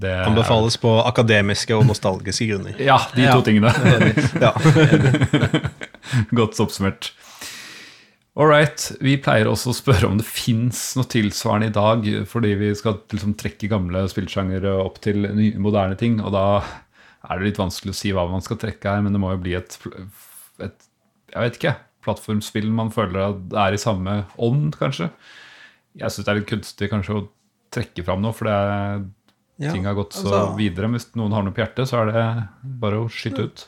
[0.00, 2.76] Det Anbefales på akademiske og nostalgiske grunner.
[2.80, 3.44] Ja, de to ja.
[3.44, 3.72] tingene.
[4.40, 4.54] ja.
[6.38, 7.10] Godt oppsummert.
[8.38, 8.86] All right.
[9.02, 13.00] Vi pleier også å spørre om det fins noe tilsvarende i dag, fordi vi skal
[13.12, 15.26] liksom trekke gamle spillsjangere opp til
[15.60, 16.20] moderne ting.
[16.22, 19.20] Og da er det litt vanskelig å si hva man skal trekke her, men det
[19.20, 19.76] må jo bli et,
[20.62, 20.88] et
[21.30, 21.74] jeg vet ikke,
[22.06, 25.10] plattformspill man føler er i samme ånd, kanskje.
[26.00, 27.26] Jeg syns det er litt kunstig kanskje å
[27.74, 29.04] trekke fram noe, for det er
[29.60, 30.88] ja, ting har gått så altså, videre.
[30.94, 32.24] Hvis noen har noe på hjertet, så er det
[32.80, 33.66] bare å skyte ut.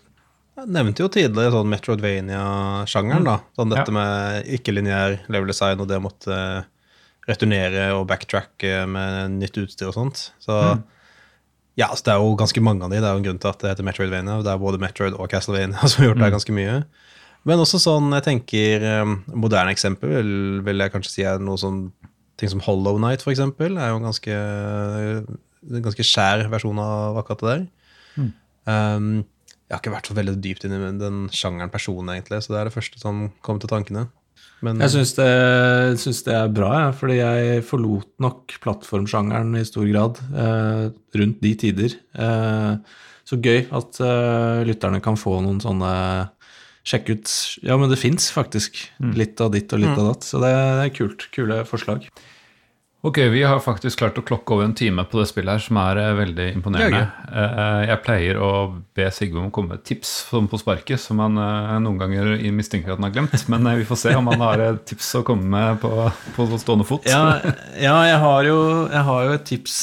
[0.62, 3.24] Jeg nevnte jo tidligere sånn Metroidvania-sjangeren.
[3.28, 3.96] da, sånn Dette ja.
[3.96, 6.38] med ikke-lineær level design og det å måtte
[7.28, 10.26] returnere og backtracke med nytt utstyr og sånt.
[10.42, 10.82] Så mm.
[11.80, 13.52] ja, altså Det er jo ganske mange av de, det er jo en grunn til
[13.52, 14.40] at det heter Metroidvania.
[14.44, 16.36] Det er både Metroid og Castlevania som har gjort det mm.
[16.36, 16.76] ganske mye.
[17.48, 21.58] Men også sånn, jeg tenker um, Moderne eksempel vil, vil, jeg kanskje si er noe
[21.58, 21.88] sånn
[22.38, 24.36] ting som Hollow Night, eksempel, er jo en ganske
[25.68, 27.68] en ganske skjær versjon av akkurat det der.
[28.16, 28.32] Mm.
[28.66, 29.12] Um,
[29.72, 32.58] jeg har ikke vært så veldig dypt inn i den sjangeren personen, egentlig, så det
[32.60, 34.08] er det første som kom til tankene.
[34.62, 35.30] Men, jeg syns det,
[35.98, 40.84] synes det er bra, ja, fordi jeg forlot nok plattformsjangeren i stor grad eh,
[41.18, 41.96] rundt de tider.
[42.14, 45.92] Eh, så gøy at eh, lytterne kan få noen sånne
[46.82, 47.30] Sjekke ut
[47.62, 49.12] Ja, men det fins faktisk mm.
[49.14, 50.00] litt av ditt og litt mm.
[50.02, 51.26] av datt, så det, det er kult.
[51.30, 52.08] Kule forslag.
[53.02, 55.78] Ok, vi har faktisk klart å klokke over en time på det spillet her, som
[55.82, 57.00] er uh, veldig imponerende.
[57.26, 58.50] Uh, jeg pleier å
[58.94, 63.00] be Sigve om å komme med tips på sparket, som han noen ganger mistenker at
[63.00, 63.34] han har glemt.
[63.50, 65.90] Men vi får se om han har tips å komme med på,
[66.36, 67.08] på stående fot.
[67.10, 67.40] Ja,
[67.74, 69.80] ja jeg, har jo, jeg, har jo, et tips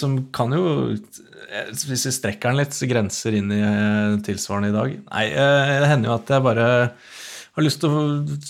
[0.00, 0.64] som kan jo
[1.76, 3.60] Hvis vi strekker den litt, så grenser inn i
[4.24, 4.96] tilsvarende i dag.
[5.12, 6.70] Nei, det hender jo at jeg bare
[7.54, 8.00] har lyst til å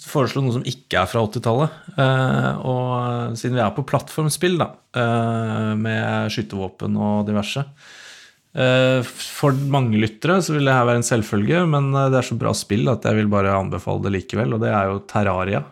[0.09, 1.77] foreslå noe som ikke er fra 80-tallet.
[1.99, 9.57] Uh, og siden vi er på plattformspill, da, uh, med skytevåpen og diverse uh, For
[9.69, 12.89] mange lyttere så vil det her være en selvfølge, men det er så bra spill
[12.93, 15.65] at jeg vil bare anbefale det likevel, og det er jo Terraria.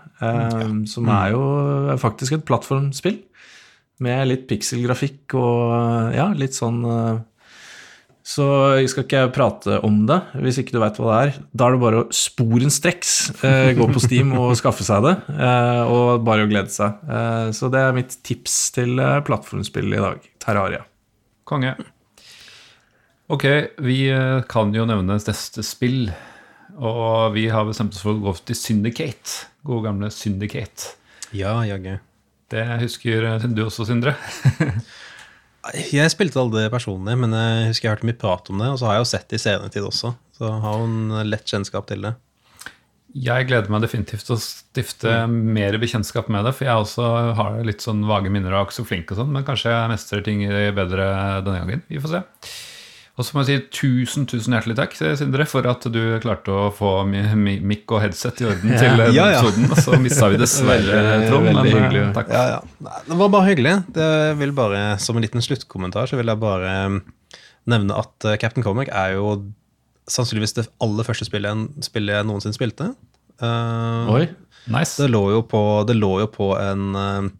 [0.86, 1.42] Som er jo
[1.98, 3.16] faktisk et plattformspill
[4.06, 6.84] med litt pikselgrafikk og ja, litt sånn
[8.22, 8.44] så
[8.78, 11.38] jeg skal ikke prate om det, hvis ikke du veit hva det er.
[11.58, 15.82] Da er det bare å sporenstreks eh, gå på Steam og skaffe seg det, eh,
[15.90, 17.02] og bare å glede seg.
[17.02, 20.30] Eh, så det er mitt tips til eh, plattformspill i dag.
[20.42, 20.84] Terraria.
[21.50, 21.74] Konge.
[23.32, 23.48] Ok,
[23.82, 26.06] vi eh, kan jo nevne neste spill.
[26.78, 29.48] Og vi har bestemt oss for å gå til Syndicate.
[29.66, 30.94] Gode gamle Syndicate.
[31.34, 31.98] Ja, jaggu.
[32.52, 34.14] Det husker du også, Sindre?
[35.92, 38.72] Jeg spilte aldri personlig, men jeg husker jeg hørte mye prat om det.
[38.72, 41.30] Og så har jeg jo sett det i senere også, så jeg har jo en
[41.30, 42.16] lett kjennskap til det.
[43.12, 45.34] Jeg gleder meg definitivt til å stifte mm.
[45.54, 46.54] mer bekjentskap med det.
[46.56, 47.08] For jeg også
[47.38, 49.92] har litt sånn vage minner og er ikke så flink, og sånn, men kanskje jeg
[49.92, 50.44] mestrer ting
[50.74, 51.08] bedre
[51.44, 51.84] denne gangen.
[51.92, 52.22] Vi får se.
[53.12, 56.70] Og så må jeg si tusen tusen hjertelig takk Sindre, for at du klarte å
[56.72, 59.68] få mikk og headset i orden til ja, ja, episoden.
[59.84, 62.06] Så mista vi dessverre Trond, men eh, hyggelig.
[62.16, 62.32] takk.
[62.32, 62.94] Ja, ja.
[63.10, 63.74] Det var bare hyggelig.
[63.92, 64.08] Det
[64.40, 68.64] vil bare, Som en liten sluttkommentar så vil jeg bare eh, nevne at eh, Captain
[68.64, 69.36] Comic er jo
[70.08, 72.90] sannsynligvis det aller første spillet spillet jeg noensinne spilte.
[73.42, 74.24] Oi,
[74.72, 74.96] nice.
[74.96, 75.60] Det lå jo på,
[75.92, 77.30] lå jo på en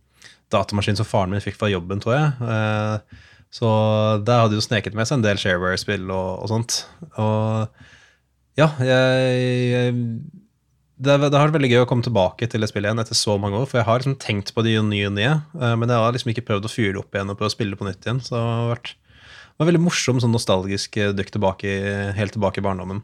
[0.53, 2.33] datamaskin som faren min fikk fra jobben, tror jeg.
[2.45, 3.23] Uh,
[3.53, 3.71] så
[4.25, 6.79] der hadde jo sneket med seg en del shareware-spill og, og, sånt.
[7.21, 7.69] Og
[8.57, 9.97] ja, jeg, jeg
[11.03, 13.37] det, det, har vært veldig gøy å komme tilbake til det spillet igjen etter så
[13.41, 13.69] mange år.
[13.69, 16.33] For jeg har liksom tenkt på de nye og nye, eh, men jeg har liksom
[16.33, 18.23] ikke prøvd å fyre det opp igjen og prøve å spille på nytt igjen.
[18.25, 21.75] Så det har vært, det var veldig morsom, sånn nostalgisk eh, dykk tilbake,
[22.17, 23.03] helt tilbake i barndommen.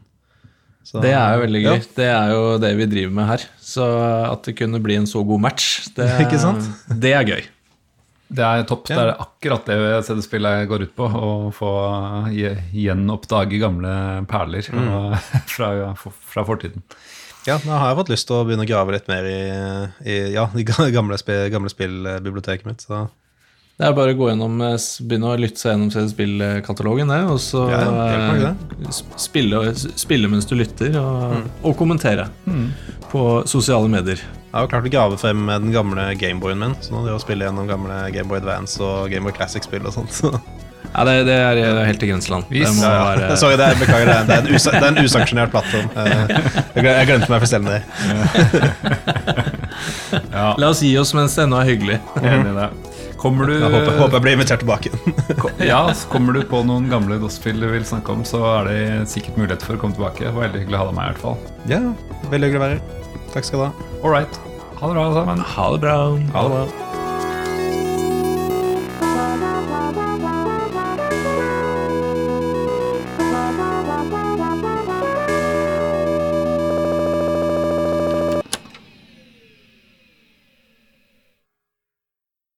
[0.87, 1.75] Så, det er jo veldig gøy.
[1.75, 1.87] Ja.
[1.99, 3.47] Det er jo det vi driver med her.
[3.61, 3.85] Så
[4.31, 6.09] at det kunne bli en så god match, det,
[7.03, 7.43] det er gøy.
[8.29, 8.89] Det er topp.
[8.91, 8.97] Ja.
[8.97, 11.07] Det er akkurat det CD-spillet går ut på.
[11.09, 11.71] Å få
[12.33, 13.93] gjenoppdage gamle
[14.29, 15.15] perler mm.
[15.55, 16.85] fra, fra, fortiden.
[17.47, 19.39] Ja, nå har jeg fått lyst til å begynne å grave litt mer i,
[20.05, 20.91] i ja, de gamle,
[21.49, 22.85] gamle spillbiblioteket mitt.
[22.85, 23.07] Så.
[23.79, 24.75] Det er bare å gå gjennom, eh,
[25.07, 27.21] begynne å lytte seg gjennom CD-spillkatalogen, det.
[27.31, 28.49] Og så ja, det.
[28.75, 31.45] Eh, spille, spille, mens du lytter, og, mm.
[31.63, 32.67] og kommentere mm.
[33.09, 34.21] på sosiale medier.
[34.49, 36.71] Jeg har klart å grave frem med den gamle Gameboyen min.
[36.81, 40.09] Så nå driver jeg spille gjennom gamle Gameboy Advance og Gameboy Classic-spill og sånt.
[40.89, 42.43] Ja, det, det, er helt i grenseland.
[42.49, 43.35] Det ja, være...
[43.41, 45.89] Sorry, det er, beklager, det er, en, usa, det er en usanksjonert plattform.
[46.79, 47.79] Eh, jeg glemte meg fullstendig.
[50.33, 50.55] ja.
[50.57, 51.97] La oss gi oss mens det ennå er hyggelig.
[52.23, 52.69] Enig i det.
[53.19, 54.89] Kommer du Jeg håper, håper jeg blir invitert tilbake.
[55.67, 58.79] ja, kommer du på noen gamle DOS-spill du vil snakke om, så er det
[59.11, 60.23] sikkert mulighet for å komme tilbake.
[60.25, 61.37] Det var veldig hyggelig å ha deg med, i hvert fall.
[61.69, 61.83] Ja,
[62.31, 62.98] veldig hyggelig å være her.
[63.33, 63.71] Takk skal du ha.
[64.03, 64.39] All right.
[64.79, 65.39] Ha det bra, sammen.
[65.39, 65.97] Ha det bra.
[66.33, 66.88] Ha det bra.